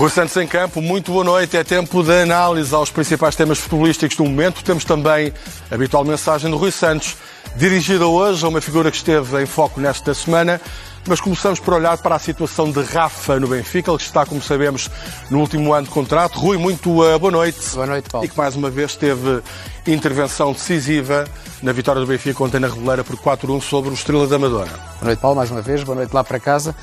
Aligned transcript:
Rui 0.00 0.08
Santos 0.08 0.34
em 0.38 0.46
campo, 0.46 0.80
muito 0.80 1.12
boa 1.12 1.22
noite. 1.22 1.58
É 1.58 1.62
tempo 1.62 2.02
de 2.02 2.22
análise 2.22 2.74
aos 2.74 2.90
principais 2.90 3.36
temas 3.36 3.58
futebolísticos 3.58 4.16
do 4.16 4.24
momento. 4.24 4.64
Temos 4.64 4.82
também 4.82 5.30
a 5.70 5.74
habitual 5.74 6.06
mensagem 6.06 6.50
do 6.50 6.56
Rui 6.56 6.70
Santos, 6.70 7.18
dirigida 7.54 8.06
hoje 8.06 8.42
a 8.42 8.48
uma 8.48 8.62
figura 8.62 8.90
que 8.90 8.96
esteve 8.96 9.42
em 9.42 9.44
foco 9.44 9.78
nesta 9.78 10.14
semana. 10.14 10.58
Mas 11.06 11.20
começamos 11.20 11.60
por 11.60 11.74
olhar 11.74 11.98
para 11.98 12.14
a 12.14 12.18
situação 12.18 12.70
de 12.70 12.82
Rafa 12.82 13.38
no 13.38 13.48
Benfica, 13.48 13.90
ele 13.90 13.98
que 13.98 14.04
está, 14.04 14.24
como 14.24 14.40
sabemos, 14.40 14.88
no 15.28 15.38
último 15.38 15.74
ano 15.74 15.86
de 15.86 15.92
contrato. 15.92 16.38
Rui, 16.38 16.56
muito 16.56 16.90
uh, 17.02 17.18
boa 17.18 17.30
noite. 17.30 17.58
Boa 17.74 17.86
noite, 17.86 18.08
Paulo. 18.08 18.24
E 18.24 18.30
que 18.30 18.38
mais 18.38 18.56
uma 18.56 18.70
vez 18.70 18.96
teve 18.96 19.42
intervenção 19.86 20.52
decisiva 20.52 21.26
na 21.62 21.72
vitória 21.72 22.00
do 22.00 22.06
Benfica 22.06 22.42
ontem 22.42 22.58
na 22.58 22.68
Reveleira 22.68 23.04
por 23.04 23.16
4-1 23.16 23.60
sobre 23.60 23.90
o 23.90 23.92
Estrela 23.92 24.26
da 24.26 24.36
Amadora. 24.36 24.70
Boa 24.70 25.04
noite, 25.04 25.20
Paulo, 25.20 25.36
mais 25.36 25.50
uma 25.50 25.60
vez. 25.60 25.84
Boa 25.84 25.96
noite 25.96 26.14
lá 26.14 26.24
para 26.24 26.40
casa. 26.40 26.74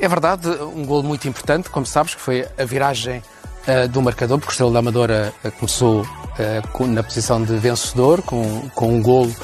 É 0.00 0.06
verdade, 0.06 0.48
um 0.48 0.86
gol 0.86 1.02
muito 1.02 1.26
importante, 1.28 1.68
como 1.70 1.84
sabes, 1.84 2.14
que 2.14 2.20
foi 2.20 2.46
a 2.56 2.64
viragem 2.64 3.20
uh, 3.66 3.88
do 3.88 4.00
marcador, 4.00 4.38
porque 4.38 4.50
o 4.50 4.52
Estrela 4.52 4.72
da 4.72 4.78
Amadora 4.78 5.34
uh, 5.44 5.50
começou 5.50 6.02
uh, 6.02 6.86
na 6.86 7.02
posição 7.02 7.42
de 7.42 7.56
vencedor, 7.56 8.22
com, 8.22 8.70
com 8.76 8.94
um 8.94 9.02
golo 9.02 9.34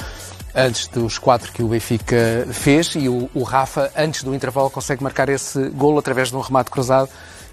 antes 0.54 0.86
dos 0.86 1.18
quatro 1.18 1.50
que 1.52 1.60
o 1.60 1.66
Benfica 1.66 2.46
fez, 2.52 2.94
e 2.94 3.08
o, 3.08 3.28
o, 3.34 3.42
Rafa, 3.42 3.90
antes 3.96 4.22
do 4.22 4.32
intervalo, 4.32 4.70
consegue 4.70 5.02
marcar 5.02 5.28
esse 5.28 5.70
golo 5.70 5.98
através 5.98 6.28
de 6.28 6.36
um 6.36 6.40
remate 6.40 6.70
cruzado, 6.70 7.08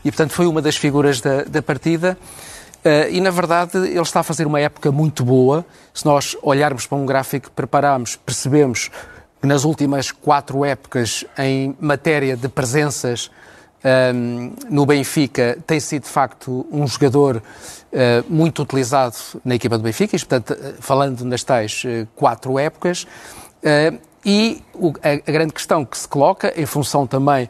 e 0.06 0.12
portanto 0.12 0.34
foi 0.34 0.46
uma 0.46 0.62
das 0.62 0.78
figuras 0.78 1.20
da, 1.20 1.44
da 1.44 1.62
partida. 1.62 2.16
e 3.12 3.20
na 3.20 3.30
verdade 3.30 3.78
ele 3.78 4.00
está 4.00 4.20
a 4.20 4.24
fazer 4.24 4.46
uma 4.46 4.60
época 4.60 4.92
muito 4.92 5.24
boa. 5.24 5.66
Se 5.94 6.06
nós 6.06 6.36
olharmos 6.42 6.86
para 6.86 6.98
um 6.98 7.06
gráfico 7.06 7.50
que 7.50 7.56
preparámos, 7.56 8.16
percebemos 8.16 8.90
nas 9.44 9.64
últimas 9.64 10.12
quatro 10.12 10.64
épocas, 10.64 11.26
em 11.38 11.76
matéria 11.80 12.38
de 12.38 12.48
presenças 12.48 13.32
um, 14.14 14.54
no 14.70 14.86
Benfica, 14.86 15.58
tem 15.66 15.80
sido 15.80 16.04
de 16.04 16.10
facto 16.10 16.68
um 16.72 16.86
jogador 16.86 17.38
uh, 17.38 17.42
muito 18.30 18.62
utilizado 18.62 19.16
na 19.44 19.56
equipa 19.56 19.78
do 19.78 19.84
Benfica, 19.84 20.16
e, 20.16 20.20
portanto, 20.20 20.56
falando 20.80 21.26
nas 21.26 21.44
tais 21.44 21.84
uh, 21.84 22.08
quatro 22.16 22.60
épocas. 22.60 23.04
Uh, 23.64 24.00
e 24.24 24.62
o, 24.74 24.94
a, 25.02 25.14
a, 25.14 25.32
grande 25.32 25.54
questão 25.54 25.84
que 25.84 25.98
se 25.98 26.08
coloca, 26.08 26.54
em 26.56 26.66
função 26.66 27.08
também 27.08 27.50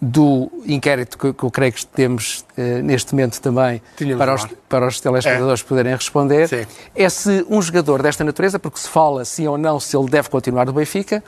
do 0.00 0.50
inquérito 0.64 1.18
que, 1.18 1.32
que 1.32 1.42
eu 1.42 1.50
creio 1.50 1.72
que 1.72 1.84
temos 1.86 2.44
uh, 2.56 2.82
neste 2.82 3.12
momento 3.12 3.40
também 3.40 3.82
para 4.16 4.34
os, 4.34 4.46
para 4.68 4.86
os 4.86 4.98
telespectadores 4.98 5.60
é. 5.60 5.64
poderem 5.64 5.94
responder, 5.94 6.48
Sim. 6.48 6.66
é 6.96 7.08
se 7.08 7.44
um 7.50 7.60
jogador 7.60 8.02
desta 8.02 8.24
natureza, 8.24 8.58
porque 8.58 8.78
se 8.78 8.88
fala 8.88 9.24
sim 9.24 9.46
ou 9.46 9.58
não 9.58 9.78
se 9.78 9.94
ele 9.94 10.08
deve 10.08 10.30
continuar 10.30 10.64
no 10.64 10.72
Benfica, 10.72 11.22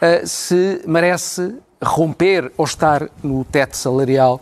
uh, 0.00 0.26
se 0.26 0.80
merece 0.86 1.56
romper 1.82 2.52
ou 2.56 2.64
estar 2.64 3.08
no 3.22 3.44
teto 3.44 3.76
salarial 3.76 4.40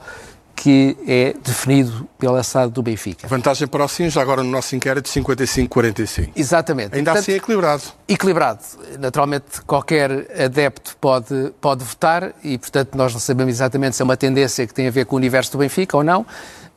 que 0.62 0.96
é 1.08 1.34
definido 1.42 2.08
pela 2.16 2.40
SAD 2.40 2.70
do 2.70 2.84
Benfica. 2.84 3.26
Vantagem 3.26 3.66
para 3.66 3.84
o 3.84 3.88
sim, 3.88 4.08
já 4.08 4.22
agora 4.22 4.44
no 4.44 4.50
nosso 4.50 4.76
inquérito, 4.76 5.10
55-45. 5.10 6.30
Exatamente. 6.36 6.94
Ainda 6.94 7.10
Portanto, 7.10 7.30
assim 7.30 7.32
equilibrado. 7.32 7.82
Equilibrado. 8.06 8.60
Naturalmente, 8.96 9.60
qualquer 9.66 10.28
adepto 10.40 10.96
pode, 11.00 11.52
pode 11.60 11.82
votar 11.82 12.32
e, 12.44 12.56
portanto, 12.58 12.94
nós 12.94 13.12
não 13.12 13.18
sabemos 13.18 13.54
exatamente 13.54 13.96
se 13.96 14.02
é 14.02 14.04
uma 14.04 14.16
tendência 14.16 14.64
que 14.64 14.72
tem 14.72 14.86
a 14.86 14.90
ver 14.92 15.04
com 15.04 15.16
o 15.16 15.18
universo 15.18 15.50
do 15.50 15.58
Benfica 15.58 15.96
ou 15.96 16.04
não. 16.04 16.24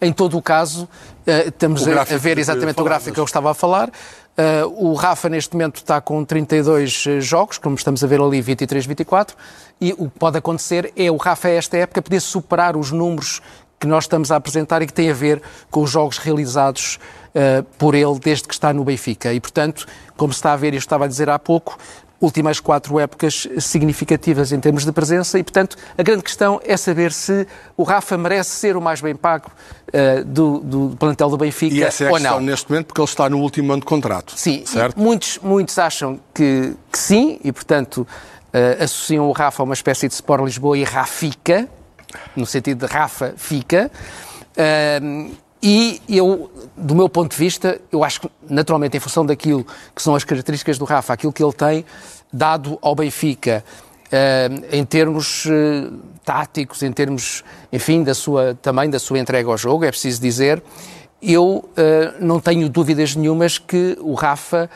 Em 0.02 0.11
todo 0.11 0.36
o 0.36 0.41
caso, 0.41 0.86
uh, 0.86 1.47
estamos 1.47 1.88
a, 1.88 2.03
ver 2.17 2.39
exatamente 2.39 2.81
o 2.81 2.83
gráfico 2.83 3.13
que 3.13 3.19
eu 3.19 3.23
estava 3.23 3.52
a 3.52 3.53
falar. 3.53 3.89
Uh, 3.89 4.89
o 4.89 4.94
Rafa, 4.95 5.30
neste 5.30 5.53
momento, 5.53 5.78
está 5.78 6.02
com 6.02 6.25
32 6.25 7.06
eh, 7.08 7.22
jogos, 7.22 7.58
como 7.58 7.75
estamos 7.75 8.03
a 8.03 8.08
ver 8.08 8.19
ali, 8.19 8.41
23, 8.41 8.86
24. 8.86 9.38
E 9.80 9.94
o 9.94 10.09
que 10.09 10.19
pode 10.19 10.38
acontecer 10.38 10.91
é 10.97 11.09
o 11.09 11.16
Rafa, 11.16 11.47
esta 11.47 11.78
época, 11.78 12.02
poder 12.02 12.19
superar 12.19 12.75
os 12.75 12.91
números 12.91 13.41
que 13.80 13.88
nós 13.88 14.06
estamos 14.06 14.31
a 14.31 14.36
apresentar 14.36 14.81
e 14.81 14.88
que 14.88 14.94
tem 14.94 15.09
a 15.09 15.13
ver 15.13 15.41
com 15.69 15.81
os 15.81 15.90
jogos 15.90 16.18
realizados 16.18 17.00
uh, 17.36 17.63
por 17.78 17.94
ele 17.96 18.18
desde 18.19 18.47
que 18.47 18.53
está 18.53 18.74
no 18.74 18.84
Benfica. 18.84 19.34
E, 19.34 19.40
portanto, 19.40 19.86
como 20.16 20.31
se 20.34 20.38
está 20.38 20.53
a 20.53 20.56
ver 20.56 20.74
e 20.74 20.78
eu 20.78 20.80
estava 20.80 21.06
a 21.06 21.08
dizer 21.08 21.30
há 21.30 21.38
pouco, 21.38 21.78
últimas 22.19 22.59
quatro 22.59 23.00
épocas 23.00 23.47
significativas 23.59 24.52
em 24.52 24.59
termos 24.59 24.85
de 24.85 24.91
presença 24.91 25.38
e, 25.38 25.44
portanto, 25.44 25.78
a 25.97 26.03
grande 26.03 26.24
questão 26.24 26.59
é 26.64 26.78
saber 26.78 27.12
se 27.12 27.47
o 27.75 27.84
Rafa 27.84 28.18
merece 28.18 28.52
ser 28.52 28.78
o 28.78 28.81
mais 28.81 29.02
bem 29.02 29.16
pago 29.16 29.52
uh, 29.90 30.24
do, 30.24 30.59
do, 30.59 30.97
plantel 30.97 31.30
do 31.30 31.38
Benfica 31.38 31.75
e 31.75 31.84
essa 31.84 32.06
é 32.06 32.08
a 32.08 32.09
ou 32.12 32.18
questão 32.18 32.40
não. 32.40 32.46
neste 32.46 32.69
momento 32.69 32.88
porque 32.88 33.02
ele 33.02 33.08
está 33.08 33.30
no 33.30 33.40
último 33.40 33.72
ano 33.72 33.81
de 33.81 33.85
contrato. 33.85 34.34
Sim, 34.35 34.66
certo? 34.66 35.00
muitos, 35.00 35.40
muitos 35.41 35.78
acham 35.78 36.19
que, 36.34 36.74
que 36.91 36.97
sim 36.97 37.40
e, 37.44 37.52
portanto, 37.52 38.08
uh, 38.53 38.84
associam 38.84 39.28
o 39.28 39.31
Rafa 39.31 39.62
a 39.62 39.66
uma 39.66 39.74
espécie 39.74 40.08
de 40.08 40.14
Sport 40.14 40.44
Lisboa 40.44 40.78
e 40.78 40.84
Rafica, 40.84 41.68
no 42.36 42.46
sentido 42.46 42.86
de 42.86 42.94
Rafa 42.94 43.34
fica. 43.38 43.92
Uh, 44.52 45.31
e 45.62 46.02
eu, 46.08 46.52
do 46.78 46.94
meu 46.94 47.09
ponto 47.09 47.31
de 47.31 47.38
vista, 47.38 47.80
eu 47.92 48.03
acho 48.03 48.22
que, 48.22 48.30
naturalmente, 48.50 48.98
em 48.98 49.00
função 49.00 49.26
daquilo 49.26 49.66
que 49.96 50.02
são 50.02 50.16
as 50.16 50.24
características 50.24 50.78
do 50.78 50.86
Rafa, 50.86 51.14
aquilo 51.14 51.34
que 51.34 51.44
ele 51.44 51.53
tem 51.53 51.86
dado 52.31 52.78
ao 52.81 52.94
Benfica, 52.94 53.64
uh, 54.08 54.66
em 54.76 54.86
termos 54.86 55.46
uh, 55.46 55.94
táticos, 56.24 56.84
em 56.84 56.92
termos, 56.92 57.44
enfim, 57.72 58.03
da 58.03 58.14
sua, 58.14 58.56
também 58.62 58.90
da 58.90 59.00
sua 59.00 59.18
entrega 59.18 59.50
ao 59.50 59.58
jogo, 59.58 59.86
é 59.86 59.90
preciso 59.90 60.22
dizer, 60.22 60.62
eu 61.22 61.68
não 62.20 62.40
tenho 62.40 62.70
dúvidas 62.70 63.16
nenhumas 63.16 63.58
que 63.58 63.97
o 64.00 64.14
Rafa 64.14 64.70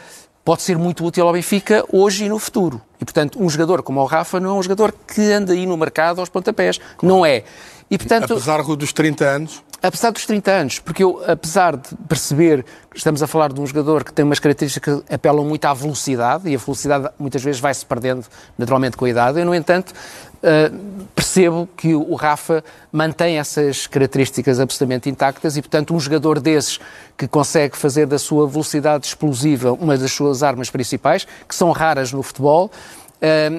pode 0.49 0.63
ser 0.63 0.79
muito 0.79 1.05
útil 1.05 1.27
ao 1.27 1.33
Benfica 1.33 1.85
hoje 1.93 2.25
e 2.25 2.29
no 2.29 2.39
futuro. 2.39 2.81
E, 2.99 3.05
portanto, 3.05 3.39
um 3.39 3.47
jogador 3.47 3.83
como 3.83 4.01
o 4.01 4.05
Rafa 4.05 4.39
não 4.39 4.49
é 4.49 4.53
um 4.53 4.63
jogador 4.63 4.91
que 4.91 5.21
anda 5.31 5.53
aí 5.53 5.67
no 5.67 5.77
mercado 5.77 6.17
aos 6.17 6.27
pontapés. 6.27 6.79
Não 7.03 7.23
é. 7.23 7.43
E, 7.87 7.99
portanto, 7.99 8.33
apesar 8.33 8.63
dos 8.63 8.91
30 8.91 9.25
anos? 9.25 9.63
Apesar 9.81 10.11
dos 10.11 10.25
30 10.25 10.51
anos, 10.51 10.79
porque 10.79 11.03
eu, 11.03 11.23
apesar 11.25 11.77
de 11.77 11.95
perceber 12.07 12.65
que 12.91 12.97
estamos 12.97 13.23
a 13.23 13.27
falar 13.27 13.53
de 13.53 13.61
um 13.61 13.65
jogador 13.65 14.03
que 14.03 14.11
tem 14.11 14.25
umas 14.25 14.39
características 14.39 15.01
que 15.01 15.13
apelam 15.13 15.45
muito 15.45 15.63
à 15.65 15.73
velocidade, 15.73 16.49
e 16.49 16.55
a 16.55 16.57
velocidade 16.57 17.09
muitas 17.17 17.41
vezes 17.41 17.61
vai-se 17.61 17.85
perdendo 17.85 18.25
naturalmente 18.57 18.97
com 18.97 19.05
a 19.05 19.09
idade, 19.09 19.39
eu, 19.39 19.45
no 19.45 19.55
entanto, 19.55 19.91
uh, 19.91 21.05
percebo 21.15 21.67
que 21.77 21.95
o 21.95 22.13
Rafa 22.15 22.61
mantém 22.91 23.39
essas 23.39 23.87
características 23.87 24.59
absolutamente 24.59 25.09
intactas 25.09 25.55
e, 25.55 25.61
portanto, 25.61 25.95
um 25.95 25.99
jogador 25.99 26.41
desses 26.41 26.79
que 27.17 27.27
consegue 27.27 27.77
fazer 27.77 28.05
da 28.05 28.19
sua 28.19 28.47
velocidade 28.47 29.07
explosiva 29.07 29.71
uma 29.71 29.97
das 29.97 30.11
suas 30.11 30.43
armas 30.43 30.69
principais, 30.69 31.25
que 31.47 31.55
são 31.55 31.71
raras 31.71 32.11
no 32.11 32.21
futebol, 32.21 32.69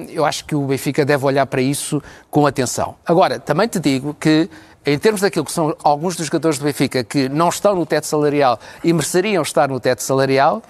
eu 0.09 0.25
acho 0.25 0.45
que 0.45 0.55
o 0.55 0.61
Benfica 0.63 1.05
deve 1.05 1.23
olhar 1.25 1.45
para 1.45 1.61
isso 1.61 2.01
com 2.29 2.47
atenção. 2.47 2.95
Agora, 3.05 3.39
também 3.39 3.67
te 3.67 3.79
digo 3.79 4.15
que 4.19 4.49
em 4.85 4.97
termos 4.97 5.21
daquilo 5.21 5.45
que 5.45 5.51
são 5.51 5.75
alguns 5.83 6.15
dos 6.15 6.25
jogadores 6.25 6.57
do 6.57 6.65
Benfica 6.65 7.03
que 7.03 7.29
não 7.29 7.49
estão 7.49 7.75
no 7.75 7.85
teto 7.85 8.07
salarial 8.07 8.59
e 8.83 8.91
mereceriam 8.91 9.43
estar 9.43 9.69
no 9.69 9.79
teto 9.79 10.01
salarial, 10.01 10.61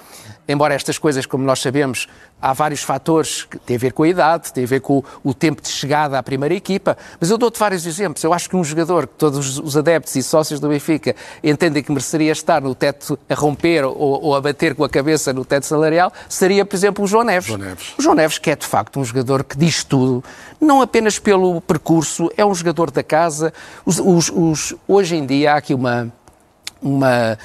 embora 0.51 0.73
estas 0.73 0.97
coisas, 0.97 1.25
como 1.25 1.43
nós 1.43 1.59
sabemos, 1.59 2.07
há 2.41 2.53
vários 2.53 2.81
fatores 2.81 3.43
que 3.43 3.57
têm 3.59 3.75
a 3.75 3.79
ver 3.79 3.93
com 3.93 4.03
a 4.03 4.07
idade, 4.07 4.51
têm 4.51 4.63
a 4.63 4.67
ver 4.67 4.81
com 4.81 5.03
o, 5.23 5.33
tempo 5.33 5.61
de 5.61 5.69
chegada 5.69 6.17
à 6.17 6.23
primeira 6.23 6.53
equipa, 6.55 6.97
mas 7.19 7.29
eu 7.29 7.37
dou-te 7.37 7.59
vários 7.59 7.85
exemplos. 7.85 8.23
Eu 8.23 8.33
acho 8.33 8.49
que 8.49 8.55
um 8.55 8.63
jogador 8.63 9.07
que 9.07 9.13
todos 9.15 9.59
os 9.59 9.77
adeptos 9.77 10.15
e 10.15 10.23
sócios 10.23 10.59
do 10.59 10.67
Benfica 10.67 11.15
entendem 11.43 11.83
que 11.83 11.91
mereceria 11.91 12.31
estar 12.31 12.61
no 12.61 12.73
teto 12.73 13.17
a 13.29 13.35
romper 13.35 13.85
ou, 13.85 13.95
ou 13.95 14.35
a 14.35 14.41
bater 14.41 14.75
com 14.75 14.83
a 14.83 14.89
cabeça 14.89 15.31
no 15.31 15.45
teto 15.45 15.65
salarial, 15.65 16.11
seria, 16.27 16.65
por 16.65 16.75
exemplo, 16.75 17.03
o 17.03 17.07
João 17.07 17.23
Neves. 17.23 17.47
João 17.47 17.59
Neves. 17.59 17.93
O 17.97 18.01
João 18.01 18.15
Neves, 18.15 18.37
que 18.37 18.49
é 18.49 18.55
de 18.55 18.65
facto 18.65 18.99
um 18.99 19.05
jogador 19.05 19.43
que 19.43 19.57
diz 19.57 19.83
tudo, 19.83 20.23
não 20.59 20.81
apenas 20.81 21.19
pelo 21.19 21.61
percurso, 21.61 22.31
é 22.35 22.45
um 22.45 22.53
jogador 22.53 22.91
da 22.91 23.03
casa. 23.03 23.53
Os, 23.85 23.99
os, 23.99 24.31
os, 24.33 24.75
hoje 24.87 25.15
em 25.15 25.25
dia 25.25 25.53
há 25.53 25.57
aqui 25.57 25.73
uma. 25.73 26.11
uma 26.81 27.37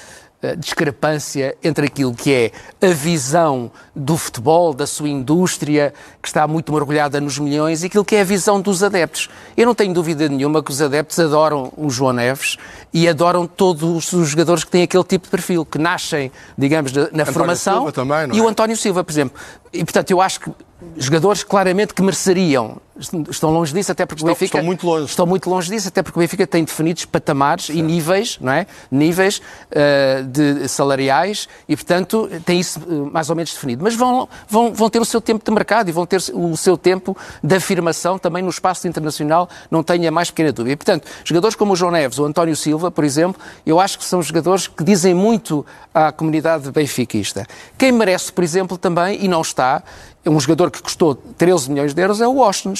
discrepância 0.54 1.56
entre 1.64 1.86
aquilo 1.86 2.14
que 2.14 2.32
é 2.32 2.86
a 2.86 2.92
visão 2.92 3.70
do 3.94 4.16
futebol, 4.16 4.74
da 4.74 4.86
sua 4.86 5.08
indústria, 5.08 5.92
que 6.22 6.28
está 6.28 6.46
muito 6.46 6.72
mergulhada 6.72 7.20
nos 7.20 7.38
milhões, 7.38 7.82
e 7.82 7.86
aquilo 7.86 8.04
que 8.04 8.14
é 8.14 8.20
a 8.20 8.24
visão 8.24 8.60
dos 8.60 8.82
adeptos. 8.82 9.28
Eu 9.56 9.66
não 9.66 9.74
tenho 9.74 9.92
dúvida 9.92 10.28
nenhuma 10.28 10.62
que 10.62 10.70
os 10.70 10.80
adeptos 10.82 11.18
adoram 11.18 11.72
o 11.76 11.88
João 11.90 12.12
Neves 12.12 12.56
e 12.92 13.08
adoram 13.08 13.46
todos 13.46 14.12
os 14.12 14.28
jogadores 14.28 14.62
que 14.62 14.70
têm 14.70 14.82
aquele 14.82 15.04
tipo 15.04 15.24
de 15.24 15.30
perfil, 15.30 15.64
que 15.64 15.78
nascem, 15.78 16.30
digamos, 16.56 16.92
na 16.92 17.02
António 17.02 17.26
formação. 17.32 17.90
Também, 17.90 18.28
e 18.34 18.40
o 18.40 18.48
António 18.48 18.76
Silva, 18.76 19.02
por 19.02 19.12
exemplo. 19.12 19.38
E, 19.72 19.84
portanto, 19.84 20.10
eu 20.10 20.20
acho 20.20 20.40
que 20.40 20.50
jogadores 20.96 21.42
claramente 21.42 21.94
que 21.94 22.02
mereceriam. 22.02 22.78
Estão 22.98 23.50
longe 23.50 23.74
disso, 23.74 23.92
até 23.92 24.06
porque 24.06 24.20
estão, 24.20 24.32
o 24.32 24.34
Benfica. 24.34 24.58
Estão 24.58 24.64
muito 24.64 24.86
longe. 24.86 25.04
Estão 25.04 25.26
muito 25.26 25.50
longe 25.50 25.70
disso, 25.70 25.88
até 25.88 26.02
porque 26.02 26.18
o 26.18 26.20
Benfica 26.20 26.46
tem 26.46 26.64
definidos 26.64 27.04
patamares 27.04 27.68
e 27.68 27.82
níveis, 27.82 28.38
não 28.40 28.52
é? 28.52 28.66
Níveis 28.90 29.38
uh, 29.38 30.24
de 30.24 30.68
salariais 30.68 31.48
e, 31.68 31.76
portanto, 31.76 32.28
tem 32.44 32.60
isso 32.60 32.80
uh, 32.80 33.10
mais 33.12 33.28
ou 33.28 33.36
menos 33.36 33.52
definido. 33.52 33.84
Mas 33.84 33.94
vão, 33.94 34.28
vão, 34.48 34.72
vão 34.72 34.88
ter 34.88 35.00
o 35.00 35.04
seu 35.04 35.20
tempo 35.20 35.44
de 35.44 35.50
mercado 35.50 35.88
e 35.88 35.92
vão 35.92 36.06
ter 36.06 36.20
o 36.32 36.56
seu 36.56 36.76
tempo 36.76 37.16
de 37.42 37.54
afirmação 37.54 38.18
também 38.18 38.42
no 38.42 38.50
espaço 38.50 38.88
internacional, 38.88 39.48
não 39.70 39.82
tenha 39.82 40.10
mais 40.10 40.30
pequena 40.30 40.52
dúvida. 40.52 40.72
E, 40.72 40.76
portanto, 40.76 41.06
jogadores 41.24 41.54
como 41.54 41.74
o 41.74 41.76
João 41.76 41.92
Neves 41.92 42.18
ou 42.18 42.24
o 42.24 42.28
António 42.28 42.56
Silva, 42.56 42.90
por 42.90 43.04
exemplo, 43.04 43.40
eu 43.64 43.78
acho 43.78 43.98
que 43.98 44.04
são 44.04 44.22
jogadores 44.22 44.66
que 44.66 44.82
dizem 44.82 45.14
muito 45.14 45.64
à 45.92 46.10
comunidade 46.12 46.70
benfiquista. 46.70 47.46
Quem 47.76 47.92
merece, 47.92 48.32
por 48.32 48.42
exemplo, 48.42 48.78
também, 48.78 49.22
e 49.22 49.28
não 49.28 49.42
está, 49.42 49.82
um 50.26 50.40
jogador 50.40 50.70
que 50.70 50.82
custou 50.82 51.14
13 51.14 51.70
milhões 51.70 51.94
de 51.94 52.02
euros 52.02 52.20
é 52.20 52.28
o 52.28 52.42
Austin. 52.42 52.74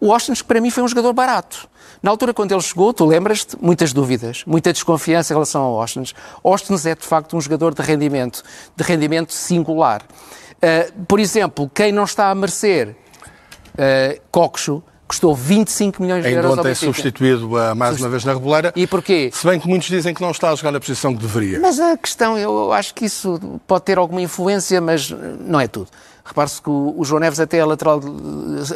O 0.00 0.16
que 0.16 0.44
para 0.44 0.60
mim 0.60 0.70
foi 0.70 0.82
um 0.82 0.88
jogador 0.88 1.12
barato. 1.12 1.68
Na 2.02 2.10
altura, 2.10 2.34
quando 2.34 2.52
ele 2.52 2.60
chegou, 2.60 2.92
tu 2.92 3.04
lembras-te, 3.04 3.56
muitas 3.60 3.92
dúvidas, 3.92 4.44
muita 4.46 4.72
desconfiança 4.72 5.32
em 5.32 5.34
relação 5.34 5.62
ao 5.62 5.80
Austin. 5.80 6.04
Austin 6.44 6.74
é, 6.88 6.94
de 6.94 7.04
facto, 7.04 7.36
um 7.36 7.40
jogador 7.40 7.74
de 7.74 7.82
rendimento, 7.82 8.42
de 8.76 8.84
rendimento 8.84 9.32
singular. 9.32 10.02
Uh, 10.56 11.04
por 11.04 11.18
exemplo, 11.18 11.70
quem 11.72 11.92
não 11.92 12.04
está 12.04 12.30
a 12.30 12.34
merecer 12.34 12.90
uh, 13.74 14.20
Coxo, 14.30 14.82
custou 15.06 15.34
25 15.34 16.02
milhões 16.02 16.22
de 16.22 16.28
Ainda 16.28 16.40
euros 16.40 16.58
ontem 16.58 16.74
substituído 16.74 17.56
uh, 17.56 17.74
mais 17.76 18.00
uma 18.00 18.08
vez 18.08 18.24
na 18.24 18.34
Reboleira. 18.34 18.72
E 18.74 18.86
porquê? 18.86 19.30
Se 19.32 19.46
bem 19.46 19.60
que 19.60 19.68
muitos 19.68 19.88
dizem 19.88 20.12
que 20.12 20.20
não 20.20 20.30
está 20.30 20.50
a 20.50 20.54
jogar 20.54 20.72
na 20.72 20.80
posição 20.80 21.14
que 21.14 21.20
deveria. 21.20 21.60
Mas 21.60 21.78
a 21.78 21.96
questão, 21.96 22.36
eu 22.36 22.72
acho 22.72 22.94
que 22.94 23.04
isso 23.04 23.40
pode 23.66 23.84
ter 23.84 23.98
alguma 23.98 24.20
influência, 24.20 24.80
mas 24.80 25.10
não 25.40 25.60
é 25.60 25.68
tudo. 25.68 25.88
Repare-se 26.26 26.60
que 26.60 26.68
o, 26.68 27.04
João 27.04 27.20
Neves 27.20 27.38
até 27.38 27.60
a, 27.60 27.66
lateral, 27.66 28.00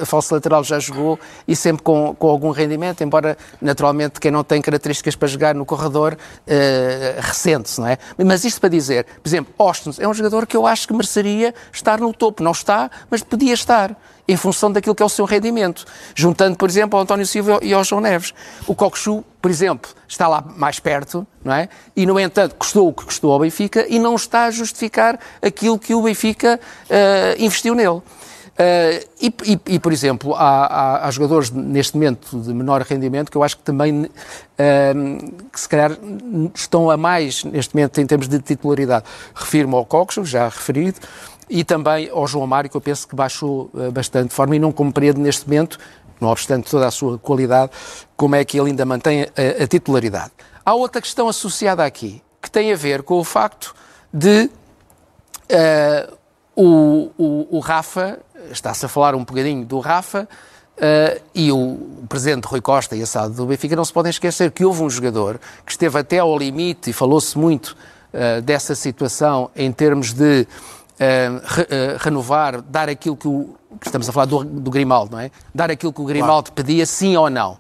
a 0.00 0.06
falso 0.06 0.32
lateral 0.32 0.62
já 0.62 0.78
jogou 0.78 1.18
e 1.48 1.56
sempre 1.56 1.82
com, 1.82 2.14
com 2.14 2.28
algum 2.28 2.50
rendimento, 2.50 3.02
embora 3.02 3.36
naturalmente 3.60 4.20
quem 4.20 4.30
não 4.30 4.44
tem 4.44 4.62
características 4.62 5.16
para 5.16 5.26
jogar 5.26 5.54
no 5.54 5.66
corredor 5.66 6.14
uh, 6.14 7.20
recente, 7.20 7.80
não 7.80 7.88
é? 7.88 7.98
Mas 8.24 8.44
isto 8.44 8.60
para 8.60 8.68
dizer, 8.68 9.04
por 9.04 9.28
exemplo, 9.28 9.52
Austin 9.58 9.90
é 9.98 10.06
um 10.06 10.14
jogador 10.14 10.46
que 10.46 10.56
eu 10.56 10.64
acho 10.64 10.86
que 10.86 10.94
mereceria 10.94 11.52
estar 11.72 11.98
no 11.98 12.12
topo. 12.12 12.40
Não 12.42 12.52
está, 12.52 12.88
mas 13.10 13.22
podia 13.22 13.54
estar 13.54 13.96
em 14.30 14.36
função 14.36 14.70
daquilo 14.70 14.94
que 14.94 15.02
é 15.02 15.06
o 15.06 15.08
seu 15.08 15.24
rendimento. 15.24 15.84
Juntando, 16.14 16.56
por 16.56 16.68
exemplo, 16.68 16.96
ao 16.96 17.02
António 17.02 17.26
Silva 17.26 17.58
e 17.62 17.72
ao 17.72 17.82
João 17.82 18.00
Neves. 18.00 18.32
O 18.66 18.74
Cocosu, 18.74 19.24
por 19.42 19.50
exemplo, 19.50 19.90
está 20.06 20.28
lá 20.28 20.40
mais 20.56 20.78
perto, 20.78 21.26
não 21.44 21.52
é? 21.52 21.68
E, 21.96 22.06
no 22.06 22.18
entanto, 22.18 22.54
custou 22.54 22.88
o 22.88 22.92
que 22.92 23.04
custou 23.04 23.32
ao 23.32 23.40
Benfica 23.40 23.86
e 23.88 23.98
não 23.98 24.14
está 24.14 24.44
a 24.44 24.50
justificar 24.50 25.18
aquilo 25.42 25.78
que 25.78 25.94
o 25.94 26.02
Benfica 26.02 26.60
uh, 26.88 27.42
investiu 27.42 27.74
nele. 27.74 27.88
Uh, 28.60 29.08
e, 29.20 29.34
e, 29.44 29.60
e, 29.74 29.78
por 29.78 29.90
exemplo, 29.90 30.34
há, 30.34 30.66
há, 30.66 31.06
há, 31.08 31.10
jogadores 31.10 31.50
neste 31.50 31.94
momento 31.94 32.38
de 32.38 32.52
menor 32.52 32.82
rendimento 32.82 33.30
que 33.30 33.36
eu 33.36 33.42
acho 33.42 33.56
que 33.56 33.62
também, 33.62 34.04
uh, 34.04 35.42
que 35.50 35.58
se 35.58 35.66
calhar 35.66 35.96
estão 36.54 36.90
a 36.90 36.96
mais 36.96 37.42
neste 37.42 37.74
momento 37.74 38.00
em 38.00 38.06
termos 38.06 38.28
de 38.28 38.38
titularidade. 38.38 39.06
Refiro-me 39.34 39.74
ao 39.74 39.86
Coxo, 39.86 40.26
já 40.26 40.44
referido, 40.44 41.00
e 41.50 41.64
também 41.64 42.08
ao 42.08 42.26
João 42.28 42.46
Mário, 42.46 42.70
que 42.70 42.76
eu 42.76 42.80
penso 42.80 43.06
que 43.08 43.16
baixou 43.16 43.68
uh, 43.74 43.90
bastante 43.90 44.28
de 44.28 44.34
forma 44.34 44.54
e 44.54 44.58
não 44.58 44.70
compreendo 44.70 45.20
neste 45.20 45.46
momento, 45.48 45.78
não 46.20 46.28
obstante 46.28 46.70
toda 46.70 46.86
a 46.86 46.90
sua 46.90 47.18
qualidade, 47.18 47.72
como 48.16 48.36
é 48.36 48.44
que 48.44 48.58
ele 48.58 48.70
ainda 48.70 48.84
mantém 48.86 49.24
a, 49.24 49.64
a 49.64 49.66
titularidade. 49.66 50.30
Há 50.64 50.74
outra 50.74 51.00
questão 51.00 51.28
associada 51.28 51.84
aqui, 51.84 52.22
que 52.40 52.50
tem 52.50 52.72
a 52.72 52.76
ver 52.76 53.02
com 53.02 53.18
o 53.18 53.24
facto 53.24 53.74
de 54.12 54.50
uh, 55.50 56.16
o, 56.54 57.10
o, 57.18 57.56
o, 57.56 57.58
Rafa, 57.58 58.20
está-se 58.50 58.84
a 58.86 58.88
falar 58.88 59.14
um 59.14 59.24
bocadinho 59.24 59.64
do 59.64 59.80
Rafa, 59.80 60.28
uh, 60.76 61.20
e 61.34 61.50
o, 61.50 61.56
o 61.56 62.04
presidente 62.08 62.44
Rui 62.44 62.60
Costa 62.60 62.94
e 62.94 63.02
a 63.02 63.06
SAD 63.06 63.34
do 63.34 63.46
Benfica 63.46 63.74
não 63.74 63.84
se 63.84 63.92
podem 63.92 64.10
esquecer 64.10 64.50
que 64.50 64.64
houve 64.64 64.82
um 64.82 64.90
jogador 64.90 65.40
que 65.64 65.72
esteve 65.72 65.98
até 65.98 66.18
ao 66.18 66.38
limite, 66.38 66.90
e 66.90 66.92
falou-se 66.92 67.36
muito 67.36 67.76
uh, 68.14 68.40
dessa 68.42 68.74
situação 68.74 69.50
em 69.56 69.72
termos 69.72 70.12
de 70.12 70.46
re, 71.42 71.62
uh, 71.62 71.66
renovar, 71.98 72.60
dar 72.62 72.88
aquilo 72.88 73.16
que 73.16 73.26
o. 73.26 73.54
Que 73.80 73.86
estamos 73.86 74.08
a 74.08 74.12
falar 74.12 74.26
do, 74.26 74.44
do 74.44 74.70
Grimaldo, 74.70 75.12
não 75.12 75.20
é? 75.20 75.30
Dar 75.54 75.70
aquilo 75.70 75.92
que 75.92 76.00
o 76.00 76.04
Grimaldo 76.04 76.50
claro. 76.50 76.54
pedia, 76.54 76.84
sim 76.84 77.16
ou 77.16 77.30
não. 77.30 77.56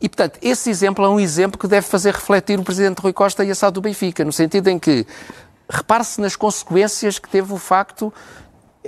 E, 0.00 0.08
portanto, 0.08 0.38
esse 0.42 0.68
exemplo 0.68 1.04
é 1.04 1.08
um 1.08 1.18
exemplo 1.18 1.58
que 1.58 1.66
deve 1.66 1.86
fazer 1.86 2.12
refletir 2.12 2.58
o 2.58 2.64
presidente 2.64 2.98
Rui 2.98 3.12
Costa 3.12 3.44
e 3.44 3.50
a 3.50 3.54
SAD 3.54 3.74
do 3.74 3.80
Benfica, 3.80 4.24
no 4.24 4.32
sentido 4.32 4.68
em 4.68 4.78
que 4.78 5.06
repare-se 5.68 6.20
nas 6.20 6.36
consequências 6.36 7.18
que 7.18 7.28
teve 7.28 7.52
o 7.52 7.56
facto. 7.56 8.12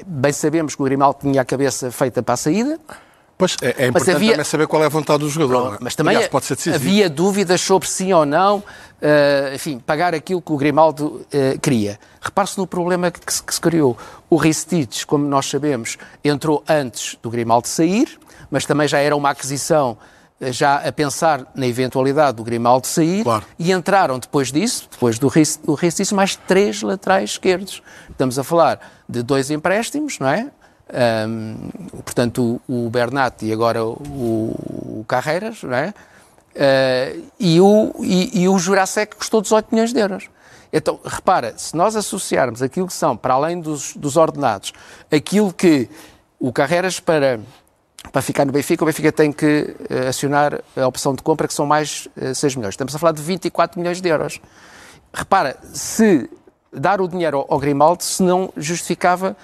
Bem 0.06 0.32
sabemos 0.32 0.75
que 0.75 0.82
o 0.82 0.84
Grimaldo 0.84 1.20
tinha 1.22 1.40
a 1.40 1.44
cabeça 1.44 1.90
feita 1.90 2.22
para 2.22 2.34
a 2.34 2.37
saída, 2.37 2.78
Pois, 3.38 3.56
é, 3.61 3.85
é 3.85 3.87
importante 3.88 4.17
havia... 4.17 4.31
também 4.31 4.44
saber 4.44 4.67
qual 4.67 4.83
é 4.83 4.87
a 4.87 4.88
vontade 4.88 5.19
do 5.21 5.29
jogador. 5.29 5.62
Pronto, 5.62 5.75
é? 5.75 5.79
mas 5.81 5.94
também 5.94 6.17
Aliás, 6.17 6.31
pode 6.31 6.47
ser 6.47 6.75
havia 6.75 7.11
dúvidas 7.11 7.61
sobre 7.61 7.88
sim 7.88 8.12
ou 8.12 8.25
não, 8.25 8.59
uh, 8.59 9.55
enfim, 9.55 9.79
pagar 9.79 10.15
aquilo 10.15 10.41
que 10.41 10.53
o 10.53 10.56
Grimaldo 10.56 11.06
uh, 11.06 11.59
queria. 11.61 11.99
Repare-se 12.21 12.56
no 12.56 12.67
problema 12.67 13.11
que, 13.11 13.21
que, 13.21 13.55
se 13.55 13.61
criou. 13.61 13.97
O 14.31 14.37
Ristich, 14.37 15.06
como 15.06 15.27
nós 15.27 15.47
sabemos, 15.47 15.99
entrou 16.25 16.65
antes 16.67 17.19
do 17.23 17.29
Grimaldo 17.29 17.69
sair, 17.69 18.19
mas 18.50 18.65
também 18.65 18.88
já 18.88 18.99
era 18.99 19.15
uma 19.15 19.31
aquisição 19.31 19.99
eh, 20.41 20.53
já 20.53 20.77
a 20.77 20.93
pensar 20.93 21.47
na 21.55 21.67
eventualidade 21.67 22.37
do 22.37 22.44
Grimaldo 22.44 22.87
sair 22.87 23.23
claro. 23.23 23.44
e 23.59 23.71
entraram 23.73 24.19
depois 24.19 24.50
disso, 24.50 24.88
depois 24.91 25.19
do 25.19 25.29
Ristich, 25.29 26.15
mais 26.15 26.37
três 26.37 26.83
laterais 26.83 27.31
esquerdos. 27.31 27.83
Estamos 28.11 28.38
a 28.38 28.44
falar 28.44 28.81
de 29.09 29.23
dois 29.23 29.50
empréstimos, 29.50 30.19
não 30.19 30.29
é? 30.29 30.50
Um, 30.88 31.69
portanto, 32.05 32.61
o, 32.69 32.87
o 32.87 32.91
Bernat 32.91 33.44
e 33.44 33.53
agora 33.53 33.85
o, 33.85 35.00
o 35.00 35.05
Carreiras, 35.09 35.62
não 35.62 35.75
é? 35.75 35.93
Uh, 36.55 37.27
e, 37.38 37.61
o, 37.61 37.93
e, 38.00 38.43
e 38.43 38.49
o 38.49 38.59
Jurasek 38.59 39.17
custou 39.17 39.43
18 39.43 39.69
milhões 39.73 39.93
de 39.93 40.00
euros. 40.00 40.29
Então, 40.73 40.99
repara, 41.05 41.55
se 41.56 41.77
nós 41.77 41.97
associarmos 41.97 42.62
aquilo 42.62 42.87
que 42.87 42.93
são, 42.93 43.17
para 43.17 43.35
além 43.35 43.61
dos, 43.61 43.94
dos 43.97 44.17
ordenados, 44.17 44.73
aquilo 45.11 45.53
que 45.53 45.88
o 46.38 46.53
Carreiras 46.53 47.00
para, 47.00 47.41
para 48.12 48.23
ficar 48.23 48.44
no 48.44 48.53
Benfica, 48.53 48.85
o 48.85 48.87
Benfica 48.87 49.12
tem 49.12 49.33
que 49.33 49.75
uh, 49.91 50.09
acionar 50.09 50.61
a 50.77 50.87
opção 50.87 51.15
de 51.15 51.23
compra, 51.23 51.49
que 51.49 51.55
são 51.55 51.67
mais 51.67 52.06
uh, 52.17 52.27
eh, 52.27 52.35
6 52.35 52.56
milhões. 52.56 52.75
Estamos 52.75 52.94
a 52.94 52.99
falar 52.99 53.12
de 53.12 53.23
24 53.23 53.79
milhões 53.79 54.00
de 54.00 54.09
euros. 54.09 54.41
Repara, 55.12 55.56
se 55.73 56.29
dar 56.73 57.00
o 57.00 57.09
dinheiro 57.09 57.38
ao, 57.38 57.55
ao 57.55 57.59
Grimaldo, 57.59 58.03
se 58.03 58.23
não 58.23 58.53
justificava 58.56 59.37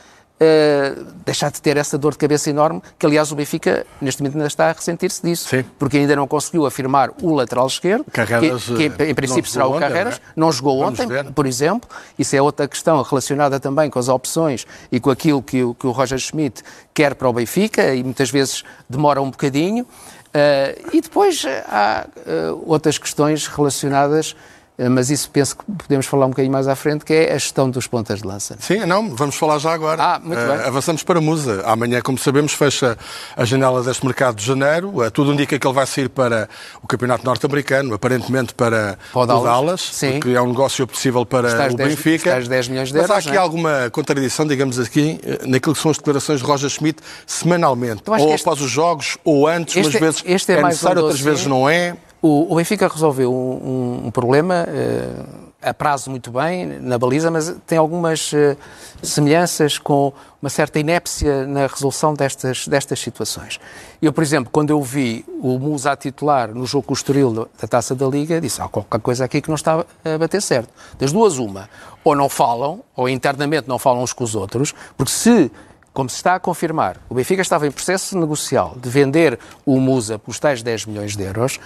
uh, 0.42 1.04
deixar 1.24 1.50
de 1.50 1.62
ter 1.62 1.76
essa 1.76 1.96
dor 1.96 2.12
de 2.12 2.18
cabeça 2.18 2.50
enorme, 2.50 2.82
que 2.98 3.06
aliás 3.06 3.30
o 3.30 3.36
Benfica 3.36 3.86
neste 4.00 4.20
momento 4.20 4.34
ainda 4.34 4.48
está 4.48 4.70
a 4.70 4.72
ressentir-se 4.72 5.22
disso, 5.22 5.48
Sim. 5.48 5.64
porque 5.78 5.98
ainda 5.98 6.16
não 6.16 6.26
conseguiu 6.26 6.66
afirmar 6.66 7.10
o 7.22 7.34
lateral 7.34 7.66
esquerdo, 7.66 8.04
Carreras, 8.12 8.64
que, 8.64 8.90
que, 8.90 9.04
em 9.04 9.14
princípio 9.14 9.50
será 9.50 9.66
o 9.66 9.78
Carreras, 9.78 10.14
ontem, 10.14 10.24
não, 10.36 10.46
é? 10.46 10.48
não 10.48 10.52
jogou 10.52 10.78
Vamos 10.80 10.98
ontem, 10.98 11.06
ver. 11.06 11.32
por 11.32 11.46
exemplo, 11.46 11.88
isso 12.18 12.34
é 12.34 12.42
outra 12.42 12.66
questão 12.66 13.00
relacionada 13.02 13.60
também 13.60 13.88
com 13.88 13.98
as 13.98 14.08
opções 14.08 14.66
e 14.90 14.98
com 14.98 15.10
aquilo 15.10 15.42
que 15.42 15.62
o, 15.62 15.74
que 15.74 15.86
o 15.86 15.90
Roger 15.90 16.18
Schmidt 16.18 16.62
quer 16.92 17.14
para 17.14 17.28
o 17.28 17.32
Benfica 17.32 17.94
e 17.94 18.02
muitas 18.02 18.30
vezes 18.30 18.64
demora 18.88 19.20
um 19.22 19.30
bocadinho. 19.30 19.84
Uh, 19.84 20.96
e 20.96 21.00
depois 21.02 21.44
há 21.68 22.06
uh, 22.16 22.64
outras 22.66 22.96
questões 22.96 23.46
relacionadas 23.46 24.34
eh, 24.34 24.36
mas 24.78 25.10
isso 25.10 25.30
penso 25.30 25.56
que 25.56 25.64
podemos 25.64 26.06
falar 26.06 26.26
um 26.26 26.30
bocadinho 26.30 26.52
mais 26.52 26.66
à 26.66 26.74
frente, 26.74 27.04
que 27.04 27.12
é 27.12 27.32
a 27.32 27.38
gestão 27.38 27.68
dos 27.68 27.86
pontas 27.86 28.22
de 28.22 28.26
lança. 28.26 28.56
Sim, 28.58 28.86
não, 28.86 29.14
vamos 29.14 29.36
falar 29.36 29.58
já 29.58 29.72
agora. 29.72 30.02
Ah, 30.02 30.18
muito 30.18 30.40
uh, 30.40 30.46
bem. 30.46 30.66
Avançamos 30.66 31.02
para 31.02 31.20
Musa. 31.20 31.62
Amanhã, 31.66 32.00
como 32.00 32.18
sabemos, 32.18 32.54
fecha 32.54 32.96
a 33.36 33.44
janela 33.44 33.82
deste 33.82 34.04
mercado 34.04 34.36
de 34.36 34.44
janeiro. 34.44 35.02
Uh, 35.02 35.10
tudo 35.10 35.32
indica 35.32 35.58
que 35.58 35.66
ele 35.66 35.74
vai 35.74 35.86
sair 35.86 36.08
para 36.08 36.48
o 36.82 36.86
Campeonato 36.86 37.24
Norte-Americano, 37.24 37.94
aparentemente 37.94 38.54
para 38.54 38.98
o 39.14 39.26
Dallas, 39.26 39.90
Sim. 39.92 40.12
porque 40.12 40.30
é 40.30 40.40
um 40.40 40.48
negócio 40.48 40.86
possível 40.86 41.26
para 41.26 41.48
o 41.48 41.76
10, 41.76 41.88
Benfica. 41.88 42.40
10 42.40 42.68
milhões 42.68 42.90
de 42.90 42.96
euros, 42.96 43.10
mas 43.10 43.26
há 43.26 43.28
aqui 43.28 43.36
é? 43.36 43.40
alguma 43.40 43.90
contradição, 43.90 44.46
digamos 44.46 44.78
aqui, 44.78 45.20
naquilo 45.46 45.74
que 45.74 45.80
são 45.80 45.90
as 45.90 45.98
declarações 45.98 46.40
de 46.40 46.46
Roger 46.46 46.70
Schmidt 46.70 47.02
semanalmente. 47.26 48.02
Ou 48.06 48.16
este... 48.16 48.42
após 48.42 48.60
os 48.60 48.70
jogos, 48.70 49.18
ou 49.24 49.46
antes, 49.46 49.76
este, 49.76 49.88
umas 49.88 50.00
vezes 50.00 50.22
este 50.24 50.52
é, 50.52 50.56
é 50.56 50.62
necessário, 50.62 51.02
um 51.02 51.04
outras 51.04 51.20
vezes 51.20 51.46
não 51.46 51.68
é. 51.68 51.96
O, 52.22 52.52
o 52.52 52.56
Benfica 52.56 52.86
resolveu 52.86 53.34
um, 53.34 54.06
um, 54.06 54.10
problema 54.12 54.64
uh, 54.68 55.24
a 55.60 55.74
prazo 55.74 56.08
muito 56.08 56.30
bem 56.30 56.66
na 56.78 56.96
baliza, 56.96 57.32
mas 57.32 57.52
tem 57.66 57.76
algumas 57.76 58.32
uh, 58.32 58.56
semelhanças 59.02 59.76
com 59.76 60.12
uma 60.40 60.48
certa 60.48 60.78
inépcia 60.78 61.44
na 61.48 61.66
resolução 61.66 62.14
destas, 62.14 62.68
destas 62.68 63.00
situações. 63.00 63.58
Eu, 64.00 64.12
por 64.12 64.22
exemplo, 64.22 64.52
quando 64.52 64.70
eu 64.70 64.80
vi 64.80 65.24
o 65.40 65.58
Musa 65.58 65.90
a 65.90 65.96
titular 65.96 66.54
no 66.54 66.64
jogo 66.64 66.86
com 66.86 66.92
o 66.92 66.96
Estoril 66.96 67.48
da 67.60 67.66
Taça 67.66 67.92
da 67.92 68.06
Liga, 68.06 68.40
disse, 68.40 68.62
há 68.62 68.68
qualquer 68.68 69.00
coisa 69.00 69.24
aqui 69.24 69.40
que 69.40 69.48
não 69.48 69.56
está 69.56 69.84
a 70.04 70.18
bater 70.18 70.40
certo. 70.40 70.72
Das 71.00 71.10
duas, 71.10 71.38
uma. 71.38 71.68
Ou 72.04 72.14
não 72.14 72.28
falam, 72.28 72.84
ou 72.94 73.08
internamente 73.08 73.68
não 73.68 73.80
falam 73.80 74.00
uns 74.00 74.12
com 74.12 74.22
os 74.22 74.36
outros, 74.36 74.72
porque 74.96 75.10
se 75.10 75.50
como 75.92 76.08
se 76.08 76.16
está 76.16 76.36
a 76.36 76.40
confirmar, 76.40 76.96
o 77.08 77.14
Benfica 77.14 77.42
estava 77.42 77.66
em 77.66 77.70
processo 77.70 78.18
negocial 78.18 78.74
de 78.80 78.88
vender 78.88 79.38
o 79.66 79.78
Musa 79.78 80.18
pelos 80.18 80.38
tais 80.38 80.62
10 80.62 80.86
milhões 80.86 81.14
de 81.14 81.22
euros, 81.22 81.60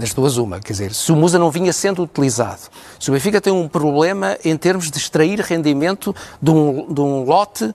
das 0.00 0.14
duas 0.14 0.36
uma, 0.36 0.58
quer 0.58 0.72
dizer, 0.72 0.94
se 0.94 1.12
o 1.12 1.16
Musa 1.16 1.38
não 1.38 1.50
vinha 1.50 1.72
sendo 1.72 2.02
utilizado, 2.02 2.62
se 2.98 3.10
o 3.10 3.12
Benfica 3.12 3.40
tem 3.40 3.52
um 3.52 3.68
problema 3.68 4.36
em 4.44 4.56
termos 4.56 4.90
de 4.90 4.98
extrair 4.98 5.38
rendimento 5.40 6.14
de 6.42 6.50
um, 6.50 6.92
de 6.92 7.00
um 7.00 7.24
lote 7.24 7.72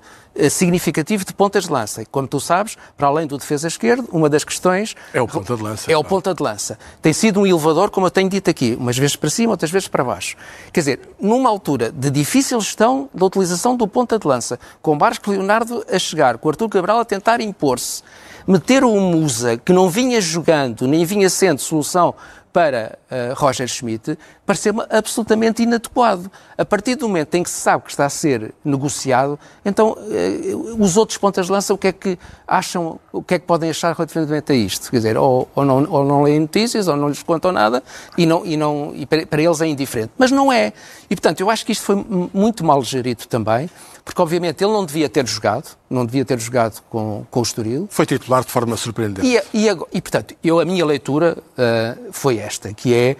significativo 0.49 1.23
de 1.23 1.33
pontas 1.33 1.65
de 1.65 1.71
lança. 1.71 2.01
E, 2.01 2.05
como 2.05 2.27
tu 2.27 2.39
sabes, 2.39 2.77
para 2.97 3.07
além 3.07 3.25
do 3.25 3.37
defesa 3.37 3.67
esquerdo, 3.67 4.07
uma 4.11 4.29
das 4.29 4.43
questões... 4.43 4.95
É 5.13 5.21
o 5.21 5.27
ponta 5.27 5.55
de 5.55 5.63
lança. 5.63 5.91
É 5.91 5.97
o 5.97 6.03
ponta 6.03 6.33
de 6.33 6.43
lança. 6.43 6.77
Tem 7.01 7.13
sido 7.13 7.41
um 7.41 7.47
elevador, 7.47 7.89
como 7.89 8.07
eu 8.07 8.11
tenho 8.11 8.29
dito 8.29 8.49
aqui, 8.49 8.75
umas 8.79 8.97
vezes 8.97 9.15
para 9.15 9.29
cima, 9.29 9.51
outras 9.51 9.71
vezes 9.71 9.87
para 9.87 10.03
baixo. 10.03 10.35
Quer 10.71 10.79
dizer, 10.81 10.99
numa 11.19 11.49
altura 11.49 11.91
de 11.91 12.09
difícil 12.09 12.59
gestão 12.59 13.09
da 13.13 13.25
utilização 13.25 13.75
do 13.75 13.87
ponta 13.87 14.19
de 14.19 14.27
lança, 14.27 14.59
com 14.81 14.97
Barco 14.97 15.31
Leonardo 15.31 15.85
a 15.91 15.99
chegar, 15.99 16.37
com 16.37 16.47
o 16.47 16.51
Artur 16.51 16.69
Cabral 16.69 16.99
a 16.99 17.05
tentar 17.05 17.39
impor-se, 17.41 18.03
meter 18.47 18.83
o 18.83 18.99
Musa, 18.99 19.57
que 19.57 19.73
não 19.73 19.89
vinha 19.89 20.19
jogando, 20.21 20.87
nem 20.87 21.05
vinha 21.05 21.29
sendo 21.29 21.59
solução 21.59 22.13
para 22.55 22.97
uh, 23.11 23.33
Roger 23.35 23.67
Schmidt 23.67 24.17
pareceu-me 24.45 24.81
absolutamente 24.89 25.61
inadequado. 25.61 26.31
A 26.57 26.63
partir 26.63 26.95
do 26.95 27.05
momento 27.05 27.35
em 27.35 27.43
que 27.43 27.49
se 27.49 27.59
sabe 27.59 27.83
que 27.83 27.91
está 27.91 28.05
a 28.05 28.09
ser 28.09 28.53
negociado, 28.63 29.37
então 29.65 29.91
uh, 29.91 30.81
os 30.81 30.95
outros 30.95 31.17
pontas 31.17 31.47
de 31.47 31.51
lança 31.51 31.73
o 31.73 31.77
que 31.77 31.87
é 31.87 31.91
que 31.91 32.17
acham, 32.47 32.97
o 33.11 33.21
que 33.21 33.33
é 33.33 33.39
que 33.39 33.45
podem 33.45 33.69
achar 33.69 33.93
relativamente 33.93 34.53
a 34.53 34.55
isto? 34.55 34.89
Quer 34.89 34.95
dizer, 34.95 35.17
ou, 35.17 35.49
ou, 35.53 35.65
não, 35.65 35.85
ou 35.91 36.05
não 36.05 36.23
leem 36.23 36.39
notícias, 36.39 36.87
ou 36.87 36.95
não 36.95 37.09
lhes 37.09 37.21
contam 37.21 37.51
nada, 37.51 37.83
e, 38.17 38.25
não, 38.25 38.45
e, 38.45 38.55
não, 38.55 38.93
e 38.95 39.05
para, 39.05 39.25
para 39.25 39.41
eles 39.41 39.59
é 39.59 39.67
indiferente. 39.67 40.13
Mas 40.17 40.31
não 40.31 40.49
é. 40.49 40.71
E, 41.09 41.15
portanto, 41.17 41.41
eu 41.41 41.49
acho 41.49 41.65
que 41.65 41.73
isto 41.73 41.83
foi 41.83 42.05
muito 42.33 42.63
mal 42.63 42.81
gerido 42.83 43.25
também 43.27 43.69
porque 44.05 44.21
obviamente 44.21 44.63
ele 44.63 44.71
não 44.71 44.85
devia 44.85 45.09
ter 45.09 45.25
jogado, 45.27 45.75
não 45.89 46.05
devia 46.05 46.23
ter 46.23 46.39
jogado 46.39 46.79
com, 46.91 47.25
com 47.31 47.39
o 47.39 47.43
Estoril. 47.43 47.87
Foi 47.89 48.05
titular 48.05 48.45
de 48.45 48.51
forma 48.51 48.77
surpreendente. 48.77 49.27
E, 49.27 49.41
e, 49.51 49.67
e 49.67 50.01
portanto, 50.01 50.35
eu, 50.43 50.59
a 50.59 50.65
minha 50.65 50.85
leitura 50.85 51.35
uh, 51.39 52.13
foi 52.13 52.37
esta, 52.37 52.71
que 52.71 52.93
é, 52.93 53.17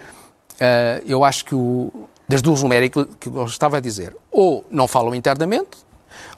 uh, 0.54 1.04
eu 1.04 1.24
acho 1.24 1.44
que 1.44 1.56
o, 1.56 1.92
das 2.28 2.40
duas 2.40 2.62
numéricas 2.62 3.04
que 3.18 3.28
eu 3.28 3.44
estava 3.46 3.78
a 3.78 3.80
dizer, 3.80 4.16
ou 4.30 4.64
não 4.70 4.86
falam 4.86 5.12
internamente, 5.12 5.76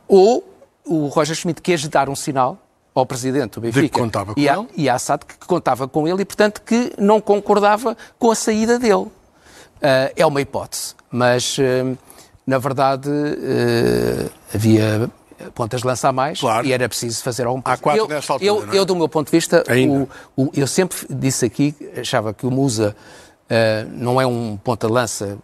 ou 0.08 0.42
o 0.82 1.08
Roger 1.08 1.36
Schmidt 1.36 1.60
quis 1.60 1.86
dar 1.86 2.08
um 2.08 2.16
sinal 2.16 2.58
ao 2.94 3.04
presidente 3.04 3.52
do 3.52 3.60
Benfica 3.60 3.82
de 3.82 3.88
que 3.90 3.98
contava 4.00 4.34
com 4.34 4.40
e, 4.40 4.48
a, 4.48 4.54
ele. 4.54 4.66
e 4.74 4.88
a 4.88 4.98
SAD 4.98 5.26
que 5.26 5.46
contava 5.46 5.86
com 5.86 6.08
ele 6.08 6.22
e, 6.22 6.24
portanto, 6.24 6.62
que 6.64 6.94
não 6.98 7.20
concordava 7.20 7.94
com 8.18 8.30
a 8.30 8.34
saída 8.34 8.78
dele. 8.78 8.94
Uh, 9.02 10.10
é 10.16 10.24
uma 10.24 10.40
hipótese, 10.40 10.94
mas 11.10 11.56
na 12.48 12.56
verdade, 12.56 13.10
uh, 13.10 14.30
havia 14.54 15.10
pontas 15.54 15.82
de 15.82 15.86
lança 15.86 16.08
a 16.08 16.12
mais 16.12 16.40
claro. 16.40 16.66
e 16.66 16.72
era 16.72 16.88
preciso 16.88 17.22
fazer 17.22 17.46
algum 17.46 17.60
Há 17.62 17.76
quatro 17.76 18.04
eu, 18.04 18.08
nesta 18.08 18.32
altura, 18.32 18.48
eu, 18.48 18.66
não 18.66 18.72
é? 18.72 18.78
eu, 18.78 18.84
do 18.86 18.96
meu 18.96 19.06
ponto 19.06 19.26
de 19.26 19.32
vista, 19.32 19.62
o, 20.34 20.44
o, 20.44 20.50
eu 20.54 20.66
sempre 20.66 20.96
disse 21.10 21.44
aqui, 21.44 21.74
achava 22.00 22.32
que 22.32 22.46
o 22.46 22.50
Musa 22.50 22.96
uh, 23.50 23.90
não 23.92 24.18
é 24.18 24.26
um 24.26 24.56
ponta 24.56 24.86
de 24.86 24.92
lança 24.94 25.36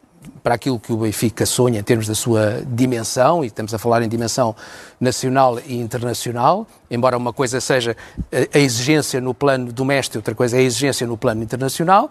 para 0.43 0.55
aquilo 0.55 0.81
que 0.81 0.95
o 0.95 0.97
Benfica 0.97 1.45
sonha 1.45 1.81
em 1.81 1.83
termos 1.83 2.07
da 2.07 2.15
sua 2.15 2.63
dimensão, 2.67 3.45
e 3.45 3.49
estamos 3.49 3.75
a 3.75 3.79
falar 3.79 4.01
em 4.01 4.09
dimensão 4.09 4.57
nacional 4.99 5.61
e 5.67 5.77
internacional, 5.77 6.67
embora 6.91 7.19
uma 7.19 7.35
coisa 7.35 7.61
seja 7.61 7.95
a 8.33 8.59
exigência 8.59 9.21
no 9.21 9.35
plano 9.35 9.71
doméstico, 9.71 10.17
outra 10.17 10.35
coisa 10.35 10.57
é 10.57 10.61
a 10.61 10.63
exigência 10.63 11.07
no 11.07 11.19
plano 11.19 11.43
internacional. 11.43 12.11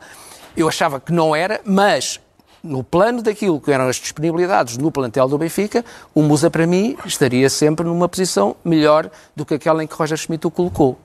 Eu 0.55 0.67
achava 0.67 0.99
que 0.99 1.11
não 1.11 1.35
era, 1.35 1.59
mas 1.65 2.19
no 2.63 2.83
plano 2.83 3.21
daquilo 3.21 3.59
que 3.59 3.71
eram 3.71 3.89
as 3.89 3.97
disponibilidades 3.97 4.77
no 4.77 4.89
plantel 4.89 5.27
do 5.27 5.37
Benfica, 5.37 5.83
o 6.15 6.21
Musa, 6.21 6.49
para 6.49 6.65
mim, 6.65 6.95
estaria 7.05 7.49
sempre 7.49 7.85
numa 7.85 8.07
posição 8.07 8.55
melhor 8.63 9.09
do 9.35 9.45
que 9.45 9.55
aquela 9.55 9.83
em 9.83 9.87
que 9.87 9.93
Roger 9.93 10.17
Schmidt 10.17 10.47
o 10.47 10.51
colocou. 10.51 10.97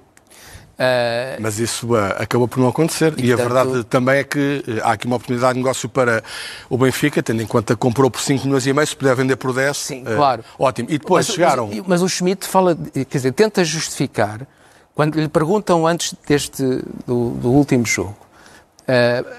Uh, 0.79 1.35
Mas 1.41 1.59
isso 1.59 1.93
uh, 1.93 2.15
acabou 2.19 2.47
por 2.47 2.61
não 2.61 2.69
acontecer. 2.69 3.13
E, 3.19 3.25
e 3.25 3.29
portanto, 3.29 3.41
a 3.41 3.65
verdade 3.65 3.85
também 3.85 4.19
é 4.19 4.25
que 4.25 4.63
uh, 4.69 4.81
há 4.85 4.93
aqui 4.93 5.07
uma 5.07 5.17
oportunidade 5.17 5.55
de 5.55 5.59
negócio 5.59 5.89
para 5.89 6.23
o 6.71 6.79
Benfica, 6.79 7.21
tendo 7.21 7.43
em 7.43 7.47
conta 7.47 7.75
que 7.75 7.81
comprou 7.81 8.09
por 8.09 8.21
5 8.21 8.47
milhões 8.47 8.65
e 8.65 8.73
meio, 8.73 8.87
se 8.87 8.95
puder 8.95 9.17
vender 9.17 9.35
por 9.35 9.53
10. 9.53 9.77
Sim, 9.77 10.05
claro. 10.05 10.45
Ótimo. 10.57 10.89
E 10.89 10.97
depois 10.97 11.27
mas, 11.27 11.35
chegaram. 11.35 11.67
Mas, 11.67 11.83
mas, 11.85 12.03
o 12.03 12.09
Schmidt 12.09 12.47
fala, 12.47 12.77
quer 12.77 13.19
dizer, 13.19 13.33
tenta 13.33 13.65
justificar, 13.65 14.47
quando 14.95 15.19
lhe 15.19 15.29
perguntam 15.29 15.85
antes 15.85 16.15
deste, 16.29 16.63
do, 17.05 17.31
do 17.31 17.51
último 17.51 17.85
jogo, 17.85 18.17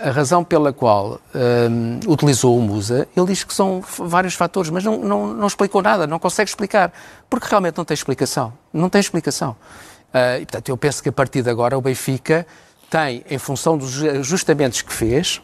a 0.03 0.11
razão 0.11 0.43
pela 0.43 0.71
qual 0.71 1.13
uh, 1.13 2.11
utilizou 2.11 2.55
o 2.55 2.61
Musa, 2.61 3.07
ele 3.17 3.25
diz 3.25 3.43
que 3.43 3.53
são 3.53 3.83
vários 3.97 4.35
fatores, 4.35 4.69
mas 4.69 4.83
não, 4.83 4.99
não, 4.99 5.33
não, 5.33 5.47
explicou 5.47 5.81
nada, 5.81 6.05
não 6.05 6.19
consegue 6.19 6.49
explicar, 6.49 6.93
porque 7.27 7.47
realmente 7.49 7.75
não 7.75 7.83
tem 7.83 7.95
explicação. 7.95 8.53
Não 8.71 8.89
tem 8.89 9.01
explicação. 9.01 9.55
Uh, 10.13 10.41
e, 10.41 10.45
portanto, 10.45 10.69
eu 10.69 10.77
penso 10.77 11.01
que 11.01 11.09
a 11.09 11.11
partir 11.11 11.41
de 11.41 11.49
agora 11.49 11.75
o 11.75 11.81
Benfica 11.81 12.45
tem, 12.91 13.23
em 13.27 13.39
função 13.39 13.75
dos 13.75 14.03
ajustamentos 14.03 14.83
que 14.83 14.93
fez, 14.93 15.41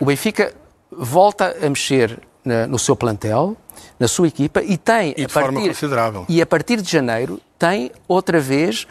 o 0.00 0.06
Benfica 0.06 0.54
volta 0.90 1.54
a 1.62 1.68
mexer 1.68 2.18
na, 2.42 2.66
no 2.66 2.78
seu 2.78 2.96
plantel, 2.96 3.54
na 3.98 4.08
sua 4.08 4.28
equipa, 4.28 4.62
e 4.62 4.78
tem, 4.78 5.14
e 5.14 5.24
a 5.24 5.28
partir, 5.28 5.76
e 6.28 6.40
a 6.40 6.46
partir 6.46 6.80
de 6.80 6.90
janeiro, 6.90 7.38
tem 7.58 7.90
outra 8.08 8.40
vez 8.40 8.86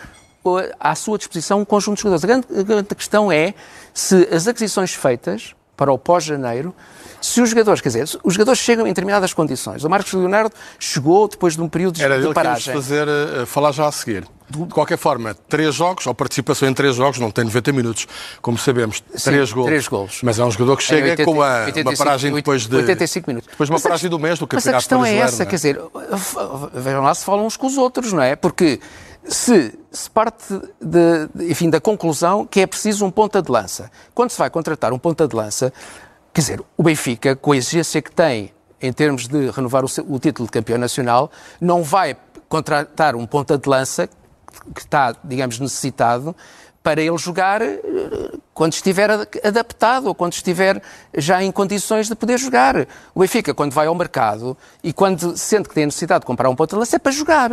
à 0.79 0.95
sua 0.95 1.17
disposição 1.17 1.59
um 1.59 1.65
conjunto 1.65 1.97
de 1.97 2.03
jogadores. 2.03 2.23
A 2.23 2.27
grande, 2.27 2.47
a 2.59 2.63
grande 2.63 2.95
questão 2.95 3.31
é 3.31 3.53
se 3.93 4.27
as 4.31 4.47
aquisições 4.47 4.93
feitas 4.93 5.55
para 5.75 5.91
o 5.91 5.97
pós-janeiro, 5.97 6.73
se 7.21 7.41
os 7.41 7.49
jogadores, 7.49 7.81
quer 7.81 7.89
dizer, 7.89 8.19
os 8.23 8.33
jogadores 8.33 8.59
chegam 8.59 8.85
em 8.85 8.89
determinadas 8.89 9.33
condições. 9.33 9.83
O 9.83 9.89
Marcos 9.89 10.13
Leonardo 10.13 10.53
chegou 10.79 11.27
depois 11.27 11.55
de 11.55 11.61
um 11.61 11.67
período 11.67 11.95
de, 11.95 12.03
Era 12.03 12.21
de 12.21 12.33
paragem. 12.33 12.73
Que 12.73 12.79
fazer, 12.79 13.07
uh, 13.07 13.45
falar 13.45 13.71
já 13.71 13.87
a 13.87 13.91
seguir. 13.91 14.25
De 14.47 14.63
qualquer 14.67 14.97
forma, 14.97 15.33
três 15.49 15.73
jogos, 15.73 16.05
ou 16.05 16.13
participação 16.13 16.69
em 16.69 16.73
três 16.73 16.95
jogos, 16.95 17.17
não 17.19 17.31
tem 17.31 17.43
90 17.45 17.71
minutos, 17.73 18.07
como 18.43 18.59
sabemos, 18.59 19.03
Sim, 19.15 19.31
três 19.31 19.51
gols. 19.51 19.65
Três 19.65 19.87
gols. 19.87 20.19
Mas 20.21 20.37
é 20.37 20.45
um 20.45 20.51
jogador 20.51 20.77
que 20.77 20.83
chega 20.83 21.09
80, 21.09 21.25
com 21.25 21.41
a, 21.41 21.65
85, 21.65 21.89
uma 21.89 21.97
paragem 21.97 22.31
depois 22.31 22.67
de... 22.67 22.75
85 22.75 23.27
minutos. 23.27 23.49
Depois 23.49 23.67
de 23.67 23.71
uma 23.71 23.77
mas 23.77 23.83
paragem 23.83 24.05
a, 24.05 24.09
do 24.11 24.19
mês 24.19 24.37
do 24.37 24.47
Mas 24.51 24.63
campeonato 24.63 24.69
a 24.69 24.79
questão 24.81 25.03
é 25.03 25.15
essa, 25.15 25.43
é? 25.43 25.45
quer 25.47 25.55
dizer, 25.55 25.81
vejam 26.75 27.01
lá 27.01 27.15
se 27.15 27.25
falam 27.25 27.47
uns 27.47 27.57
com 27.57 27.65
os 27.65 27.75
outros, 27.75 28.13
não 28.13 28.21
é? 28.21 28.35
Porque 28.35 28.79
se, 29.27 29.77
se 29.91 30.09
parte 30.09 30.45
de, 30.81 31.29
enfim, 31.49 31.69
da 31.69 31.79
conclusão 31.79 32.45
que 32.45 32.61
é 32.61 32.67
preciso 32.67 33.05
um 33.05 33.11
ponta 33.11 33.41
de 33.41 33.51
lança. 33.51 33.91
Quando 34.13 34.31
se 34.31 34.37
vai 34.37 34.49
contratar 34.49 34.93
um 34.93 34.99
ponta 34.99 35.27
de 35.27 35.35
lança, 35.35 35.73
quer 36.33 36.41
dizer, 36.41 36.61
o 36.77 36.83
Benfica, 36.83 37.35
com 37.35 37.51
a 37.51 37.57
exigência 37.57 38.01
que 38.01 38.11
tem 38.11 38.53
em 38.81 38.93
termos 38.93 39.27
de 39.27 39.49
renovar 39.49 39.83
o, 39.83 39.87
o 40.07 40.19
título 40.19 40.47
de 40.47 40.51
campeão 40.51 40.77
nacional, 40.77 41.31
não 41.59 41.81
vai 41.81 42.15
contratar 42.47 43.15
um 43.15 43.25
ponta 43.25 43.57
de 43.57 43.67
lança 43.67 44.07
que 44.73 44.81
está, 44.81 45.15
digamos, 45.23 45.59
necessitado 45.59 46.35
para 46.85 47.01
ele 47.01 47.17
jogar 47.17 47.63
eh, 47.63 47.81
quando 48.53 48.73
estiver 48.73 49.09
adaptado 49.43 50.05
ou 50.05 50.13
quando 50.13 50.33
estiver 50.33 50.79
já 51.17 51.43
em 51.43 51.51
condições 51.51 52.07
de 52.07 52.13
poder 52.15 52.37
jogar. 52.37 52.87
O 53.13 53.21
Benfica, 53.21 53.55
quando 53.55 53.73
vai 53.73 53.87
ao 53.87 53.95
mercado 53.95 54.55
e 54.83 54.93
quando 54.93 55.35
sente 55.35 55.67
que 55.67 55.73
tem 55.73 55.85
necessidade 55.85 56.21
de 56.21 56.27
comprar 56.27 56.47
um 56.47 56.55
ponta 56.55 56.75
de 56.75 56.79
lança, 56.79 56.95
é 56.95 56.99
para 56.99 57.11
jogar. 57.11 57.49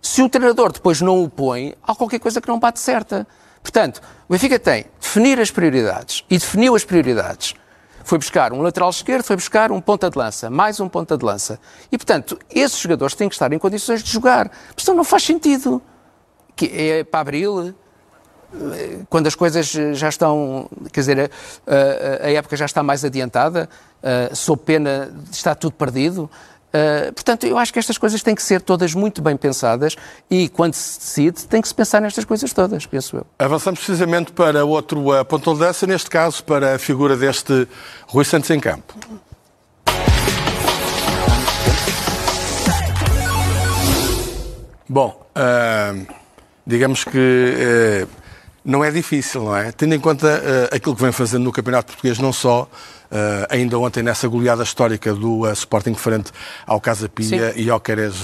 Se 0.00 0.22
o 0.22 0.28
treinador 0.28 0.72
depois 0.72 1.00
não 1.00 1.22
o 1.22 1.28
põe, 1.28 1.74
há 1.82 1.94
qualquer 1.94 2.20
coisa 2.20 2.40
que 2.40 2.48
não 2.48 2.58
bate 2.58 2.80
certa. 2.80 3.26
Portanto, 3.62 4.00
o 4.28 4.32
Benfica 4.32 4.58
tem 4.58 4.86
definir 5.00 5.40
as 5.40 5.50
prioridades 5.50 6.24
e 6.30 6.38
definiu 6.38 6.74
as 6.74 6.84
prioridades. 6.84 7.54
Foi 8.04 8.16
buscar 8.16 8.52
um 8.52 8.62
lateral 8.62 8.88
esquerdo, 8.88 9.22
foi 9.24 9.36
buscar 9.36 9.70
um 9.70 9.80
ponta 9.80 10.08
de 10.08 10.16
lança, 10.16 10.48
mais 10.48 10.80
um 10.80 10.88
ponta 10.88 11.18
de 11.18 11.24
lança. 11.24 11.60
E, 11.92 11.98
portanto, 11.98 12.38
esses 12.48 12.78
jogadores 12.78 13.14
têm 13.14 13.28
que 13.28 13.34
estar 13.34 13.52
em 13.52 13.58
condições 13.58 14.02
de 14.02 14.10
jogar. 14.10 14.50
Senão 14.76 14.98
não 14.98 15.04
faz 15.04 15.24
sentido. 15.24 15.82
Que 16.56 16.66
é 16.66 17.04
para 17.04 17.20
abril, 17.20 17.74
quando 19.10 19.26
as 19.26 19.34
coisas 19.34 19.68
já 19.68 20.08
estão, 20.08 20.70
quer 20.92 21.00
dizer, 21.00 21.30
a, 21.66 22.26
a 22.26 22.30
época 22.30 22.56
já 22.56 22.64
está 22.64 22.82
mais 22.82 23.04
adiantada, 23.04 23.68
sob 24.32 24.62
pena 24.62 25.12
de 25.12 25.36
estar 25.36 25.54
tudo 25.54 25.74
perdido. 25.74 26.30
Uh, 26.68 27.12
portanto, 27.14 27.46
eu 27.46 27.56
acho 27.56 27.72
que 27.72 27.78
estas 27.78 27.96
coisas 27.96 28.22
têm 28.22 28.34
que 28.34 28.42
ser 28.42 28.60
todas 28.60 28.94
muito 28.94 29.22
bem 29.22 29.36
pensadas 29.36 29.96
e, 30.30 30.48
quando 30.50 30.74
se 30.74 30.98
decide, 30.98 31.46
tem 31.46 31.62
que 31.62 31.68
se 31.68 31.74
pensar 31.74 32.00
nestas 32.00 32.26
coisas 32.26 32.52
todas, 32.52 32.84
penso 32.84 33.16
eu. 33.16 33.26
Avançamos 33.38 33.80
precisamente 33.80 34.32
para 34.32 34.64
outro 34.64 35.18
uh, 35.18 35.24
ponto 35.24 35.54
de 35.54 35.60
dança, 35.60 35.86
neste 35.86 36.10
caso 36.10 36.44
para 36.44 36.74
a 36.74 36.78
figura 36.78 37.16
deste 37.16 37.66
Rui 38.06 38.24
Santos 38.24 38.50
em 38.50 38.60
campo. 38.60 38.94
Bom, 44.86 45.26
uh, 45.36 46.14
digamos 46.66 47.04
que 47.04 48.06
não 48.68 48.84
é 48.84 48.90
difícil, 48.90 49.44
não 49.44 49.56
é? 49.56 49.72
Tendo 49.72 49.94
em 49.94 49.98
conta 49.98 50.26
uh, 50.26 50.76
aquilo 50.76 50.94
que 50.94 51.00
vem 51.00 51.10
fazendo 51.10 51.44
no 51.44 51.50
Campeonato 51.50 51.86
Português, 51.92 52.18
não 52.18 52.32
só 52.32 52.68
Uh, 53.08 53.48
ainda 53.48 53.78
ontem 53.78 54.02
nessa 54.02 54.28
goleada 54.28 54.62
histórica 54.62 55.14
do 55.14 55.46
uh, 55.46 55.52
Sporting 55.54 55.94
frente 55.94 56.30
ao 56.66 56.78
Casa 56.78 57.08
Pia 57.08 57.54
Sim. 57.54 57.58
e 57.58 57.70
ao 57.70 57.80
Queres 57.80 58.16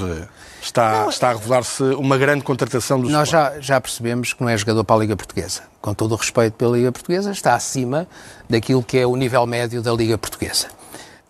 está, 0.61 1.07
está 1.09 1.31
a 1.31 1.33
revelar-se 1.33 1.83
uma 1.83 2.19
grande 2.19 2.45
contratação 2.45 3.01
do 3.01 3.09
Nós 3.09 3.31
já, 3.31 3.59
já 3.61 3.81
percebemos 3.81 4.35
que 4.35 4.43
não 4.43 4.49
é 4.51 4.59
jogador 4.59 4.85
para 4.85 4.97
a 4.97 4.99
Liga 4.99 5.17
Portuguesa. 5.17 5.63
Com 5.81 5.95
todo 5.95 6.13
o 6.13 6.17
respeito 6.17 6.53
pela 6.59 6.77
Liga 6.77 6.93
Portuguesa, 6.93 7.33
está 7.33 7.55
acima 7.55 8.07
daquilo 8.47 8.83
que 8.83 8.99
é 8.99 9.07
o 9.07 9.17
nível 9.17 9.47
médio 9.47 9.81
da 9.81 9.91
Liga 9.91 10.19
Portuguesa. 10.19 10.67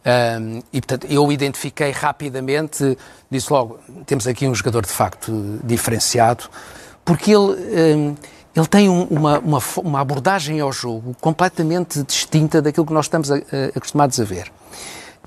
Um, 0.04 0.60
e, 0.72 0.80
portanto, 0.80 1.06
eu 1.08 1.30
identifiquei 1.30 1.92
rapidamente, 1.92 2.98
disse 3.30 3.52
logo, 3.52 3.78
temos 4.04 4.26
aqui 4.26 4.48
um 4.48 4.54
jogador 4.54 4.84
de 4.84 4.92
facto 4.92 5.60
diferenciado, 5.62 6.46
porque 7.04 7.30
ele... 7.30 7.94
Um, 7.96 8.16
ele 8.54 8.66
tem 8.66 8.88
um, 8.88 9.02
uma, 9.04 9.38
uma, 9.40 9.58
uma, 9.78 10.00
abordagem 10.00 10.60
ao 10.60 10.72
jogo 10.72 11.16
completamente 11.20 12.02
distinta 12.04 12.62
daquilo 12.62 12.86
que 12.86 12.92
nós 12.92 13.06
estamos 13.06 13.30
a, 13.30 13.36
a, 13.36 13.38
acostumados 13.74 14.20
a 14.20 14.24
ver. 14.24 14.52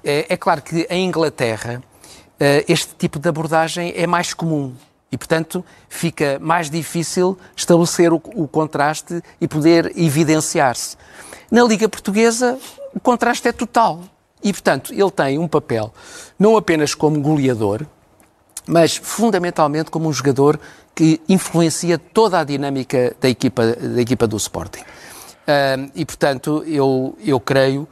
É, 0.03 0.25
é, 0.29 0.37
claro 0.37 0.61
que 0.61 0.87
em 0.89 1.05
Inglaterra 1.05 1.83
uh, 1.83 2.65
este 2.67 2.95
tipo 2.95 3.19
de 3.19 3.27
abordagem 3.27 3.93
é 3.95 4.07
mais 4.07 4.33
comum 4.33 4.73
e, 5.11 5.17
portanto, 5.17 5.63
fica 5.89 6.37
mais 6.39 6.69
difícil 6.69 7.37
estabelecer 7.55 8.13
o, 8.13 8.21
o 8.35 8.47
contraste 8.47 9.21
e 9.41 9.47
poder 9.47 9.91
evidenciar-se. 9.97 10.97
Na 11.51 11.63
Liga 11.63 11.87
Portuguesa, 11.89 12.57
o 12.93 12.99
contraste 12.99 13.47
é 13.47 13.51
total. 13.51 14.01
E, 14.43 14.53
portanto, 14.53 14.93
ele 14.93 15.11
tem 15.11 15.39
um 15.39 15.47
papel 15.47 15.93
não 16.37 16.55
apenas 16.55 16.93
como 16.93 17.19
goleador, 17.19 17.85
mas 18.67 18.95
fundamentalmente 18.97 19.89
como 19.89 20.07
um 20.07 20.13
jogador 20.13 20.59
que 20.97 21.21
influencia 21.29 21.99
toda 21.99 22.39
a 22.39 22.43
dinâmica 22.43 23.15
da 23.21 23.29
equipa, 23.29 23.67
da 23.67 24.01
equipa 24.01 24.25
do 24.25 24.35
Sporting. 24.35 24.81
Uh, 24.81 25.91
e, 25.93 26.03
portanto, 26.03 26.63
eu, 26.65 27.15
eu 27.23 27.39
creio 27.39 27.87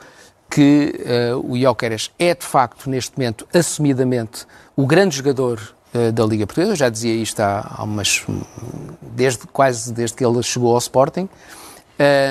que 0.49 1.05
uh, 1.31 1.51
o 1.51 1.55
Jóqueres 1.55 2.09
é, 2.17 2.33
de 2.33 2.43
facto, 2.43 2.89
neste 2.89 3.15
momento, 3.15 3.47
assumidamente, 3.53 4.47
o 4.75 4.87
grande 4.87 5.17
jogador 5.17 5.61
uh, 5.93 6.11
da 6.11 6.25
Liga 6.25 6.47
Portuguesa. 6.47 6.71
Eu 6.71 6.75
já 6.75 6.89
dizia 6.89 7.13
isto 7.13 7.39
há, 7.41 7.75
há 7.77 7.83
umas... 7.83 8.25
Desde, 9.03 9.45
quase 9.53 9.93
desde 9.93 10.17
que 10.17 10.25
ele 10.25 10.41
chegou 10.41 10.71
ao 10.71 10.79
Sporting. 10.79 11.29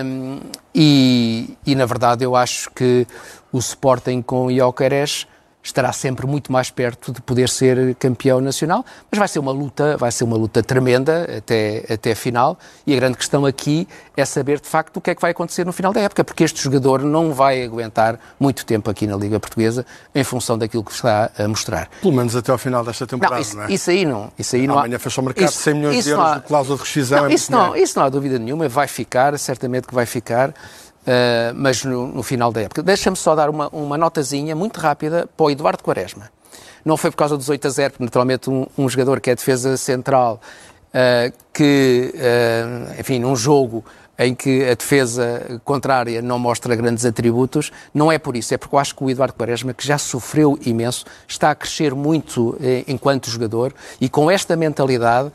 Um, 0.04 0.40
e, 0.74 1.56
e, 1.64 1.76
na 1.76 1.86
verdade, 1.86 2.24
eu 2.24 2.34
acho 2.34 2.68
que 2.72 3.06
o 3.52 3.58
Sporting 3.58 4.22
com 4.22 4.46
o 4.46 4.52
Jóqueres 4.52 5.28
estará 5.64 5.92
sempre 5.92 6.26
muito 6.26 6.52
mais 6.52 6.70
perto 6.70 7.10
de 7.10 7.22
poder 7.22 7.48
ser 7.48 7.94
campeão 7.94 8.40
nacional, 8.40 8.84
mas 9.10 9.18
vai 9.18 9.26
ser 9.26 9.38
uma 9.38 9.50
luta, 9.50 9.96
vai 9.96 10.12
ser 10.12 10.24
uma 10.24 10.36
luta 10.36 10.62
tremenda 10.62 11.26
até, 11.38 11.84
até 11.90 12.12
a 12.12 12.16
final, 12.16 12.58
e 12.86 12.92
a 12.92 12.96
grande 12.96 13.16
questão 13.16 13.46
aqui 13.46 13.88
é 14.14 14.24
saber 14.26 14.60
de 14.60 14.68
facto 14.68 14.98
o 14.98 15.00
que 15.00 15.10
é 15.10 15.14
que 15.14 15.22
vai 15.22 15.30
acontecer 15.30 15.64
no 15.64 15.72
final 15.72 15.92
da 15.92 16.00
época, 16.00 16.22
porque 16.22 16.44
este 16.44 16.62
jogador 16.62 17.02
não 17.02 17.32
vai 17.32 17.64
aguentar 17.64 18.20
muito 18.38 18.66
tempo 18.66 18.90
aqui 18.90 19.06
na 19.06 19.16
Liga 19.16 19.40
Portuguesa 19.40 19.86
em 20.14 20.22
função 20.22 20.58
daquilo 20.58 20.84
que 20.84 20.92
está 20.92 21.30
a 21.36 21.48
mostrar. 21.48 21.88
Pelo 22.02 22.12
menos 22.12 22.36
até 22.36 22.52
ao 22.52 22.58
final 22.58 22.84
desta 22.84 23.06
temporada, 23.06 23.36
não, 23.36 23.42
isso, 23.42 23.56
não 23.56 23.64
é? 23.64 23.72
Isso 23.72 23.90
aí 23.90 24.04
não. 24.04 24.32
Isso 24.38 24.56
aí 24.56 24.66
não 24.66 24.78
Amanhã 24.78 24.96
há... 24.96 24.98
fechou 24.98 25.22
o 25.22 25.24
mercado, 25.24 25.48
isso, 25.48 25.62
100 25.62 25.74
milhões 25.74 26.04
de 26.04 26.10
euros 26.10 26.26
há... 26.26 26.34
de 26.36 26.40
cláusula 26.42 26.76
de 26.76 26.82
rescisão. 26.84 27.18
Não, 27.22 27.26
é 27.26 27.34
isso, 27.34 27.50
não, 27.50 27.76
isso 27.76 27.98
não 27.98 28.06
há 28.06 28.08
dúvida 28.10 28.38
nenhuma, 28.38 28.68
vai 28.68 28.86
ficar, 28.86 29.38
certamente 29.38 29.88
que 29.88 29.94
vai 29.94 30.04
ficar. 30.04 30.52
Uh, 31.04 31.52
mas 31.54 31.84
no, 31.84 32.08
no, 32.08 32.22
final 32.22 32.50
da 32.50 32.62
época. 32.62 32.82
Deixa-me 32.82 33.16
só 33.16 33.34
dar 33.34 33.50
uma, 33.50 33.68
uma 33.68 33.98
notazinha 33.98 34.56
muito 34.56 34.80
rápida 34.80 35.28
para 35.36 35.44
o 35.44 35.50
Eduardo 35.50 35.82
Quaresma. 35.82 36.30
Não 36.82 36.96
foi 36.96 37.10
por 37.10 37.18
causa 37.18 37.36
dos 37.36 37.48
8 37.48 37.66
a 37.66 37.70
0, 37.70 37.90
porque 37.92 38.04
naturalmente 38.04 38.48
um, 38.48 38.66
um 38.76 38.88
jogador 38.88 39.20
que 39.20 39.30
é 39.30 39.34
defesa 39.34 39.76
central, 39.76 40.40
uh, 40.88 41.32
que, 41.52 42.14
uh, 42.14 42.98
enfim, 42.98 43.18
num 43.18 43.36
jogo 43.36 43.84
em 44.18 44.34
que 44.34 44.64
a 44.64 44.74
defesa 44.74 45.60
contrária 45.64 46.22
não 46.22 46.38
mostra 46.38 46.74
grandes 46.74 47.04
atributos, 47.04 47.70
não 47.92 48.10
é 48.10 48.18
por 48.18 48.36
isso, 48.36 48.54
é 48.54 48.56
porque 48.56 48.74
eu 48.74 48.78
acho 48.78 48.94
que 48.94 49.04
o 49.04 49.10
Eduardo 49.10 49.34
Quaresma, 49.34 49.74
que 49.74 49.86
já 49.86 49.98
sofreu 49.98 50.58
imenso, 50.64 51.04
está 51.26 51.50
a 51.50 51.54
crescer 51.54 51.94
muito 51.94 52.56
eh, 52.60 52.84
enquanto 52.86 53.28
jogador 53.28 53.74
e 54.00 54.08
com 54.08 54.30
esta 54.30 54.54
mentalidade 54.54 55.32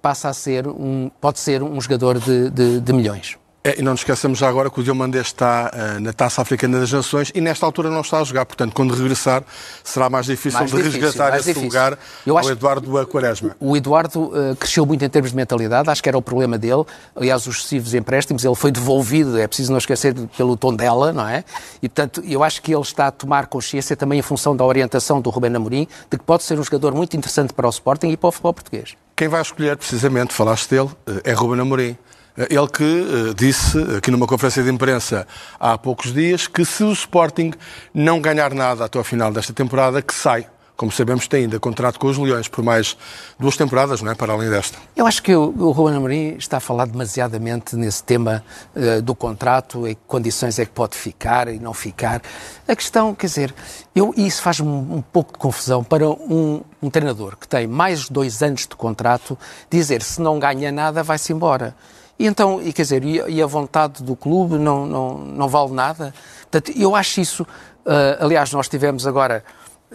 passa 0.00 0.30
a 0.30 0.32
ser 0.32 0.66
um, 0.66 1.10
pode 1.20 1.38
ser 1.38 1.62
um 1.62 1.78
jogador 1.78 2.18
de, 2.18 2.48
de, 2.48 2.80
de 2.80 2.92
milhões. 2.94 3.36
É, 3.66 3.80
e 3.80 3.82
não 3.82 3.92
nos 3.92 4.02
esqueçamos 4.02 4.38
já 4.38 4.46
agora 4.46 4.68
que 4.68 4.78
o 4.78 4.82
Diomandé 4.82 5.22
está 5.22 5.72
uh, 5.72 5.98
na 5.98 6.12
Taça 6.12 6.42
Africana 6.42 6.80
das 6.80 6.92
Nações 6.92 7.32
e 7.34 7.40
nesta 7.40 7.64
altura 7.64 7.88
não 7.88 8.02
está 8.02 8.20
a 8.20 8.24
jogar. 8.24 8.44
Portanto, 8.44 8.74
quando 8.74 8.92
regressar, 8.92 9.42
será 9.82 10.10
mais 10.10 10.26
difícil 10.26 10.58
mais 10.58 10.70
de 10.70 10.76
difícil, 10.76 11.00
resgatar 11.00 11.34
esse 11.38 11.48
difícil. 11.48 11.62
lugar 11.62 11.98
Eu 12.26 12.36
ao 12.36 12.50
Eduardo 12.50 13.06
Quaresma. 13.06 13.56
O 13.58 13.74
Eduardo 13.74 14.24
uh, 14.24 14.54
cresceu 14.56 14.84
muito 14.84 15.02
em 15.02 15.08
termos 15.08 15.30
de 15.30 15.36
mentalidade, 15.36 15.88
acho 15.88 16.02
que 16.02 16.08
era 16.10 16.18
o 16.18 16.20
problema 16.20 16.58
dele. 16.58 16.84
Aliás, 17.16 17.46
os 17.46 17.56
excessivos 17.56 17.94
empréstimos, 17.94 18.44
ele 18.44 18.54
foi 18.54 18.70
devolvido, 18.70 19.38
é 19.38 19.46
preciso 19.46 19.72
não 19.72 19.78
esquecer, 19.78 20.14
pelo 20.36 20.58
tom 20.58 20.74
dela, 20.74 21.10
não 21.10 21.26
é? 21.26 21.42
E, 21.82 21.88
portanto, 21.88 22.22
eu 22.26 22.44
acho 22.44 22.60
que 22.60 22.70
ele 22.70 22.82
está 22.82 23.06
a 23.06 23.10
tomar 23.10 23.46
consciência 23.46 23.96
também 23.96 24.18
em 24.18 24.22
função 24.22 24.54
da 24.54 24.62
orientação 24.62 25.22
do 25.22 25.30
Rubén 25.30 25.56
Amorim, 25.56 25.88
de 26.10 26.18
que 26.18 26.24
pode 26.24 26.42
ser 26.42 26.58
um 26.58 26.62
jogador 26.62 26.94
muito 26.94 27.16
interessante 27.16 27.54
para 27.54 27.66
o 27.66 27.70
Sporting 27.70 28.08
e 28.08 28.16
para 28.18 28.28
o 28.28 28.30
futebol 28.30 28.52
português. 28.52 28.94
Quem 29.16 29.28
vai 29.28 29.40
escolher, 29.40 29.74
precisamente, 29.78 30.34
falaste 30.34 30.68
dele, 30.68 30.90
eh, 31.06 31.30
é 31.30 31.32
Rubén 31.32 31.60
Amorim. 31.60 31.96
Ele 32.36 32.66
que 32.66 32.82
uh, 32.82 33.34
disse 33.34 33.78
aqui 33.96 34.10
numa 34.10 34.26
conferência 34.26 34.62
de 34.62 34.70
imprensa 34.70 35.24
há 35.58 35.78
poucos 35.78 36.12
dias 36.12 36.48
que 36.48 36.64
se 36.64 36.82
o 36.82 36.92
Sporting 36.92 37.52
não 37.92 38.20
ganhar 38.20 38.52
nada 38.52 38.84
até 38.84 38.98
ao 38.98 39.04
final 39.04 39.32
desta 39.32 39.52
temporada, 39.52 40.02
que 40.02 40.12
sai. 40.12 40.46
Como 40.76 40.90
sabemos, 40.90 41.28
tem 41.28 41.42
ainda 41.42 41.60
contrato 41.60 42.00
com 42.00 42.08
os 42.08 42.18
Leões 42.18 42.48
por 42.48 42.64
mais 42.64 42.96
duas 43.38 43.56
temporadas, 43.56 44.02
não 44.02 44.10
é? 44.10 44.16
Para 44.16 44.32
além 44.32 44.50
desta. 44.50 44.76
Eu 44.96 45.06
acho 45.06 45.22
que 45.22 45.32
o, 45.32 45.54
o 45.56 45.70
Ruben 45.70 45.94
Amorim 45.94 46.34
está 46.36 46.56
a 46.56 46.60
falar 46.60 46.86
demasiadamente 46.86 47.76
nesse 47.76 48.02
tema 48.02 48.44
uh, 48.74 49.00
do 49.00 49.14
contrato 49.14 49.86
e 49.86 49.94
que 49.94 50.00
condições 50.04 50.58
é 50.58 50.64
que 50.64 50.72
pode 50.72 50.96
ficar 50.96 51.46
e 51.46 51.60
não 51.60 51.72
ficar. 51.72 52.20
A 52.66 52.74
questão, 52.74 53.14
quer 53.14 53.28
dizer, 53.28 53.54
eu, 53.94 54.12
isso 54.16 54.42
faz-me 54.42 54.66
um, 54.66 55.00
pouco 55.00 55.34
de 55.34 55.38
confusão 55.38 55.84
para 55.84 56.08
um, 56.08 56.62
um 56.82 56.90
treinador 56.90 57.36
que 57.36 57.46
tem 57.46 57.68
mais 57.68 58.06
de 58.06 58.12
dois 58.12 58.42
anos 58.42 58.62
de 58.62 58.74
contrato 58.74 59.38
dizer 59.70 60.02
se 60.02 60.20
não 60.20 60.40
ganha 60.40 60.72
nada 60.72 61.04
vai-se 61.04 61.32
embora. 61.32 61.76
E 62.18 62.26
então, 62.26 62.62
e 62.62 62.72
quer 62.72 62.82
dizer, 62.82 63.04
e, 63.04 63.42
a 63.42 63.46
vontade 63.46 64.02
do 64.02 64.14
clube 64.14 64.56
não, 64.56 64.86
não, 64.86 65.18
não 65.18 65.48
vale 65.48 65.72
nada? 65.72 66.14
Portanto, 66.42 66.72
eu 66.76 66.94
acho 66.94 67.20
isso, 67.20 67.42
uh, 67.42 68.24
aliás, 68.24 68.52
nós 68.52 68.68
tivemos 68.68 69.06
agora 69.06 69.44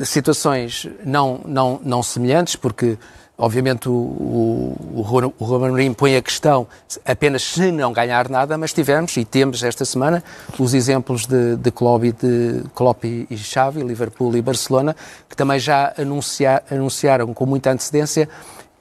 situações 0.03 0.87
não, 1.05 1.41
não, 1.45 1.79
não 1.83 2.03
semelhantes, 2.03 2.55
porque 2.55 2.97
obviamente 3.37 3.87
o, 3.87 3.93
o, 3.93 5.33
o 5.39 5.95
põe 5.95 6.17
a 6.17 6.21
questão 6.21 6.67
apenas 7.05 7.43
se 7.43 7.71
não 7.71 7.93
ganhar 7.93 8.29
nada, 8.29 8.57
mas 8.57 8.73
tivemos 8.73 9.15
e 9.15 9.23
temos 9.23 9.63
esta 9.63 9.85
semana 9.85 10.21
os 10.57 10.73
exemplos 10.73 11.25
de, 11.25 11.55
de 11.55 11.71
Klopp, 11.71 12.03
de 12.03 12.63
Klopp 12.75 13.05
e 13.05 13.37
Xavi, 13.37 13.81
Liverpool 13.81 14.35
e 14.35 14.41
Barcelona, 14.41 14.95
que 15.27 15.37
também 15.37 15.57
já 15.57 15.93
anunciar, 15.97 16.63
anunciaram 16.69 17.33
com 17.33 17.45
muita 17.45 17.71
antecedência 17.71 18.27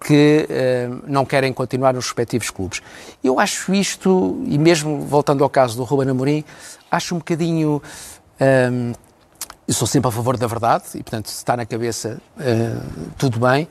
que 0.01 0.47
uh, 0.49 1.03
não 1.07 1.25
querem 1.25 1.53
continuar 1.53 1.95
nos 1.95 2.07
respectivos 2.07 2.51
clubes. 2.51 2.81
Eu 3.23 3.41
acho 3.41 3.75
isto, 3.75 4.43
e 4.47 4.59
mesmo 4.59 5.01
voltando 5.01 5.43
ao 5.43 5.51
caso 5.51 5.77
do 5.77 5.85
Ruben 5.85 6.11
Amorim, 6.11 6.45
acho 6.91 7.15
um 7.15 7.19
bocadinho... 7.19 7.83
Um, 8.41 8.93
eh, 8.93 9.09
eu 9.69 9.75
sou 9.75 9.87
sempre 9.87 10.09
a 10.09 10.11
favor 10.11 10.39
da 10.39 10.47
verdade 10.47 10.85
e, 10.95 11.03
portanto, 11.03 11.29
se 11.29 11.37
está 11.37 11.55
na 11.55 11.67
cabeça, 11.67 12.19
uh, 12.39 13.11
tudo 13.19 13.39
bem, 13.39 13.69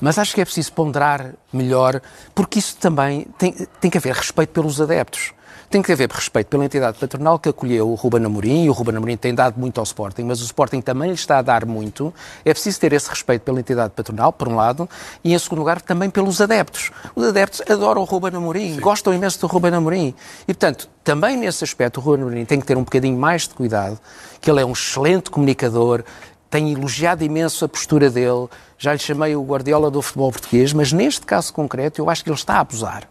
mas 0.00 0.16
acho 0.16 0.32
que 0.32 0.40
é 0.40 0.44
preciso 0.44 0.72
ponderar 0.72 1.34
melhor, 1.52 2.00
porque 2.36 2.60
isso 2.60 2.76
também 2.76 3.26
tem, 3.36 3.52
tem 3.80 3.90
que 3.90 3.98
haver 3.98 4.14
respeito 4.14 4.50
pelos 4.50 4.80
adeptos. 4.80 5.32
Tem 5.70 5.80
que 5.82 5.92
haver 5.92 6.10
respeito 6.10 6.48
pela 6.48 6.64
entidade 6.64 6.98
patronal 6.98 7.38
que 7.38 7.48
acolheu 7.48 7.88
o 7.88 7.94
Ruben 7.94 8.24
Amorim, 8.24 8.64
e 8.64 8.68
o 8.68 8.72
Ruben 8.72 8.96
Amorim 8.96 9.16
tem 9.16 9.32
dado 9.32 9.56
muito 9.56 9.78
ao 9.78 9.84
Sporting, 9.84 10.24
mas 10.24 10.40
o 10.40 10.44
Sporting 10.44 10.80
também 10.80 11.10
lhe 11.10 11.14
está 11.14 11.38
a 11.38 11.42
dar 11.42 11.64
muito. 11.64 12.12
É 12.44 12.52
preciso 12.52 12.80
ter 12.80 12.92
esse 12.92 13.08
respeito 13.08 13.42
pela 13.42 13.60
entidade 13.60 13.92
patronal, 13.94 14.32
por 14.32 14.48
um 14.48 14.56
lado, 14.56 14.90
e 15.22 15.32
em 15.32 15.38
segundo 15.38 15.60
lugar 15.60 15.80
também 15.80 16.10
pelos 16.10 16.40
adeptos. 16.40 16.90
Os 17.14 17.24
adeptos 17.24 17.62
adoram 17.70 18.02
o 18.02 18.04
Ruben 18.04 18.34
Amorim, 18.34 18.74
Sim. 18.74 18.80
gostam 18.80 19.14
imenso 19.14 19.38
do 19.38 19.46
Ruben 19.46 19.72
Amorim. 19.72 20.12
E, 20.42 20.46
portanto, 20.46 20.88
também 21.04 21.36
nesse 21.36 21.62
aspecto 21.62 21.98
o 21.98 22.00
Ruben 22.00 22.22
Amorim 22.22 22.44
tem 22.44 22.58
que 22.58 22.66
ter 22.66 22.76
um 22.76 22.82
bocadinho 22.82 23.16
mais 23.16 23.46
de 23.46 23.54
cuidado, 23.54 23.96
que 24.40 24.50
ele 24.50 24.60
é 24.60 24.66
um 24.66 24.72
excelente 24.72 25.30
comunicador, 25.30 26.02
tem 26.50 26.72
elogiado 26.72 27.22
imenso 27.22 27.64
a 27.64 27.68
postura 27.68 28.10
dele, 28.10 28.48
já 28.76 28.92
lhe 28.92 28.98
chamei 28.98 29.36
o 29.36 29.44
Guardiola 29.44 29.88
do 29.88 30.02
futebol 30.02 30.32
português, 30.32 30.72
mas 30.72 30.92
neste 30.92 31.24
caso 31.24 31.52
concreto 31.52 32.00
eu 32.00 32.10
acho 32.10 32.24
que 32.24 32.28
ele 32.28 32.34
está 32.34 32.54
a 32.54 32.60
abusar. 32.60 33.08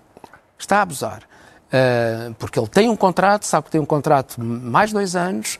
Está 0.58 0.80
a 0.80 0.82
abusar. 0.82 1.29
Uh, 1.70 2.34
porque 2.40 2.60
ele 2.60 2.68
tem 2.68 2.90
um 2.90 2.96
contrato, 2.96 3.44
sabe 3.44 3.66
que 3.66 3.72
tem 3.72 3.82
um 3.82 3.86
contrato 3.86 4.42
mais 4.42 4.92
dois 4.92 5.16
anos, 5.16 5.60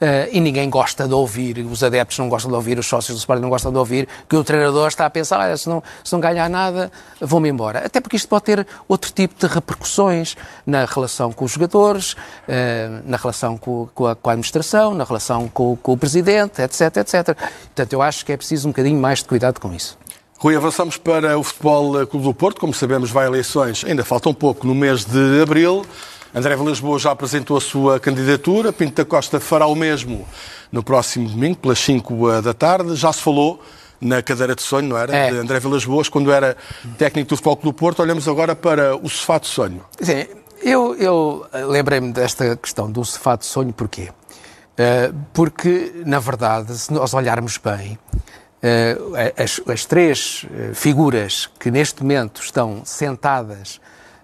Uh, 0.00 0.32
e 0.32 0.40
ninguém 0.40 0.70
gosta 0.70 1.06
de 1.06 1.12
ouvir, 1.12 1.58
os 1.58 1.84
adeptos 1.84 2.18
não 2.18 2.26
gostam 2.26 2.50
de 2.50 2.56
ouvir, 2.56 2.78
os 2.78 2.86
sócios 2.86 3.14
do 3.14 3.18
Sporting 3.18 3.42
não 3.42 3.50
gostam 3.50 3.70
de 3.70 3.76
ouvir, 3.76 4.08
que 4.26 4.34
o 4.34 4.42
treinador 4.42 4.88
está 4.88 5.04
a 5.04 5.10
pensar, 5.10 5.38
ah, 5.38 5.54
se, 5.54 5.68
não, 5.68 5.82
se 6.02 6.10
não 6.14 6.20
ganhar 6.20 6.48
nada, 6.48 6.90
vou-me 7.20 7.50
embora. 7.50 7.84
Até 7.84 8.00
porque 8.00 8.16
isto 8.16 8.26
pode 8.26 8.44
ter 8.44 8.66
outro 8.88 9.12
tipo 9.12 9.34
de 9.38 9.46
repercussões 9.52 10.38
na 10.64 10.86
relação 10.86 11.32
com 11.32 11.44
os 11.44 11.52
jogadores, 11.52 12.14
uh, 12.14 13.02
na 13.04 13.18
relação 13.18 13.58
com, 13.58 13.90
com, 13.94 14.06
a, 14.06 14.16
com, 14.16 14.30
a, 14.30 14.32
administração, 14.32 14.94
na 14.94 15.04
relação 15.04 15.46
com, 15.48 15.76
com 15.76 15.92
o 15.92 15.98
presidente, 15.98 16.62
etc, 16.62 16.96
etc. 16.96 17.36
Portanto, 17.36 17.92
eu 17.92 18.00
acho 18.00 18.24
que 18.24 18.32
é 18.32 18.38
preciso 18.38 18.68
um 18.68 18.70
bocadinho 18.70 18.98
mais 18.98 19.18
de 19.18 19.26
cuidado 19.26 19.60
com 19.60 19.70
isso. 19.74 19.98
Rui, 20.42 20.56
avançamos 20.56 20.96
para 20.96 21.38
o 21.38 21.42
Futebol 21.42 22.06
Clube 22.06 22.24
do 22.24 22.32
Porto. 22.32 22.58
Como 22.62 22.72
sabemos, 22.72 23.10
vai 23.10 23.26
a 23.26 23.28
eleições, 23.28 23.84
ainda 23.84 24.02
falta 24.02 24.30
um 24.30 24.32
pouco, 24.32 24.66
no 24.66 24.74
mês 24.74 25.04
de 25.04 25.42
abril. 25.42 25.84
André 26.34 26.56
Lisboa 26.56 26.98
já 26.98 27.10
apresentou 27.10 27.58
a 27.58 27.60
sua 27.60 28.00
candidatura. 28.00 28.72
Pinto 28.72 28.94
da 28.94 29.04
Costa 29.04 29.38
fará 29.38 29.66
o 29.66 29.74
mesmo 29.74 30.26
no 30.72 30.82
próximo 30.82 31.28
domingo, 31.28 31.58
pelas 31.58 31.78
5 31.80 32.30
eh, 32.30 32.40
da 32.40 32.54
tarde. 32.54 32.96
Já 32.96 33.12
se 33.12 33.20
falou 33.20 33.62
na 34.00 34.22
cadeira 34.22 34.54
de 34.54 34.62
sonho, 34.62 34.88
não 34.88 34.96
era? 34.96 35.14
É. 35.14 35.30
De 35.30 35.36
André 35.36 35.60
Vilas 35.60 35.84
Boas, 35.84 36.08
quando 36.08 36.32
era 36.32 36.56
técnico 36.96 37.28
do 37.28 37.36
Futebol 37.36 37.56
Clube 37.58 37.76
do 37.76 37.78
Porto. 37.78 38.00
Olhamos 38.00 38.26
agora 38.26 38.56
para 38.56 38.96
o 38.96 39.10
sofá 39.10 39.36
de 39.36 39.46
sonho. 39.46 39.84
Sim, 40.00 40.24
eu, 40.62 40.94
eu 40.94 41.46
lembrei-me 41.68 42.14
desta 42.14 42.56
questão 42.56 42.90
do 42.90 43.04
sofá 43.04 43.36
de 43.36 43.44
sonho, 43.44 43.74
porquê? 43.74 44.08
Uh, 44.08 45.14
porque, 45.34 46.00
na 46.06 46.18
verdade, 46.18 46.74
se 46.78 46.90
nós 46.90 47.12
olharmos 47.12 47.58
bem, 47.58 47.98
as, 49.36 49.60
as, 49.66 49.84
três 49.86 50.44
uh, 50.44 50.74
figuras 50.74 51.48
que 51.58 51.70
neste 51.70 52.02
momento 52.02 52.42
estão 52.42 52.82
sentadas 52.84 53.80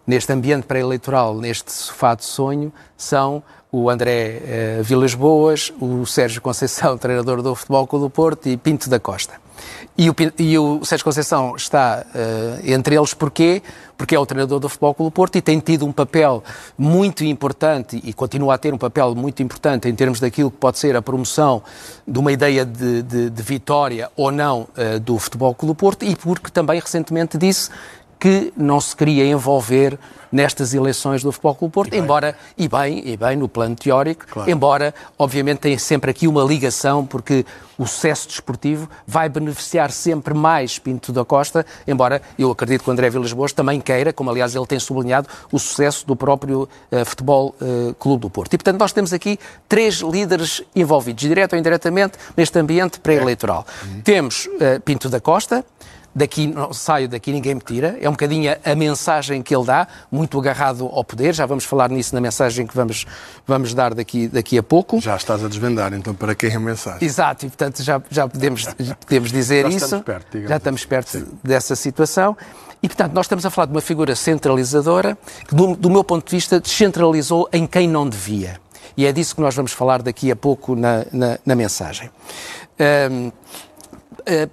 neste 0.06 0.32
ambiente 0.32 0.66
pré-eleitoral, 0.66 1.36
neste 1.36 1.72
sofá 1.72 2.14
de 2.14 2.24
sonho, 2.24 2.72
são 2.96 3.42
o 3.72 3.90
André 3.90 4.80
Vilas 4.82 5.14
Boas, 5.14 5.72
o 5.80 6.06
Sérgio 6.06 6.40
Conceição, 6.40 6.96
treinador 6.98 7.42
do 7.42 7.54
Futebol 7.56 7.86
Clube 7.88 8.04
do 8.04 8.10
Porto, 8.10 8.48
e 8.48 8.56
Pinto 8.56 8.88
da 8.88 9.00
Costa. 9.00 9.45
E 9.98 10.10
o, 10.10 10.14
e 10.38 10.58
o 10.58 10.84
Sérgio 10.84 11.04
Conceição 11.04 11.56
está 11.56 12.04
uh, 12.04 12.70
entre 12.70 12.94
eles 12.94 13.14
porquê? 13.14 13.62
Porque 13.96 14.14
é 14.14 14.18
o 14.18 14.26
treinador 14.26 14.60
do 14.60 14.68
Futebol 14.68 14.94
Clube 14.94 15.14
Porto 15.14 15.36
e 15.36 15.40
tem 15.40 15.58
tido 15.58 15.86
um 15.86 15.92
papel 15.92 16.44
muito 16.76 17.24
importante 17.24 17.98
e 18.04 18.12
continua 18.12 18.54
a 18.54 18.58
ter 18.58 18.74
um 18.74 18.78
papel 18.78 19.14
muito 19.14 19.42
importante 19.42 19.88
em 19.88 19.94
termos 19.94 20.20
daquilo 20.20 20.50
que 20.50 20.58
pode 20.58 20.78
ser 20.78 20.94
a 20.96 21.00
promoção 21.00 21.62
de 22.06 22.18
uma 22.18 22.30
ideia 22.30 22.66
de, 22.66 23.02
de, 23.02 23.30
de 23.30 23.42
vitória 23.42 24.10
ou 24.14 24.30
não 24.30 24.68
uh, 24.76 25.00
do 25.00 25.18
Futebol 25.18 25.54
Clube 25.54 25.78
Porto 25.78 26.04
e 26.04 26.14
porque 26.14 26.50
também 26.50 26.78
recentemente 26.78 27.38
disse 27.38 27.70
que 28.26 28.52
não 28.56 28.80
se 28.80 28.96
queria 28.96 29.24
envolver 29.24 29.96
nestas 30.32 30.74
eleições 30.74 31.22
do 31.22 31.30
Futebol 31.30 31.54
Clube 31.54 31.72
Porto, 31.72 31.94
e 31.94 31.98
embora, 31.98 32.36
e 32.58 32.66
bem, 32.66 33.00
e 33.08 33.16
bem, 33.16 33.36
no 33.36 33.48
plano 33.48 33.76
teórico, 33.76 34.26
claro. 34.26 34.50
embora, 34.50 34.92
obviamente, 35.16 35.58
tenha 35.60 35.78
sempre 35.78 36.10
aqui 36.10 36.26
uma 36.26 36.42
ligação, 36.42 37.06
porque 37.06 37.46
o 37.78 37.86
sucesso 37.86 38.26
desportivo 38.26 38.90
vai 39.06 39.28
beneficiar 39.28 39.92
sempre 39.92 40.34
mais 40.34 40.76
Pinto 40.76 41.12
da 41.12 41.24
Costa, 41.24 41.64
embora 41.86 42.20
eu 42.36 42.50
acredito 42.50 42.82
que 42.82 42.90
o 42.90 42.92
André 42.92 43.08
Vilas 43.10 43.32
Boas 43.32 43.52
também 43.52 43.80
queira, 43.80 44.12
como 44.12 44.28
aliás 44.28 44.56
ele 44.56 44.66
tem 44.66 44.80
sublinhado, 44.80 45.28
o 45.52 45.58
sucesso 45.60 46.04
do 46.04 46.16
próprio 46.16 46.68
uh, 46.90 47.04
Futebol 47.04 47.54
uh, 47.60 47.94
Clube 47.94 48.22
do 48.22 48.28
Porto. 48.28 48.54
E, 48.54 48.58
portanto, 48.58 48.80
nós 48.80 48.92
temos 48.92 49.12
aqui 49.12 49.38
três 49.68 50.00
líderes 50.00 50.64
envolvidos, 50.74 51.22
direto 51.22 51.52
ou 51.52 51.58
indiretamente, 51.60 52.18
neste 52.36 52.58
ambiente 52.58 52.98
pré-eleitoral. 52.98 53.64
É. 53.68 53.86
Uhum. 53.86 54.00
Temos 54.00 54.46
uh, 54.46 54.80
Pinto 54.84 55.08
da 55.08 55.20
Costa, 55.20 55.64
daqui 56.16 56.46
não 56.46 56.72
saio, 56.72 57.06
daqui 57.06 57.30
ninguém 57.30 57.54
me 57.54 57.60
tira. 57.60 57.98
É 58.00 58.08
um 58.08 58.12
bocadinho 58.12 58.56
a, 58.64 58.74
mensagem 58.74 59.42
que 59.42 59.54
ele 59.54 59.66
dá, 59.66 59.86
muito 60.10 60.38
agarrado 60.38 60.86
ao 60.86 61.04
poder. 61.04 61.34
Já 61.34 61.44
vamos 61.44 61.64
falar 61.64 61.90
nisso 61.90 62.14
na 62.14 62.20
mensagem 62.22 62.66
que 62.66 62.74
vamos, 62.74 63.04
vamos 63.46 63.74
dar 63.74 63.92
daqui, 63.92 64.26
daqui 64.26 64.56
a 64.56 64.62
pouco. 64.62 64.98
Já 64.98 65.14
estás 65.14 65.44
a 65.44 65.48
desvendar, 65.48 65.92
então, 65.92 66.14
para 66.14 66.34
quem 66.34 66.50
é 66.50 66.56
a 66.56 66.60
mensagem. 66.60 67.06
Exato, 67.06 67.44
e 67.44 67.48
portanto 67.50 67.82
já, 67.82 68.00
já 68.10 68.26
podemos, 68.26 68.64
podemos 69.04 69.30
dizer 69.30 69.64
já 69.64 69.68
isso. 69.68 69.84
Estamos 69.84 70.04
perto, 70.06 70.40
já 70.40 70.56
estamos 70.56 70.80
assim. 70.80 70.88
perto 70.88 71.10
Sim. 71.10 71.26
dessa 71.44 71.76
situação. 71.76 72.34
E, 72.82 72.88
portanto, 72.88 73.12
nós 73.12 73.26
estamos 73.26 73.44
a 73.44 73.50
falar 73.50 73.66
de 73.66 73.72
uma 73.72 73.80
figura 73.80 74.14
centralizadora 74.14 75.18
que, 75.48 75.54
do, 75.54 75.74
do 75.74 75.90
meu 75.90 76.04
ponto 76.04 76.26
de 76.26 76.36
vista, 76.36 76.60
descentralizou 76.60 77.48
em 77.52 77.66
quem 77.66 77.88
não 77.88 78.08
devia. 78.08 78.60
E 78.96 79.04
é 79.06 79.12
disso 79.12 79.34
que 79.34 79.40
nós 79.40 79.54
vamos 79.54 79.72
falar 79.72 80.02
daqui 80.02 80.30
a 80.30 80.36
pouco 80.36 80.76
na, 80.76 81.04
na, 81.12 81.38
na 81.44 81.54
mensagem. 81.54 82.10
Uh, 82.78 83.32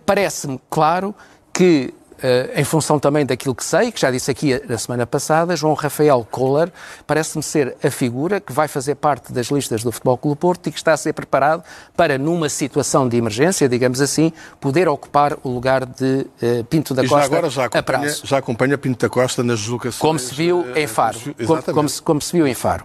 Parece-me 0.06 0.60
claro 0.70 1.16
que, 1.54 1.94
uh, 2.18 2.60
em 2.60 2.64
função 2.64 2.98
também 2.98 3.26
daquilo 3.26 3.54
que 3.54 3.64
sei, 3.64 3.92
que 3.92 4.02
já 4.02 4.10
disse 4.10 4.32
aqui 4.32 4.60
na 4.68 4.78
semana 4.78 5.06
passada, 5.06 5.56
João 5.56 5.76
Rafael 5.76 6.28
Kohler 6.32 6.72
parece-me 7.06 7.44
ser 7.44 7.78
a 7.84 7.92
figura 7.92 8.42
que 8.42 8.52
vai 8.52 8.68
fazer 8.68 8.96
parte 8.96 9.32
das 9.32 9.48
listas 9.48 9.84
do 9.84 9.92
Futebol 9.92 10.18
Clube 10.18 10.40
Porto 10.40 10.68
e 10.68 10.72
que 10.72 10.78
está 10.78 10.94
a 10.94 10.98
ser 10.98 11.14
preparado 11.14 11.64
para, 11.96 12.18
numa 12.18 12.50
situação 12.50 13.08
de 13.08 13.18
emergência, 13.18 13.70
digamos 13.70 14.02
assim, 14.02 14.34
poder 14.60 14.88
ocupar 14.88 15.38
o 15.44 15.50
lugar 15.50 15.86
de 15.86 16.26
uh, 16.42 16.64
Pinto 16.64 16.96
da 16.96 17.04
e 17.04 17.08
Costa 17.08 17.22
já 17.22 17.26
agora 17.26 17.50
já 17.50 17.66
acompanha, 17.66 18.10
já 18.24 18.38
acompanha 18.40 18.78
Pinto 18.78 19.00
da 19.00 19.10
Costa 19.10 19.44
nas 19.44 19.60
deslocações. 19.60 20.00
Como 20.00 20.18
se 20.18 20.34
viu 20.34 20.66
em 20.76 20.88
Faro. 20.88 21.20
Como, 21.46 21.64
como, 21.64 21.90
se, 21.90 22.02
como, 22.02 22.22
se, 22.22 22.32
viu 22.32 22.48
em 22.48 22.56
Faro. 22.56 22.84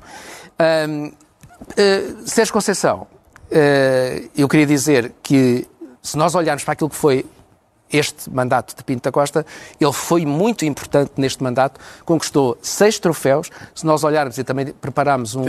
Um, 0.88 1.06
uh, 1.06 1.12
Sérgio 2.26 2.52
Conceição, 2.52 3.06
uh, 3.50 4.30
eu 4.36 4.46
queria 4.46 4.66
dizer 4.66 5.14
que 5.22 5.66
se 6.02 6.18
nós 6.18 6.34
olharmos 6.34 6.64
para 6.64 6.72
aquilo 6.72 6.90
que 6.90 6.96
foi 6.96 7.24
este 7.92 8.30
mandato 8.30 8.76
de 8.76 8.84
Pinto 8.84 9.02
da 9.02 9.12
Costa, 9.12 9.44
ele 9.80 9.92
foi 9.92 10.24
muito 10.26 10.64
importante 10.64 11.12
neste 11.16 11.42
mandato, 11.42 11.80
conquistou 12.04 12.58
seis 12.62 12.98
troféus. 12.98 13.50
Se 13.74 13.86
nós 13.86 14.04
olharmos, 14.04 14.38
e 14.38 14.44
também 14.44 14.66
preparámos 14.66 15.34
um, 15.34 15.44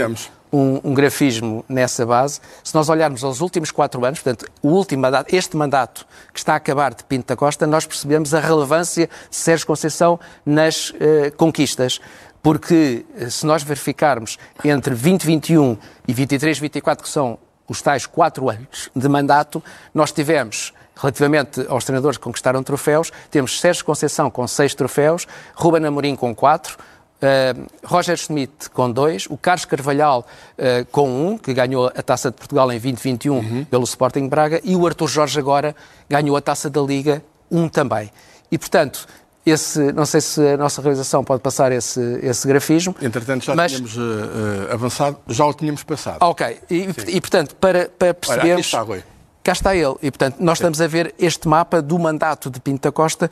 um, 0.52 0.80
um, 0.84 0.94
grafismo 0.94 1.64
nessa 1.68 2.04
base, 2.06 2.40
se 2.64 2.74
nós 2.74 2.88
olharmos 2.88 3.22
aos 3.22 3.40
últimos 3.40 3.70
quatro 3.70 4.04
anos, 4.04 4.20
portanto, 4.20 4.50
o 4.62 4.68
último 4.68 5.02
mandato, 5.02 5.34
este 5.34 5.56
mandato 5.56 6.06
que 6.32 6.38
está 6.38 6.54
a 6.54 6.56
acabar 6.56 6.94
de 6.94 7.04
Pinto 7.04 7.28
da 7.28 7.36
Costa, 7.36 7.66
nós 7.66 7.86
percebemos 7.86 8.34
a 8.34 8.40
relevância 8.40 9.08
de 9.28 9.36
Sérgio 9.36 9.66
Conceição 9.66 10.18
nas 10.44 10.90
uh, 10.90 10.94
conquistas. 11.36 12.00
Porque 12.42 13.04
eh, 13.18 13.28
se 13.28 13.44
nós 13.44 13.62
verificarmos 13.62 14.38
entre 14.64 14.94
2021 14.94 15.76
e 16.08 16.14
23, 16.14 16.58
24, 16.58 17.04
que 17.04 17.10
são 17.10 17.38
os 17.68 17.80
tais 17.80 18.04
quatro 18.06 18.48
anos 18.48 18.90
de 18.96 19.08
mandato, 19.08 19.62
nós 19.94 20.10
tivemos 20.10 20.72
Relativamente 21.00 21.66
aos 21.68 21.84
treinadores 21.84 22.18
que 22.18 22.24
conquistaram 22.24 22.62
troféus, 22.62 23.10
temos 23.30 23.58
Sérgio 23.60 23.84
Conceição 23.84 24.30
com 24.30 24.46
seis 24.46 24.74
troféus, 24.74 25.26
Ruben 25.54 25.84
Amorim 25.86 26.14
com 26.14 26.34
quatro, 26.34 26.76
Uh, 27.20 27.66
Roger 27.84 28.16
Schmidt 28.16 28.70
com 28.70 28.90
dois, 28.90 29.26
o 29.28 29.36
Carlos 29.36 29.66
Carvalhal 29.66 30.26
uh, 30.56 30.86
com 30.90 31.06
um, 31.06 31.36
que 31.36 31.52
ganhou 31.52 31.92
a 31.94 32.02
Taça 32.02 32.30
de 32.30 32.36
Portugal 32.38 32.72
em 32.72 32.80
2021 32.80 33.34
uhum. 33.34 33.64
pelo 33.66 33.84
Sporting 33.84 34.26
Braga, 34.26 34.58
e 34.64 34.74
o 34.74 34.86
Arthur 34.86 35.06
Jorge 35.06 35.38
agora 35.38 35.76
ganhou 36.08 36.34
a 36.34 36.40
Taça 36.40 36.70
da 36.70 36.80
Liga, 36.80 37.22
um 37.50 37.68
também. 37.68 38.10
E, 38.50 38.56
portanto, 38.56 39.06
esse, 39.44 39.92
não 39.92 40.06
sei 40.06 40.22
se 40.22 40.40
a 40.40 40.56
nossa 40.56 40.80
realização 40.80 41.22
pode 41.22 41.42
passar 41.42 41.70
esse, 41.72 42.00
esse 42.22 42.48
grafismo. 42.48 42.96
Entretanto, 43.02 43.44
já 43.44 43.54
mas... 43.54 43.72
tínhamos 43.72 43.98
uh, 43.98 44.72
avançado, 44.72 45.18
já 45.28 45.44
o 45.44 45.52
tínhamos 45.52 45.82
passado. 45.82 46.16
Ok, 46.22 46.58
e, 46.70 46.88
e 47.06 47.20
portanto, 47.20 47.54
para, 47.56 47.90
para 47.98 48.14
percebermos... 48.14 48.44
Olha, 48.46 48.54
aqui 48.54 48.60
está, 48.62 48.80
Rui 48.80 49.02
cá 49.42 49.52
está 49.52 49.74
ele. 49.74 49.94
E, 50.02 50.10
portanto, 50.10 50.36
nós 50.40 50.58
estamos 50.58 50.80
a 50.80 50.86
ver 50.86 51.14
este 51.18 51.48
mapa 51.48 51.80
do 51.80 51.98
mandato 51.98 52.50
de 52.50 52.60
Pinto 52.60 52.82
da 52.82 52.92
Costa, 52.92 53.30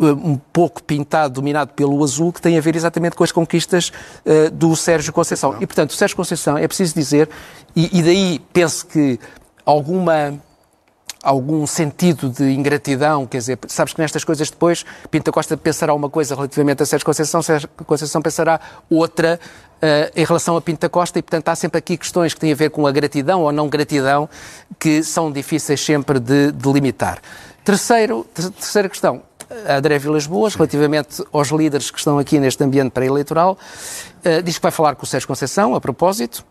eh, 0.00 0.04
um 0.04 0.36
pouco 0.36 0.82
pintado, 0.82 1.34
dominado 1.34 1.72
pelo 1.74 2.02
azul, 2.02 2.32
que 2.32 2.40
tem 2.40 2.56
a 2.56 2.60
ver 2.60 2.76
exatamente 2.76 3.16
com 3.16 3.24
as 3.24 3.32
conquistas 3.32 3.92
uh, 4.24 4.50
do 4.50 4.74
Sérgio 4.74 5.12
Conceição. 5.12 5.56
E, 5.60 5.66
portanto, 5.66 5.90
o 5.90 5.94
Sérgio 5.94 6.16
Conceição, 6.16 6.56
é 6.56 6.66
preciso 6.66 6.94
dizer, 6.94 7.28
e, 7.76 7.98
e 7.98 8.02
daí 8.02 8.38
penso 8.52 8.86
que 8.86 9.20
alguma 9.64 10.38
algum 11.22 11.66
sentido 11.66 12.30
de 12.30 12.50
ingratidão, 12.52 13.26
quer 13.26 13.38
dizer, 13.38 13.58
sabes 13.68 13.92
que 13.92 14.00
nestas 14.00 14.24
coisas 14.24 14.50
depois 14.50 14.84
Pinto 15.10 15.30
Costa 15.30 15.56
pensará 15.56 15.92
uma 15.92 16.08
coisa 16.08 16.34
relativamente 16.34 16.82
a 16.82 16.86
Sérgio 16.86 17.04
Conceição, 17.04 17.42
Sérgio 17.42 17.68
Conceição 17.86 18.22
pensará 18.22 18.60
outra 18.88 19.38
uh, 19.76 20.10
em 20.14 20.24
relação 20.24 20.56
a 20.56 20.60
Pinto 20.60 20.88
Costa 20.88 21.18
e, 21.18 21.22
portanto, 21.22 21.48
há 21.48 21.54
sempre 21.54 21.78
aqui 21.78 21.96
questões 21.96 22.32
que 22.32 22.40
têm 22.40 22.52
a 22.52 22.54
ver 22.54 22.70
com 22.70 22.86
a 22.86 22.92
gratidão 22.92 23.42
ou 23.42 23.52
não 23.52 23.68
gratidão 23.68 24.28
que 24.78 25.02
são 25.02 25.30
difíceis 25.30 25.84
sempre 25.84 26.18
de 26.18 26.52
delimitar. 26.52 27.18
Terceiro, 27.64 28.26
terceira 28.34 28.88
questão, 28.88 29.22
André 29.68 29.98
Vilas 29.98 30.26
Boas, 30.26 30.54
relativamente 30.54 31.22
aos 31.32 31.48
líderes 31.48 31.90
que 31.90 31.98
estão 31.98 32.18
aqui 32.18 32.38
neste 32.38 32.62
ambiente 32.64 32.92
pré-eleitoral, 32.92 33.58
uh, 34.24 34.42
diz 34.42 34.56
que 34.56 34.62
vai 34.62 34.72
falar 34.72 34.94
com 34.94 35.04
o 35.04 35.06
Sérgio 35.06 35.28
Conceição, 35.28 35.74
a 35.74 35.80
propósito, 35.80 36.44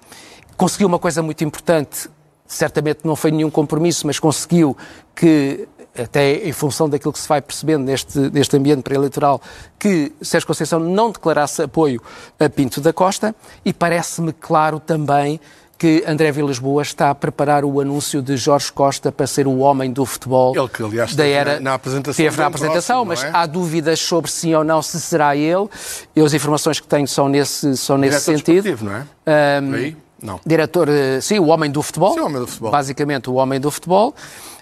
conseguiu 0.55 0.87
uma 0.87 0.99
coisa 0.99 1.23
muito 1.23 1.43
importante 1.43 2.09
certamente 2.49 3.01
não 3.05 3.15
foi 3.15 3.31
nenhum 3.31 3.49
compromisso, 3.49 4.07
mas 4.07 4.19
conseguiu 4.19 4.75
que, 5.15 5.67
até 5.97 6.47
em 6.47 6.51
função 6.51 6.89
daquilo 6.89 7.13
que 7.13 7.19
se 7.19 7.29
vai 7.29 7.41
percebendo 7.41 7.83
neste, 7.83 8.17
neste 8.17 8.57
ambiente 8.57 8.81
pré-eleitoral, 8.81 9.39
que 9.77 10.11
Sérgio 10.19 10.47
Conceição 10.47 10.79
não 10.79 11.11
declarasse 11.11 11.61
apoio 11.61 12.01
a 12.39 12.49
Pinto 12.49 12.81
da 12.81 12.91
Costa 12.91 13.35
e 13.63 13.71
parece-me 13.71 14.33
claro 14.33 14.79
também 14.79 15.39
que 15.77 16.03
André 16.05 16.29
Vilas 16.31 16.59
Boas 16.59 16.87
está 16.87 17.09
a 17.09 17.15
preparar 17.15 17.63
o 17.63 17.79
anúncio 17.79 18.21
de 18.21 18.35
Jorge 18.35 18.69
Costa 18.69 19.13
para 19.13 19.25
ser 19.25 19.47
o 19.47 19.59
homem 19.59 19.93
do 19.93 20.05
futebol 20.05 20.53
ele 20.53 20.67
que, 20.67 20.83
aliás, 20.83 21.15
da 21.15 21.25
era 21.25 21.53
na, 21.53 21.61
na 21.61 21.73
apresentação. 21.75 22.25
Teve 22.25 22.37
na 22.37 22.47
apresentação, 22.47 23.05
próximo, 23.05 23.29
mas 23.29 23.33
é? 23.33 23.37
há 23.37 23.45
dúvidas 23.45 23.99
sobre 24.01 24.29
sim 24.29 24.53
ou 24.53 24.63
não 24.63 24.81
se 24.81 24.99
será 24.99 25.37
ele. 25.37 25.69
Eu, 26.13 26.25
as 26.25 26.33
informações 26.33 26.81
que 26.81 26.87
tenho 26.87 27.07
são 27.07 27.29
nesse, 27.29 27.77
são 27.77 27.97
nesse 27.97 28.19
sentido. 28.19 28.77
Não 28.83 28.93
é? 28.93 29.61
Um, 29.61 29.73
Aí? 29.73 29.97
Não. 30.21 30.39
Diretor, 30.45 30.89
eh, 30.89 31.21
sim, 31.21 31.39
o 31.39 31.47
homem 31.47 31.71
do 31.71 31.81
futebol. 31.81 32.13
Sim, 32.13 32.19
o 32.19 32.25
homem 32.25 32.41
do 32.41 32.47
futebol. 32.47 32.71
Basicamente, 32.71 33.29
o 33.29 33.33
homem 33.35 33.59
do 33.59 33.71
futebol. 33.71 34.13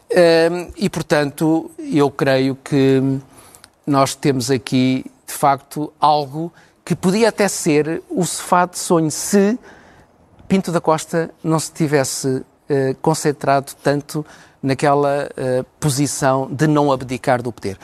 Ehm, 0.10 0.70
e, 0.78 0.90
portanto, 0.90 1.72
eu 1.80 2.10
creio 2.10 2.56
que 2.56 3.02
nós 3.86 4.16
temos 4.16 4.52
aqui, 4.52 5.06
de 5.26 5.34
facto, 5.34 5.92
algo 6.00 6.52
que 6.86 6.96
podia 6.96 7.30
até 7.30 7.48
ser 7.48 8.02
o 8.10 8.26
sofá 8.26 8.66
de 8.66 8.78
sonho 8.78 9.12
se 9.12 9.58
Pinto 10.48 10.72
da 10.72 10.80
Costa 10.80 11.30
não 11.44 11.60
se 11.60 11.72
tivesse 11.74 12.46
eh, 12.70 12.96
concentrado 13.02 13.74
tanto 13.84 14.26
naquela 14.64 15.30
eh, 15.36 15.66
posição 15.78 16.48
de 16.50 16.68
não 16.68 16.90
abdicar 16.90 17.42
do 17.42 17.52
poder. 17.52 17.78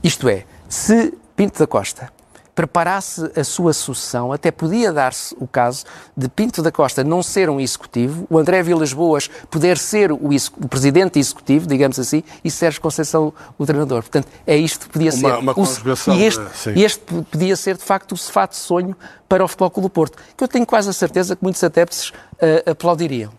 Isto 0.00 0.28
é, 0.28 0.44
se 0.68 1.12
Pinto 1.34 1.58
da 1.58 1.66
Costa 1.66 2.12
preparasse 2.54 3.30
a 3.36 3.42
sua 3.42 3.72
sucessão, 3.72 4.32
até 4.32 4.50
podia 4.50 4.92
dar-se 4.92 5.34
o 5.38 5.46
caso 5.46 5.84
de 6.16 6.28
Pinto 6.28 6.62
da 6.62 6.70
Costa 6.70 7.02
não 7.02 7.22
ser 7.22 7.50
um 7.50 7.60
executivo, 7.60 8.26
o 8.30 8.38
André 8.38 8.62
Vilas 8.62 8.92
Boas 8.92 9.28
poder 9.50 9.76
ser 9.76 10.12
o, 10.12 10.16
o 10.16 10.68
presidente 10.68 11.18
executivo, 11.18 11.66
digamos 11.66 11.98
assim, 11.98 12.22
e 12.44 12.50
Sérgio 12.50 12.80
Conceição 12.80 13.32
o 13.58 13.66
treinador. 13.66 14.02
Portanto, 14.02 14.28
é 14.46 14.56
isto 14.56 14.86
que 14.86 14.92
podia 14.92 15.10
uma, 15.10 15.18
ser. 15.18 15.38
Uma 15.38 15.52
o, 15.52 16.14
e 16.14 16.22
este, 16.22 16.42
este 16.76 17.02
podia 17.30 17.56
ser, 17.56 17.76
de 17.76 17.84
facto, 17.84 18.12
o 18.12 18.16
de 18.46 18.56
sonho 18.56 18.96
para 19.28 19.44
o 19.44 19.48
Futebol 19.48 19.70
Clube 19.70 19.88
do 19.88 19.90
Porto, 19.90 20.18
que 20.36 20.44
eu 20.44 20.48
tenho 20.48 20.66
quase 20.66 20.88
a 20.88 20.92
certeza 20.92 21.34
que 21.34 21.42
muitos 21.42 21.62
adeptos 21.64 22.10
uh, 22.10 22.70
aplaudiriam. 22.70 23.32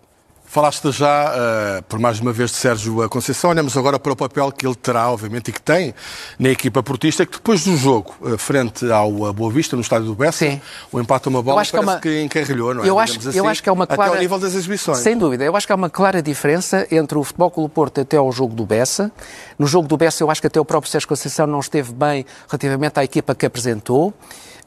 Falaste 0.55 0.89
já, 0.89 1.33
uh, 1.33 1.83
por 1.83 1.99
mais 1.99 2.21
uma 2.21 2.31
vez, 2.31 2.49
de 2.49 2.55
Sérgio 2.55 3.09
Conceição. 3.09 3.49
Olhamos 3.49 3.75
agora 3.75 3.99
para 3.99 4.13
o 4.13 4.15
papel 4.15 4.49
que 4.53 4.65
ele 4.65 4.73
terá, 4.73 5.11
obviamente, 5.11 5.49
e 5.49 5.51
que 5.51 5.61
tem 5.61 5.93
na 6.39 6.47
equipa 6.47 6.81
portista, 6.81 7.25
que 7.25 7.33
depois 7.33 7.65
do 7.65 7.75
jogo, 7.75 8.15
uh, 8.21 8.37
frente 8.37 8.89
ao 8.89 9.33
Boa 9.33 9.51
Vista, 9.51 9.75
no 9.75 9.81
estádio 9.81 10.07
do 10.07 10.15
Bessa, 10.15 10.45
Sim. 10.45 10.61
o 10.93 11.01
empate 11.01 11.27
a 11.27 11.29
uma 11.29 11.43
bola 11.43 11.55
parece 11.55 11.71
que, 11.71 11.77
é 11.77 11.79
uma... 11.81 11.99
que 11.99 12.21
encarrilhou, 12.21 12.73
não 12.73 12.85
é? 12.85 12.87
Eu 12.87 12.97
acho, 12.97 13.19
assim, 13.19 13.37
eu 13.37 13.45
acho 13.45 13.61
que 13.61 13.67
é 13.67 13.71
uma 13.73 13.85
clara... 13.85 14.11
Até 14.11 14.15
ao 14.15 14.21
nível 14.21 14.39
das 14.39 14.55
exibições. 14.55 14.99
Sem 14.99 15.17
dúvida. 15.17 15.43
Eu 15.43 15.57
acho 15.57 15.67
que 15.67 15.73
há 15.73 15.75
uma 15.75 15.89
clara 15.89 16.21
diferença 16.21 16.87
entre 16.89 17.17
o 17.17 17.23
Futebol 17.25 17.51
Clube 17.51 17.73
Porto 17.73 17.99
até 17.99 18.15
ao 18.15 18.31
jogo 18.31 18.55
do 18.55 18.65
Bessa. 18.65 19.11
No 19.59 19.67
jogo 19.67 19.89
do 19.89 19.97
Bessa, 19.97 20.23
eu 20.23 20.31
acho 20.31 20.39
que 20.39 20.47
até 20.47 20.57
o 20.57 20.63
próprio 20.63 20.89
Sérgio 20.89 21.09
Conceição 21.09 21.45
não 21.45 21.59
esteve 21.59 21.91
bem 21.91 22.25
relativamente 22.47 22.97
à 22.97 23.03
equipa 23.03 23.35
que 23.35 23.45
apresentou 23.45 24.13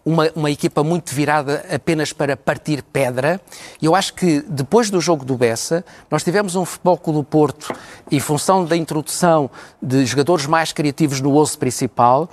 uma, 0.08 0.30
uma 0.34 0.50
equipa 0.50 0.82
muito 0.82 1.14
virada 1.14 1.64
apenas 1.70 2.14
para 2.14 2.34
partir 2.34 2.82
pedra. 2.82 3.38
E 3.80 3.84
eu 3.84 3.94
acho 3.94 4.14
que 4.14 4.42
depois 4.48 4.88
do 4.88 5.00
jogo 5.02 5.22
do 5.22 5.36
Bessa, 5.36 5.84
nós 6.10 6.24
tivemos 6.24 6.56
um 6.56 6.64
Futebol 6.64 6.98
do 7.12 7.22
Porto, 7.22 7.74
em 8.10 8.18
função 8.18 8.64
da 8.64 8.74
introdução 8.74 9.50
de 9.82 10.06
jogadores 10.06 10.46
mais 10.46 10.72
criativos 10.72 11.20
no 11.20 11.36
11 11.36 11.58
principal, 11.58 12.30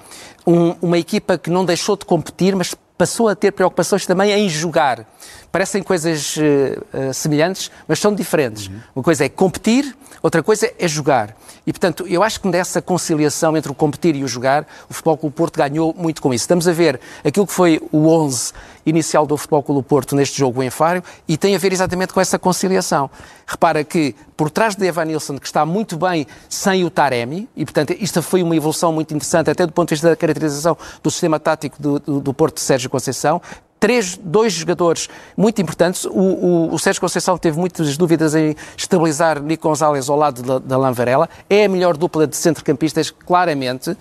um, 0.48 0.76
uma 0.82 0.98
equipa 0.98 1.38
que 1.38 1.50
não 1.50 1.66
deixou 1.66 1.98
de 1.98 2.06
competir, 2.06 2.56
mas 2.56 2.74
passou 2.98 3.28
a 3.28 3.36
ter 3.36 3.52
preocupações 3.52 4.06
também 4.06 4.32
em 4.32 4.48
jogar. 4.48 5.06
Parecem 5.52 5.84
coisas 5.84 6.38
uh, 6.38 7.10
uh, 7.10 7.14
semelhantes, 7.14 7.70
mas 7.88 8.00
são 8.00 8.16
diferentes. 8.16 8.68
Uhum. 8.68 8.80
Uma 8.96 9.04
coisa 9.04 9.26
é 9.26 9.30
competir, 9.30 9.96
outra 10.24 10.42
coisa 10.42 10.72
é 10.80 10.88
jogar. 10.88 11.36
E, 11.66 11.74
portanto, 11.74 12.06
eu 12.08 12.22
acho 12.22 12.40
que 12.40 12.48
nessa 12.48 12.82
conciliação 12.82 13.58
entre 13.58 13.72
o 13.72 13.76
competir 13.76 14.16
e 14.16 14.24
o 14.24 14.28
jogar, 14.28 14.68
o 14.90 14.94
Futebol 14.94 15.18
Clube 15.18 15.36
Porto 15.36 15.58
ganhou 15.58 15.96
muito 15.98 16.22
com 16.22 16.34
isso. 16.34 16.44
Estamos 16.44 16.68
a 16.68 16.72
ver 16.72 17.00
aquilo 17.24 17.48
que 17.48 17.54
foi 17.54 17.82
o 17.92 18.08
11 18.08 18.54
inicial 18.86 19.26
do 19.26 19.36
Futebol 19.36 19.64
Clube 19.64 19.88
Porto 19.88 20.16
neste 20.16 20.38
jogo 20.38 20.62
em 20.62 20.70
Fário 20.70 21.04
e 21.28 21.38
tem 21.38 21.56
a 21.56 21.58
ver 21.58 21.74
exatamente 21.74 22.14
com 22.14 22.22
essa 22.22 22.38
conciliação. 22.38 23.10
Repara 23.48 23.84
que 23.84 24.16
por 24.38 24.50
trás 24.50 24.76
de 24.76 24.86
Evan 24.86 25.06
Nilsson, 25.06 25.40
que 25.40 25.48
está 25.48 25.66
muito 25.66 25.98
bem 25.98 26.28
sem 26.50 26.84
o 26.84 26.90
Taremi, 26.90 27.50
e 27.56 27.66
portanto 27.66 27.96
isto 28.00 28.22
foi 28.22 28.44
uma 28.44 28.56
evolução 28.56 28.92
muito 28.92 29.14
interessante 29.14 29.50
até 29.50 29.66
do 29.66 29.72
ponto 29.72 29.90
de 29.90 29.96
vista 29.96 30.10
da 30.10 30.16
caracterização 30.16 30.78
do 31.02 31.10
sistema 31.10 31.40
tático 31.40 31.82
do, 31.82 32.00
do, 32.00 32.20
do 32.20 32.34
Porto 32.34 32.56
de 32.56 32.62
Sérgio 32.62 32.90
Conceição, 32.90 33.42
três, 33.80 34.18
dois 34.18 34.54
jogadores 34.54 35.10
muito 35.36 35.62
importantes. 35.62 36.06
O, 36.06 36.12
o, 36.12 36.74
o, 36.74 36.80
Sérgio 36.80 37.02
Conceição 37.02 37.38
teve 37.38 37.60
muitas 37.60 37.98
dúvidas 37.98 38.36
em 38.36 38.56
estabilizar 38.76 39.42
Nico 39.42 39.68
Gonzalez 39.68 40.10
ao 40.10 40.18
lado 40.18 40.42
da, 40.42 40.60
da 40.60 40.78
Lanvarela. 40.78 41.30
É 41.50 41.66
a 41.66 41.70
melhor 41.70 41.98
dupla 41.98 42.26
de 42.26 42.36
centrocampistas, 42.36 43.12
claramente. 43.12 43.96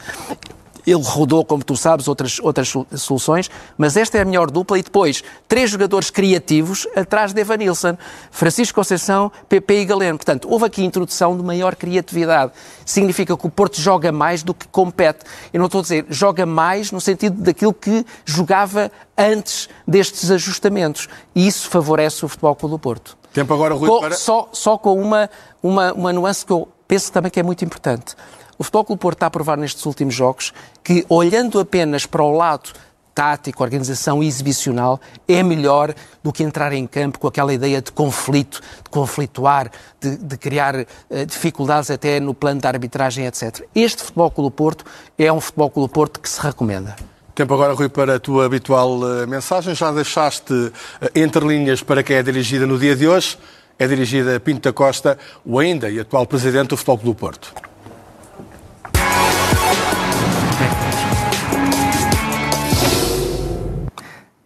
Ele 0.86 1.02
rodou, 1.02 1.44
como 1.44 1.64
tu 1.64 1.76
sabes, 1.76 2.08
outras, 2.08 2.38
outras 2.40 2.72
soluções, 2.96 3.50
mas 3.76 3.96
esta 3.96 4.18
é 4.18 4.22
a 4.22 4.24
melhor 4.24 4.50
dupla. 4.50 4.78
E 4.78 4.82
depois, 4.82 5.22
três 5.48 5.70
jogadores 5.70 6.10
criativos 6.10 6.86
atrás 6.94 7.32
de 7.32 7.40
Evan 7.40 7.56
Nilsson, 7.56 7.96
Francisco 8.30 8.74
Conceição, 8.74 9.30
PP 9.48 9.80
e 9.80 9.84
Galeno. 9.84 10.18
Portanto, 10.18 10.48
houve 10.50 10.66
aqui 10.66 10.84
introdução 10.84 11.36
de 11.36 11.42
maior 11.42 11.74
criatividade. 11.74 12.52
Significa 12.84 13.36
que 13.36 13.46
o 13.46 13.50
Porto 13.50 13.80
joga 13.80 14.12
mais 14.12 14.42
do 14.42 14.52
que 14.52 14.68
compete. 14.68 15.20
Eu 15.52 15.58
não 15.58 15.66
estou 15.66 15.80
a 15.80 15.82
dizer 15.82 16.06
joga 16.08 16.46
mais 16.46 16.90
no 16.90 17.00
sentido 17.00 17.42
daquilo 17.42 17.72
que 17.72 18.04
jogava 18.24 18.90
antes 19.16 19.68
destes 19.86 20.30
ajustamentos. 20.30 21.08
E 21.34 21.46
isso 21.46 21.68
favorece 21.68 22.24
o 22.24 22.28
Futebol 22.28 22.54
Clube 22.54 22.74
do 22.74 22.78
Porto. 22.78 23.16
Tempo 23.32 23.52
agora, 23.52 23.74
Rui, 23.74 23.88
com, 23.88 24.00
para... 24.00 24.14
Só, 24.14 24.48
só 24.52 24.78
com 24.78 25.00
uma, 25.00 25.28
uma, 25.62 25.92
uma 25.92 26.12
nuance 26.12 26.46
que 26.46 26.52
eu 26.52 26.68
penso 26.86 27.10
também 27.10 27.30
que 27.30 27.40
é 27.40 27.42
muito 27.42 27.64
importante. 27.64 28.14
O 28.58 28.64
Futebol 28.64 28.84
Clube 28.84 29.00
Porto 29.00 29.16
está 29.16 29.26
a 29.26 29.30
provar 29.30 29.56
nestes 29.56 29.84
últimos 29.86 30.14
jogos 30.14 30.52
que, 30.82 31.04
olhando 31.08 31.58
apenas 31.58 32.06
para 32.06 32.22
o 32.22 32.36
lado 32.36 32.70
tático, 33.14 33.62
organização 33.62 34.22
e 34.22 34.26
exibicional, 34.26 35.00
é 35.28 35.42
melhor 35.42 35.94
do 36.22 36.32
que 36.32 36.42
entrar 36.42 36.72
em 36.72 36.86
campo 36.86 37.18
com 37.18 37.28
aquela 37.28 37.54
ideia 37.54 37.80
de 37.80 37.92
conflito, 37.92 38.60
de 38.82 38.90
conflituar, 38.90 39.70
de, 40.00 40.16
de 40.16 40.36
criar 40.36 40.74
uh, 40.74 40.86
dificuldades 41.26 41.90
até 41.90 42.18
no 42.18 42.34
plano 42.34 42.60
da 42.60 42.68
arbitragem, 42.68 43.26
etc. 43.26 43.66
Este 43.74 44.02
Futebol 44.02 44.30
Clube 44.30 44.56
Porto 44.56 44.84
é 45.16 45.32
um 45.32 45.40
Futebol 45.40 45.70
Clube 45.70 45.92
Porto 45.92 46.20
que 46.20 46.28
se 46.28 46.40
recomenda. 46.40 46.96
Tempo 47.34 47.54
agora, 47.54 47.72
Rui, 47.72 47.88
para 47.88 48.16
a 48.16 48.20
tua 48.20 48.46
habitual 48.46 48.98
uh, 48.98 49.26
mensagem. 49.28 49.74
Já 49.74 49.92
deixaste 49.92 50.52
uh, 50.52 50.72
entre 51.14 51.46
linhas 51.46 51.82
para 51.82 52.02
quem 52.02 52.16
é 52.16 52.22
dirigida 52.22 52.66
no 52.66 52.78
dia 52.78 52.96
de 52.96 53.06
hoje. 53.06 53.38
É 53.78 53.86
dirigida 53.88 54.36
a 54.36 54.40
Pinto 54.40 54.68
da 54.68 54.72
Costa, 54.72 55.18
o 55.44 55.58
ainda 55.58 55.90
e 55.90 55.98
atual 55.98 56.26
presidente 56.26 56.68
do 56.68 56.76
Futebol 56.76 56.98
Clube 56.98 57.18
Porto. 57.18 57.73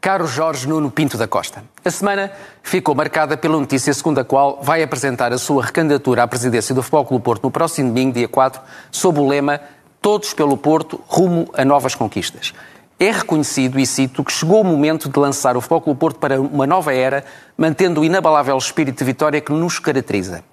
Caro 0.01 0.29
Jorge 0.29 0.69
Nuno 0.69 0.93
Pinto 0.93 1.19
da 1.19 1.27
Costa, 1.27 1.65
a 1.85 1.91
semana 1.91 2.31
ficou 2.63 2.95
marcada 2.95 3.37
pela 3.37 3.59
notícia 3.59 3.93
segundo 3.93 4.21
a 4.21 4.25
qual 4.25 4.61
vai 4.63 4.81
apresentar 4.81 5.33
a 5.33 5.39
sua 5.39 5.65
recandidatura 5.65 6.23
à 6.23 6.29
presidência 6.29 6.73
do 6.73 6.85
Futebol 6.85 7.05
Clube 7.05 7.25
Porto 7.25 7.43
no 7.43 7.51
próximo 7.51 7.89
domingo, 7.89 8.13
dia 8.13 8.29
4, 8.29 8.61
sob 8.93 9.19
o 9.19 9.27
lema 9.27 9.61
Todos 10.01 10.33
pelo 10.33 10.57
Porto, 10.57 11.01
rumo 11.09 11.51
a 11.53 11.65
novas 11.65 11.97
conquistas. 11.97 12.55
É 13.01 13.11
reconhecido, 13.11 13.77
e 13.81 13.85
cito, 13.85 14.23
que 14.23 14.33
chegou 14.33 14.61
o 14.61 14.65
momento 14.65 15.09
de 15.09 15.19
lançar 15.19 15.57
o 15.57 15.61
Futebol 15.61 15.81
Clube 15.81 15.99
Porto 15.99 16.21
para 16.21 16.41
uma 16.41 16.67
nova 16.67 16.95
era, 16.95 17.25
mantendo 17.57 18.01
o 18.01 18.05
inabalável 18.05 18.57
espírito 18.57 18.99
de 18.99 19.05
vitória 19.05 19.41
que 19.41 19.51
nos 19.51 19.81
caracteriza. 19.81 20.45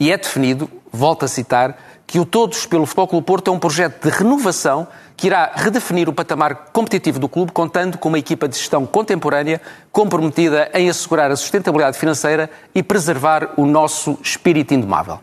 E 0.00 0.10
é 0.10 0.16
definido, 0.16 0.70
volto 0.90 1.26
a 1.26 1.28
citar, 1.28 1.76
que 2.06 2.18
o 2.18 2.24
Todos 2.24 2.64
pelo 2.64 2.86
Futebol 2.86 3.08
Clube 3.08 3.26
Porto 3.26 3.50
é 3.50 3.52
um 3.52 3.58
projeto 3.58 4.02
de 4.02 4.16
renovação 4.16 4.88
que 5.16 5.28
irá 5.28 5.50
redefinir 5.54 6.08
o 6.08 6.12
patamar 6.12 6.68
competitivo 6.72 7.18
do 7.18 7.28
clube, 7.28 7.50
contando 7.50 7.96
com 7.96 8.08
uma 8.08 8.18
equipa 8.18 8.46
de 8.46 8.56
gestão 8.56 8.84
contemporânea 8.84 9.60
comprometida 9.90 10.70
em 10.74 10.90
assegurar 10.90 11.30
a 11.30 11.36
sustentabilidade 11.36 11.98
financeira 11.98 12.50
e 12.74 12.82
preservar 12.82 13.54
o 13.56 13.64
nosso 13.64 14.18
espírito 14.22 14.74
indomável. 14.74 15.20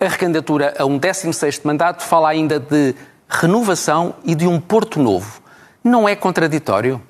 A 0.00 0.08
recandidatura 0.08 0.74
a 0.76 0.84
um 0.84 0.98
16º 0.98 1.60
mandato 1.64 2.02
fala 2.02 2.28
ainda 2.28 2.58
de 2.58 2.94
renovação 3.28 4.14
e 4.24 4.34
de 4.34 4.48
um 4.48 4.60
Porto 4.60 5.00
Novo. 5.00 5.40
Não 5.84 6.08
é 6.08 6.16
contraditório? 6.16 7.00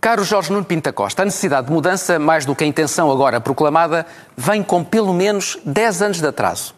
Caro 0.00 0.24
Jorge 0.24 0.52
Nuno 0.52 0.64
Pinta 0.64 0.92
Costa, 0.92 1.22
a 1.22 1.24
necessidade 1.24 1.68
de 1.68 1.72
mudança, 1.72 2.18
mais 2.18 2.44
do 2.44 2.56
que 2.56 2.64
a 2.64 2.66
intenção 2.66 3.10
agora 3.10 3.40
proclamada, 3.40 4.06
vem 4.36 4.62
com 4.62 4.82
pelo 4.82 5.12
menos 5.12 5.58
10 5.64 6.02
anos 6.02 6.20
de 6.20 6.26
atraso. 6.26 6.74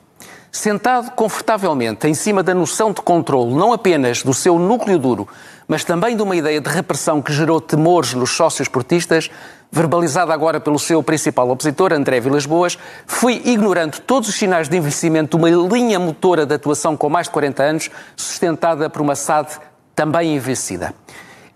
Sentado 0.54 1.10
confortavelmente 1.10 2.06
em 2.06 2.14
cima 2.14 2.40
da 2.40 2.54
noção 2.54 2.92
de 2.92 3.02
controle, 3.02 3.56
não 3.56 3.72
apenas 3.72 4.22
do 4.22 4.32
seu 4.32 4.56
núcleo 4.56 5.00
duro, 5.00 5.28
mas 5.66 5.82
também 5.82 6.14
de 6.14 6.22
uma 6.22 6.36
ideia 6.36 6.60
de 6.60 6.70
repressão 6.70 7.20
que 7.20 7.32
gerou 7.32 7.60
temores 7.60 8.14
nos 8.14 8.30
sócios 8.30 8.68
portistas, 8.68 9.28
verbalizada 9.68 10.32
agora 10.32 10.60
pelo 10.60 10.78
seu 10.78 11.02
principal 11.02 11.50
opositor, 11.50 11.92
André 11.92 12.20
Vilas 12.20 12.46
Boas, 12.46 12.78
foi 13.04 13.42
ignorando 13.44 13.98
todos 13.98 14.28
os 14.28 14.36
sinais 14.36 14.68
de 14.68 14.76
envelhecimento 14.76 15.36
de 15.36 15.44
uma 15.44 15.50
linha 15.50 15.98
motora 15.98 16.46
de 16.46 16.54
atuação 16.54 16.96
com 16.96 17.08
mais 17.08 17.26
de 17.26 17.32
40 17.32 17.60
anos, 17.60 17.90
sustentada 18.16 18.88
por 18.88 19.02
uma 19.02 19.16
SAD 19.16 19.58
também 19.92 20.36
envelhecida. 20.36 20.94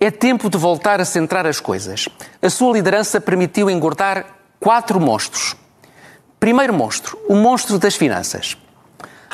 É 0.00 0.10
tempo 0.10 0.50
de 0.50 0.58
voltar 0.58 1.00
a 1.00 1.04
centrar 1.04 1.46
as 1.46 1.60
coisas. 1.60 2.08
A 2.42 2.50
sua 2.50 2.72
liderança 2.72 3.20
permitiu 3.20 3.70
engordar 3.70 4.26
quatro 4.58 4.98
monstros. 4.98 5.54
Primeiro 6.40 6.74
monstro, 6.74 7.16
o 7.28 7.36
monstro 7.36 7.78
das 7.78 7.94
finanças 7.94 8.56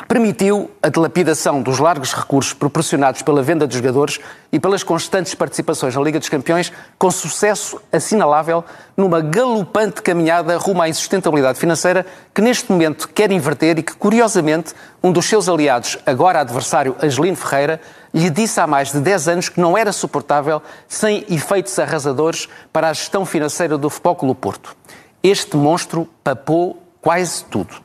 permitiu 0.07 0.69
a 0.81 0.89
dilapidação 0.89 1.61
dos 1.61 1.79
largos 1.79 2.13
recursos 2.13 2.53
proporcionados 2.53 3.21
pela 3.21 3.41
venda 3.41 3.67
de 3.67 3.75
jogadores 3.75 4.19
e 4.51 4.59
pelas 4.59 4.83
constantes 4.83 5.33
participações 5.33 5.95
na 5.95 6.01
Liga 6.01 6.19
dos 6.19 6.29
Campeões, 6.29 6.71
com 6.97 7.09
sucesso 7.09 7.81
assinalável 7.91 8.63
numa 8.95 9.19
galopante 9.21 10.01
caminhada 10.01 10.57
rumo 10.57 10.81
à 10.81 10.89
insustentabilidade 10.89 11.59
financeira 11.59 12.05
que 12.33 12.41
neste 12.41 12.71
momento 12.71 13.09
quer 13.09 13.31
inverter 13.31 13.79
e 13.79 13.83
que, 13.83 13.95
curiosamente, 13.95 14.73
um 15.03 15.11
dos 15.11 15.25
seus 15.25 15.49
aliados, 15.49 15.97
agora 16.05 16.39
adversário 16.39 16.95
Angelino 17.01 17.35
Ferreira, 17.35 17.81
lhe 18.13 18.29
disse 18.29 18.59
há 18.59 18.67
mais 18.67 18.91
de 18.91 18.99
10 18.99 19.27
anos 19.27 19.49
que 19.49 19.59
não 19.59 19.77
era 19.77 19.91
suportável 19.91 20.61
sem 20.87 21.25
efeitos 21.29 21.77
arrasadores 21.77 22.47
para 22.71 22.89
a 22.89 22.93
gestão 22.93 23.25
financeira 23.25 23.77
do 23.77 23.89
Futebol 23.89 24.35
Porto. 24.35 24.75
Este 25.21 25.57
monstro 25.57 26.07
papou 26.23 26.81
quase 27.01 27.43
tudo. 27.45 27.75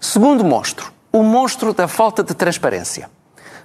Segundo 0.00 0.44
monstro, 0.44 0.95
o 1.16 1.22
monstro 1.22 1.72
da 1.72 1.88
falta 1.88 2.22
de 2.22 2.34
transparência, 2.34 3.08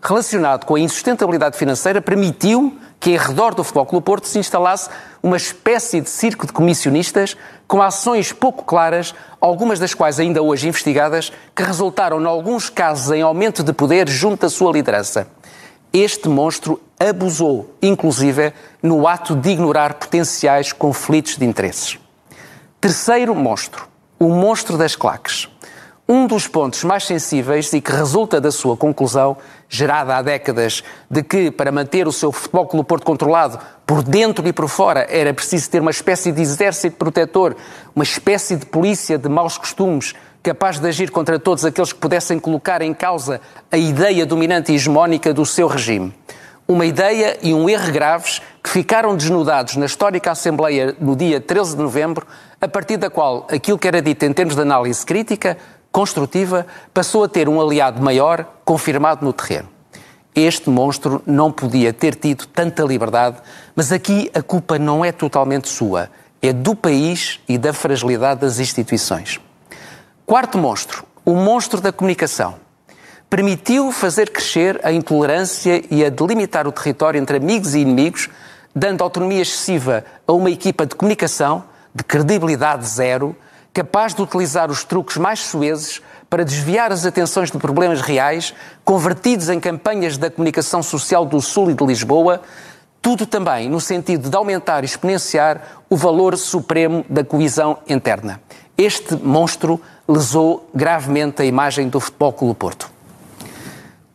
relacionado 0.02 0.66
com 0.66 0.76
a 0.76 0.80
insustentabilidade 0.80 1.58
financeira, 1.58 2.02
permitiu 2.02 2.80
que, 2.98 3.12
em 3.12 3.18
redor 3.18 3.54
do 3.54 3.62
Futebol 3.62 3.86
Clube 3.86 4.06
Porto, 4.06 4.26
se 4.26 4.40
instalasse 4.40 4.90
uma 5.22 5.36
espécie 5.36 6.00
de 6.00 6.10
circo 6.10 6.48
de 6.48 6.54
comissionistas 6.54 7.36
com 7.68 7.82
ações 7.82 8.32
pouco 8.32 8.64
claras, 8.64 9.14
algumas 9.42 9.80
das 9.80 9.94
quais 9.94 10.18
ainda 10.18 10.42
hoje 10.42 10.70
investigadas, 10.70 11.30
que 11.54 11.62
resultaram, 11.62 12.22
em 12.22 12.26
alguns 12.26 12.70
casos, 12.70 13.12
em 13.12 13.22
aumento 13.22 13.64
de 13.64 13.74
poder 13.74 14.08
junto 14.08 14.46
à 14.46 14.50
sua 14.50 14.72
liderança. 14.72 15.28
Este 15.92 16.30
monstro 16.30 16.80
abusou, 16.98 17.76
inclusive, 17.82 18.54
no 18.82 19.06
ato 19.06 19.36
de 19.36 19.50
ignorar 19.50 19.96
potenciais 19.96 20.72
conflitos 20.72 21.36
de 21.36 21.44
interesses. 21.44 22.00
Terceiro 22.80 23.36
monstro, 23.36 23.90
o 24.18 24.30
monstro 24.30 24.78
das 24.78 24.96
claques. 24.96 25.50
Um 26.08 26.28
dos 26.28 26.48
pontos 26.48 26.84
mais 26.84 27.06
sensíveis 27.06 27.72
e 27.72 27.80
que 27.80 27.92
resulta 27.92 28.42
da 28.42 28.52
sua 28.52 28.76
conclusão, 28.76 29.38
gerada 29.70 30.18
há 30.18 30.22
décadas, 30.22 30.84
de 31.10 31.24
que 31.24 31.50
para 31.50 31.72
manter 31.72 32.08
o 32.08 32.12
seu 32.12 32.32
Futebol 32.32 32.68
Clube 32.68 32.88
Porto 32.88 33.06
controlado 33.06 33.60
por 33.86 34.04
dentro 34.04 34.46
e 34.48 34.52
por 34.52 34.68
fora 34.68 35.06
era 35.10 35.34
preciso 35.34 35.70
ter 35.70 35.80
uma 35.80 35.92
espécie 35.92 36.32
de 36.32 36.42
exército 36.42 36.98
protetor, 36.98 37.56
uma 37.96 38.04
espécie 38.04 38.56
de 38.58 38.66
polícia 38.66 39.18
de 39.18 39.30
maus 39.30 39.58
costumes, 39.58 40.14
capaz 40.44 40.80
de 40.80 40.88
agir 40.88 41.12
contra 41.12 41.40
todos 41.40 41.64
aqueles 41.64 41.94
que 41.94 42.00
pudessem 42.00 42.40
colocar 42.40 42.82
em 42.82 42.94
causa 42.94 43.40
a 43.72 43.78
ideia 43.78 44.26
dominante 44.26 44.72
e 44.72 44.76
hegemónica 44.76 45.34
do 45.34 45.46
seu 45.46 45.68
regime. 45.68 46.14
Uma 46.68 46.86
ideia 46.86 47.38
e 47.42 47.54
um 47.54 47.70
erro 47.70 47.92
graves 47.92 48.42
que 48.64 48.70
ficaram 48.70 49.16
desnudados 49.16 49.76
na 49.76 49.86
histórica 49.86 50.32
Assembleia 50.32 50.96
no 51.00 51.16
dia 51.16 51.40
13 51.40 51.76
de 51.76 51.82
novembro, 51.82 52.26
a 52.60 52.68
partir 52.68 52.98
da 52.98 53.10
qual 53.10 53.48
aquilo 53.52 53.78
que 53.78 53.88
era 53.88 54.02
dito 54.02 54.24
em 54.24 54.34
termos 54.34 54.56
de 54.56 54.62
análise 54.62 55.06
crítica 55.06 55.58
construtiva, 55.92 56.66
passou 56.94 57.24
a 57.24 57.28
ter 57.28 57.50
um 57.50 57.60
aliado 57.60 58.02
maior 58.02 58.46
confirmado 58.64 59.26
no 59.26 59.34
terreno. 59.34 59.70
Este 60.34 60.70
monstro 60.70 61.22
não 61.26 61.52
podia 61.52 61.92
ter 61.92 62.16
tido 62.16 62.46
tanta 62.48 62.84
liberdade, 62.84 63.38
mas 63.76 63.92
aqui 63.92 64.32
a 64.34 64.42
culpa 64.42 64.80
não 64.80 65.04
é 65.04 65.12
totalmente 65.12 65.68
sua, 65.68 66.10
é 66.42 66.54
do 66.54 66.74
país 66.74 67.40
e 67.48 67.58
da 67.58 67.74
fragilidade 67.74 68.40
das 68.40 68.58
instituições. 68.58 69.40
Quarto 70.26 70.58
monstro, 70.58 71.04
o 71.26 71.36
monstro 71.36 71.82
da 71.82 71.92
comunicação. 71.92 72.56
Permitiu 73.30 73.92
fazer 73.92 74.30
crescer 74.30 74.80
a 74.84 74.92
intolerância 74.92 75.84
e 75.92 76.04
a 76.04 76.10
delimitar 76.10 76.68
o 76.68 76.72
território 76.72 77.20
entre 77.20 77.38
amigos 77.38 77.76
e 77.76 77.80
inimigos, 77.80 78.30
dando 78.74 79.04
autonomia 79.04 79.42
excessiva 79.42 80.06
a 80.26 80.32
uma 80.32 80.50
equipa 80.50 80.86
de 80.86 80.96
comunicação 80.96 81.64
de 81.94 82.04
credibilidade 82.04 82.88
zero, 82.88 83.36
capaz 83.74 84.14
de 84.14 84.22
utilizar 84.22 84.70
os 84.70 84.84
truques 84.84 85.18
mais 85.18 85.40
suezes 85.40 86.02
para 86.30 86.46
desviar 86.46 86.92
as 86.92 87.06
atenções 87.06 87.52
de 87.52 87.58
problemas 87.58 88.02
reais, 88.02 88.54
convertidos 88.86 89.50
em 89.50 89.60
campanhas 89.60 90.18
da 90.18 90.30
comunicação 90.30 90.82
social 90.82 91.26
do 91.26 91.42
Sul 91.42 91.72
e 91.72 91.74
de 91.74 91.86
Lisboa, 91.86 92.42
tudo 93.02 93.26
também 93.26 93.70
no 93.70 93.82
sentido 93.82 94.30
de 94.30 94.36
aumentar 94.36 94.84
e 94.84 94.86
exponenciar 94.86 95.62
o 95.90 95.98
valor 95.98 96.38
supremo 96.38 97.06
da 97.10 97.24
coesão 97.24 97.80
interna. 97.88 98.40
Este 98.78 99.16
monstro 99.16 99.82
lesou 100.08 100.70
gravemente 100.74 101.42
a 101.42 101.46
imagem 101.46 101.90
do 101.90 102.00
Futebol 102.00 102.34
Clube 102.34 102.56
Porto. 102.56 102.90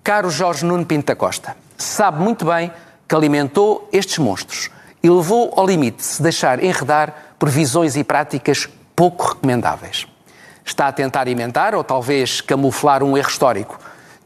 Caro 0.02 0.30
Jorge 0.30 0.64
Nuno 0.64 0.86
Pinto 0.86 1.06
da 1.06 1.16
Costa, 1.16 1.56
sabe 1.76 2.22
muito 2.22 2.44
bem 2.44 2.70
que 3.08 3.14
alimentou 3.14 3.88
estes 3.92 4.18
monstros 4.18 4.70
e 5.02 5.10
levou 5.10 5.52
ao 5.56 5.66
limite 5.66 5.98
de 5.98 6.04
se 6.04 6.22
deixar 6.22 6.62
enredar 6.62 7.14
por 7.38 7.48
visões 7.48 7.96
e 7.96 8.04
práticas 8.04 8.68
pouco 8.96 9.28
recomendáveis 9.28 10.08
está 10.66 10.88
a 10.88 10.92
tentar 10.92 11.20
alimentar 11.20 11.74
ou 11.76 11.84
talvez 11.84 12.40
camuflar 12.40 13.02
um 13.02 13.16
erro 13.16 13.28
histórico. 13.28 13.78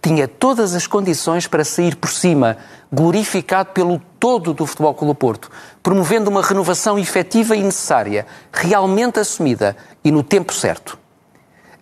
Tinha 0.02 0.26
todas 0.26 0.74
as 0.74 0.86
condições 0.86 1.46
para 1.46 1.62
sair 1.62 1.94
por 1.94 2.08
cima, 2.08 2.56
glorificado 2.90 3.70
pelo 3.72 4.00
todo 4.18 4.54
do 4.54 4.64
Futebol 4.64 4.94
Clube 4.94 5.14
Porto, 5.14 5.50
promovendo 5.82 6.30
uma 6.30 6.42
renovação 6.42 6.98
efetiva 6.98 7.54
e 7.54 7.62
necessária, 7.62 8.26
realmente 8.50 9.20
assumida 9.20 9.76
e 10.02 10.10
no 10.10 10.22
tempo 10.22 10.54
certo. 10.54 10.98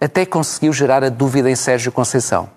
Até 0.00 0.26
conseguiu 0.26 0.72
gerar 0.72 1.04
a 1.04 1.08
dúvida 1.08 1.48
em 1.48 1.54
Sérgio 1.54 1.92
Conceição. 1.92 2.50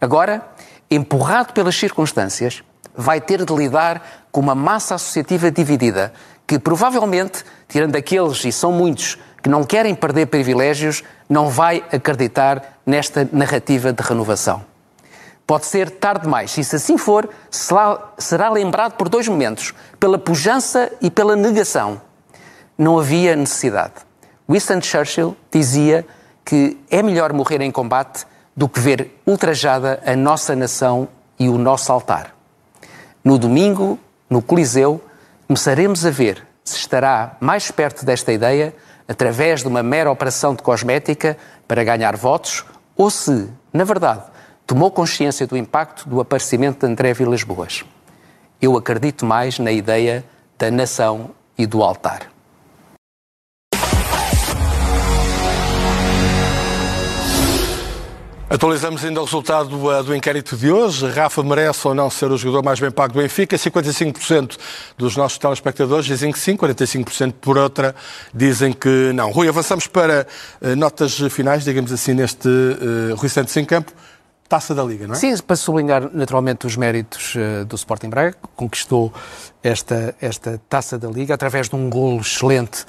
Agora, 0.00 0.42
empurrado 0.90 1.52
pelas 1.52 1.76
circunstâncias, 1.76 2.62
vai 2.96 3.20
ter 3.20 3.44
de 3.44 3.54
lidar 3.54 4.26
com 4.32 4.40
uma 4.40 4.54
massa 4.54 4.94
associativa 4.94 5.50
dividida, 5.50 6.12
que 6.46 6.58
provavelmente, 6.58 7.44
tirando 7.68 7.96
aqueles, 7.96 8.42
e 8.44 8.52
são 8.52 8.72
muitos, 8.72 9.18
que 9.44 9.50
não 9.50 9.62
querem 9.62 9.94
perder 9.94 10.28
privilégios, 10.28 11.04
não 11.28 11.50
vai 11.50 11.84
acreditar 11.92 12.78
nesta 12.86 13.28
narrativa 13.30 13.92
de 13.92 14.02
renovação. 14.02 14.64
Pode 15.46 15.66
ser 15.66 15.90
tarde 15.90 16.22
demais. 16.22 16.56
E 16.56 16.64
se 16.64 16.76
assim 16.76 16.96
for, 16.96 17.28
será 18.16 18.48
lembrado 18.48 18.92
por 18.92 19.06
dois 19.06 19.28
momentos: 19.28 19.74
pela 20.00 20.18
pujança 20.18 20.90
e 20.98 21.10
pela 21.10 21.36
negação. 21.36 22.00
Não 22.78 22.98
havia 22.98 23.36
necessidade. 23.36 23.92
Winston 24.48 24.80
Churchill 24.80 25.36
dizia 25.52 26.06
que 26.42 26.78
é 26.90 27.02
melhor 27.02 27.34
morrer 27.34 27.60
em 27.60 27.70
combate 27.70 28.24
do 28.56 28.66
que 28.66 28.80
ver 28.80 29.20
ultrajada 29.26 30.02
a 30.06 30.16
nossa 30.16 30.56
nação 30.56 31.06
e 31.38 31.50
o 31.50 31.58
nosso 31.58 31.92
altar. 31.92 32.34
No 33.22 33.36
domingo, 33.36 33.98
no 34.30 34.40
Coliseu, 34.40 35.04
começaremos 35.46 36.06
a 36.06 36.10
ver 36.10 36.46
se 36.64 36.78
estará 36.78 37.36
mais 37.40 37.70
perto 37.70 38.06
desta 38.06 38.32
ideia 38.32 38.74
através 39.08 39.62
de 39.62 39.68
uma 39.68 39.82
mera 39.82 40.10
operação 40.10 40.54
de 40.54 40.62
cosmética 40.62 41.36
para 41.68 41.84
ganhar 41.84 42.16
votos 42.16 42.64
ou 42.96 43.10
se, 43.10 43.48
na 43.72 43.84
verdade, 43.84 44.22
tomou 44.66 44.90
consciência 44.90 45.46
do 45.46 45.56
impacto 45.56 46.08
do 46.08 46.20
aparecimento 46.20 46.86
de 46.86 46.92
André 46.92 47.12
Vilas 47.12 47.42
Boas. 47.42 47.84
Eu 48.60 48.76
acredito 48.76 49.26
mais 49.26 49.58
na 49.58 49.72
ideia 49.72 50.24
da 50.58 50.70
nação 50.70 51.30
e 51.58 51.66
do 51.66 51.82
altar. 51.82 52.33
Atualizamos 58.54 59.04
ainda 59.04 59.20
o 59.20 59.24
resultado 59.24 59.84
uh, 59.84 60.04
do 60.04 60.14
inquérito 60.14 60.56
de 60.56 60.70
hoje. 60.70 61.08
Rafa 61.08 61.42
merece 61.42 61.88
ou 61.88 61.92
não 61.92 62.08
ser 62.08 62.30
o 62.30 62.38
jogador 62.38 62.62
mais 62.62 62.78
bem 62.78 62.88
pago 62.88 63.12
do 63.12 63.18
Benfica? 63.20 63.56
55% 63.56 64.56
dos 64.96 65.16
nossos 65.16 65.38
telespectadores 65.38 66.06
dizem 66.06 66.30
que 66.30 66.38
sim, 66.38 66.56
45% 66.56 67.32
por 67.40 67.58
outra 67.58 67.96
dizem 68.32 68.72
que 68.72 69.12
não. 69.12 69.32
Rui, 69.32 69.48
avançamos 69.48 69.88
para 69.88 70.24
uh, 70.62 70.76
notas 70.76 71.18
finais, 71.32 71.64
digamos 71.64 71.90
assim, 71.90 72.14
neste 72.14 72.46
uh, 72.46 73.16
Rui 73.16 73.28
Santos 73.28 73.56
em 73.56 73.64
campo. 73.64 73.90
Taça 74.48 74.72
da 74.72 74.84
Liga, 74.84 75.08
não 75.08 75.14
é? 75.14 75.18
Sim, 75.18 75.36
para 75.38 75.56
sublinhar 75.56 76.08
naturalmente 76.12 76.64
os 76.64 76.76
méritos 76.76 77.34
uh, 77.34 77.64
do 77.64 77.74
Sporting 77.74 78.08
Braga, 78.08 78.36
conquistou 78.54 79.12
esta, 79.64 80.14
esta 80.20 80.60
Taça 80.68 80.96
da 80.96 81.08
Liga 81.08 81.34
através 81.34 81.68
de 81.68 81.74
um 81.74 81.90
golo 81.90 82.20
excelente 82.20 82.86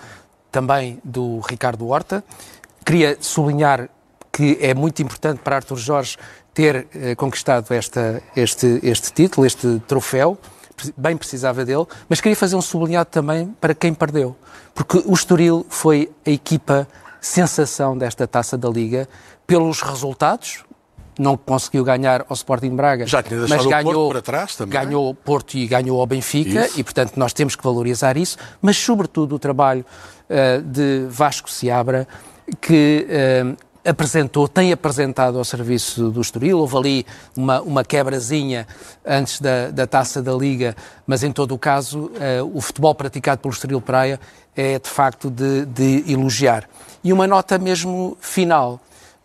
também 0.51 0.99
do 1.03 1.39
Ricardo 1.39 1.87
Horta. 1.87 2.23
Queria 2.85 3.17
sublinhar 3.19 3.89
que 4.35 4.57
é 4.59 4.73
muito 4.73 5.01
importante 5.01 5.39
para 5.41 5.55
Arthur 5.55 5.77
Jorge 5.77 6.17
ter 6.53 6.87
eh, 6.93 7.15
conquistado 7.15 7.73
esta, 7.73 8.21
este, 8.35 8.81
este 8.83 9.13
título, 9.13 9.47
este 9.47 9.81
troféu, 9.87 10.37
bem 10.97 11.15
precisava 11.15 11.63
dele, 11.63 11.85
mas 12.09 12.19
queria 12.19 12.35
fazer 12.35 12.57
um 12.57 12.61
sublinhado 12.61 13.09
também 13.09 13.47
para 13.61 13.73
quem 13.73 13.93
perdeu, 13.93 14.35
porque 14.73 15.01
o 15.05 15.13
Estoril 15.13 15.65
foi 15.69 16.11
a 16.25 16.29
equipa 16.29 16.85
sensação 17.21 17.97
desta 17.97 18.27
taça 18.27 18.57
da 18.57 18.67
Liga 18.67 19.07
pelos 19.47 19.81
resultados, 19.81 20.65
não 21.17 21.37
conseguiu 21.37 21.85
ganhar 21.85 22.25
ao 22.27 22.33
Sporting 22.33 22.75
Braga, 22.75 23.07
Já 23.07 23.23
tinha 23.23 23.39
mas 23.47 23.65
ganhou, 23.65 23.91
o 23.91 23.93
Porto 23.93 24.11
para 24.11 24.21
trás 24.21 24.55
também. 24.57 24.73
ganhou 24.73 25.09
o 25.09 25.15
Porto 25.15 25.55
e 25.55 25.65
ganhou 25.65 26.01
ao 26.01 26.05
Benfica, 26.05 26.65
isso. 26.65 26.77
e 26.77 26.83
portanto 26.83 27.15
nós 27.15 27.31
temos 27.31 27.55
que 27.55 27.63
valorizar 27.63 28.17
isso, 28.17 28.37
mas 28.61 28.75
sobretudo 28.75 29.35
o 29.35 29.39
trabalho 29.39 29.85
uh, 30.29 30.61
de 30.61 31.05
Vasco 31.07 31.49
Seabra, 31.49 32.05
que 32.59 33.07
uh, 33.07 33.64
apresentou, 33.85 34.47
tem 34.47 34.73
apresentado 34.73 35.37
ao 35.37 35.45
serviço 35.45 36.09
do 36.09 36.19
Estoril. 36.19 36.59
Houve 36.59 36.77
ali 36.77 37.05
uma, 37.37 37.61
uma 37.61 37.83
quebrazinha 37.83 38.67
antes 39.05 39.39
da, 39.39 39.69
da 39.69 39.85
taça 39.85 40.21
da 40.21 40.33
Liga, 40.33 40.75
mas 41.05 41.23
em 41.23 41.31
todo 41.31 41.53
o 41.53 41.57
caso, 41.57 42.05
uh, 42.05 42.51
o 42.53 42.59
futebol 42.59 42.95
praticado 42.95 43.41
pelo 43.41 43.53
Estoril 43.53 43.79
Praia 43.79 44.19
é 44.55 44.79
de 44.79 44.89
facto 44.89 45.29
de, 45.29 45.65
de 45.65 46.11
elogiar. 46.11 46.67
E 47.03 47.13
uma 47.13 47.27
nota 47.27 47.59
mesmo 47.59 48.17
final 48.19 48.79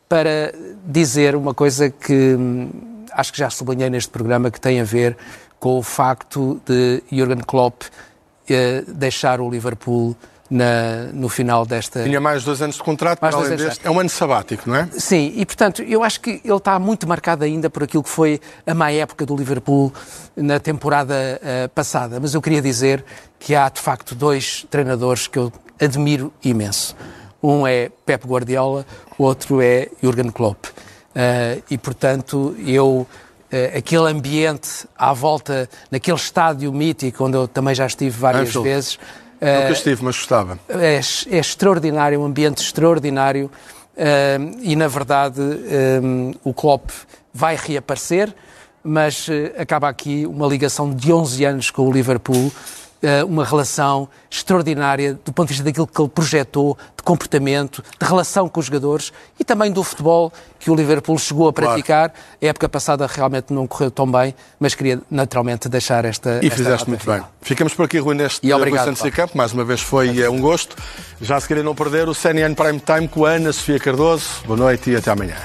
para 0.09 0.53
dizer 0.85 1.35
uma 1.35 1.55
coisa 1.55 1.89
que 1.89 2.35
hum, 2.35 2.71
acho 3.13 3.33
que 3.33 3.39
já 3.39 3.49
sublinhei 3.49 3.89
neste 3.89 4.11
programa, 4.11 4.51
que 4.51 4.61
tem 4.61 4.81
a 4.81 4.85
ver 4.85 5.17
com 5.59 5.79
o 5.79 5.83
facto 5.83 6.61
de 6.67 7.03
Jurgen 7.11 7.43
Klopp 7.47 7.83
uh, 7.85 8.93
deixar 8.93 9.41
o 9.41 9.49
Liverpool 9.49 10.15
na, 10.51 11.11
no 11.13 11.29
final 11.29 11.65
desta. 11.65 12.03
Tinha 12.03 12.21
mais 12.21 12.43
dois 12.43 12.61
anos 12.61 12.77
de 12.77 12.83
contrato, 12.83 13.21
mais 13.21 13.35
além 13.35 13.57
deste. 13.57 13.87
É 13.87 13.91
um 13.91 14.01
ano 14.01 14.11
sabático, 14.11 14.69
não 14.69 14.77
é? 14.77 14.89
Sim, 14.99 15.33
e 15.37 15.47
portanto, 15.47 15.83
eu 15.83 16.03
acho 16.03 16.21
que 16.21 16.41
ele 16.45 16.57
está 16.57 16.79
muito 16.79 17.07
marcado 17.07 17.45
ainda 17.45 17.71
por 17.71 17.85
aquilo 17.85 18.03
que 18.03 18.11
foi 18.11 18.41
a 18.67 18.75
má 18.75 18.91
época 18.91 19.25
do 19.25 19.37
Liverpool 19.37 19.93
na 20.35 20.59
temporada 20.59 21.15
uh, 21.15 21.69
passada. 21.69 22.19
Mas 22.19 22.35
eu 22.35 22.43
queria 22.43 22.61
dizer 22.61 23.05
que 23.39 23.55
há, 23.55 23.69
de 23.69 23.81
facto, 23.81 24.15
dois 24.15 24.67
treinadores 24.69 25.29
que 25.29 25.39
eu 25.39 25.53
admiro 25.81 26.33
imenso. 26.43 26.97
Um 27.43 27.67
é 27.67 27.91
Pep 28.05 28.27
Guardiola, 28.27 28.85
o 29.17 29.23
outro 29.23 29.63
é 29.63 29.89
Jurgen 30.03 30.31
Klopp. 30.31 30.67
Uh, 30.67 31.63
e, 31.71 31.79
portanto, 31.79 32.57
eu 32.67 33.07
Uh, 33.53 33.79
aquele 33.79 34.09
ambiente 34.09 34.87
à 34.97 35.13
volta, 35.13 35.69
naquele 35.91 36.17
estádio 36.17 36.73
mítico, 36.73 37.25
onde 37.25 37.37
eu 37.37 37.49
também 37.49 37.75
já 37.75 37.85
estive 37.85 38.17
várias 38.17 38.51
Anfield. 38.51 38.69
vezes, 38.69 38.99
Nunca 39.41 39.73
estive, 39.73 40.05
mas 40.05 40.17
gostava. 40.17 40.59
É, 40.69 40.97
é 40.97 41.39
extraordinário, 41.39 42.17
é 42.17 42.19
um 42.19 42.25
ambiente 42.25 42.63
extraordinário 42.63 43.51
uh, 43.97 44.59
e, 44.61 44.77
na 44.77 44.87
verdade, 44.87 45.41
um, 45.41 46.33
o 46.45 46.53
Klopp 46.53 46.91
vai 47.33 47.57
reaparecer, 47.57 48.35
mas 48.83 49.29
acaba 49.59 49.89
aqui 49.89 50.27
uma 50.27 50.47
ligação 50.47 50.95
de 50.95 51.13
11 51.13 51.45
anos 51.45 51.71
com 51.71 51.87
o 51.87 51.93
Liverpool 51.93 52.51
eh, 52.51 52.80
uma 53.27 53.45
relação 53.45 54.09
extraordinária 54.31 55.15
do 55.25 55.33
ponto 55.33 55.49
de 55.49 55.55
vista 55.55 55.65
daquilo 55.65 55.87
que 55.87 56.01
ele 56.01 56.09
projetou, 56.09 56.77
de 56.97 57.03
comportamento, 57.03 57.83
de 57.99 58.07
relação 58.07 58.49
com 58.49 58.61
os 58.61 58.67
jogadores 58.67 59.13
e 59.39 59.45
também 59.45 59.73
do 59.73 59.83
futebol 59.83 60.33
que 60.59 60.71
o 60.71 60.75
Liverpool 60.75 61.19
chegou 61.19 61.49
a 61.49 61.53
praticar. 61.53 62.11
Claro. 62.11 62.25
A 62.43 62.47
época 62.47 62.69
passada 62.69 63.07
realmente 63.07 63.53
não 63.53 63.67
correu 63.67 63.91
tão 63.91 64.11
bem, 64.11 64.35
mas 64.59 64.75
queria 64.75 65.01
naturalmente 65.11 65.69
deixar 65.69 66.05
esta. 66.05 66.41
E 66.43 66.47
esta 66.47 66.57
fizeste 66.57 66.89
muito 66.89 67.03
final. 67.03 67.19
bem. 67.19 67.27
Ficamos 67.41 67.75
por 67.75 67.87
aqui, 67.87 67.99
Rui, 67.99 68.15
neste 68.15 68.47
e 68.47 68.53
obrigado, 68.53 68.95
Santos 68.95 69.11
Campo. 69.15 69.37
Mais 69.37 69.53
uma 69.53 69.65
vez 69.65 69.81
foi 69.81 70.29
um 70.29 70.41
gosto. 70.41 70.77
Já 71.21 71.41
se 71.41 71.49
queria 71.49 71.63
não 71.63 71.75
perder 71.75 72.09
o 72.09 72.15
CNN 72.15 72.55
Prime 72.55 72.81
Time 72.81 73.09
com 73.09 73.25
a 73.25 73.31
Ana 73.31 73.53
Sofia 73.53 73.79
Cardoso. 73.79 74.27
Boa 74.47 74.59
noite 74.59 74.91
e 74.91 74.97
até 74.97 75.11
amanhã. 75.11 75.37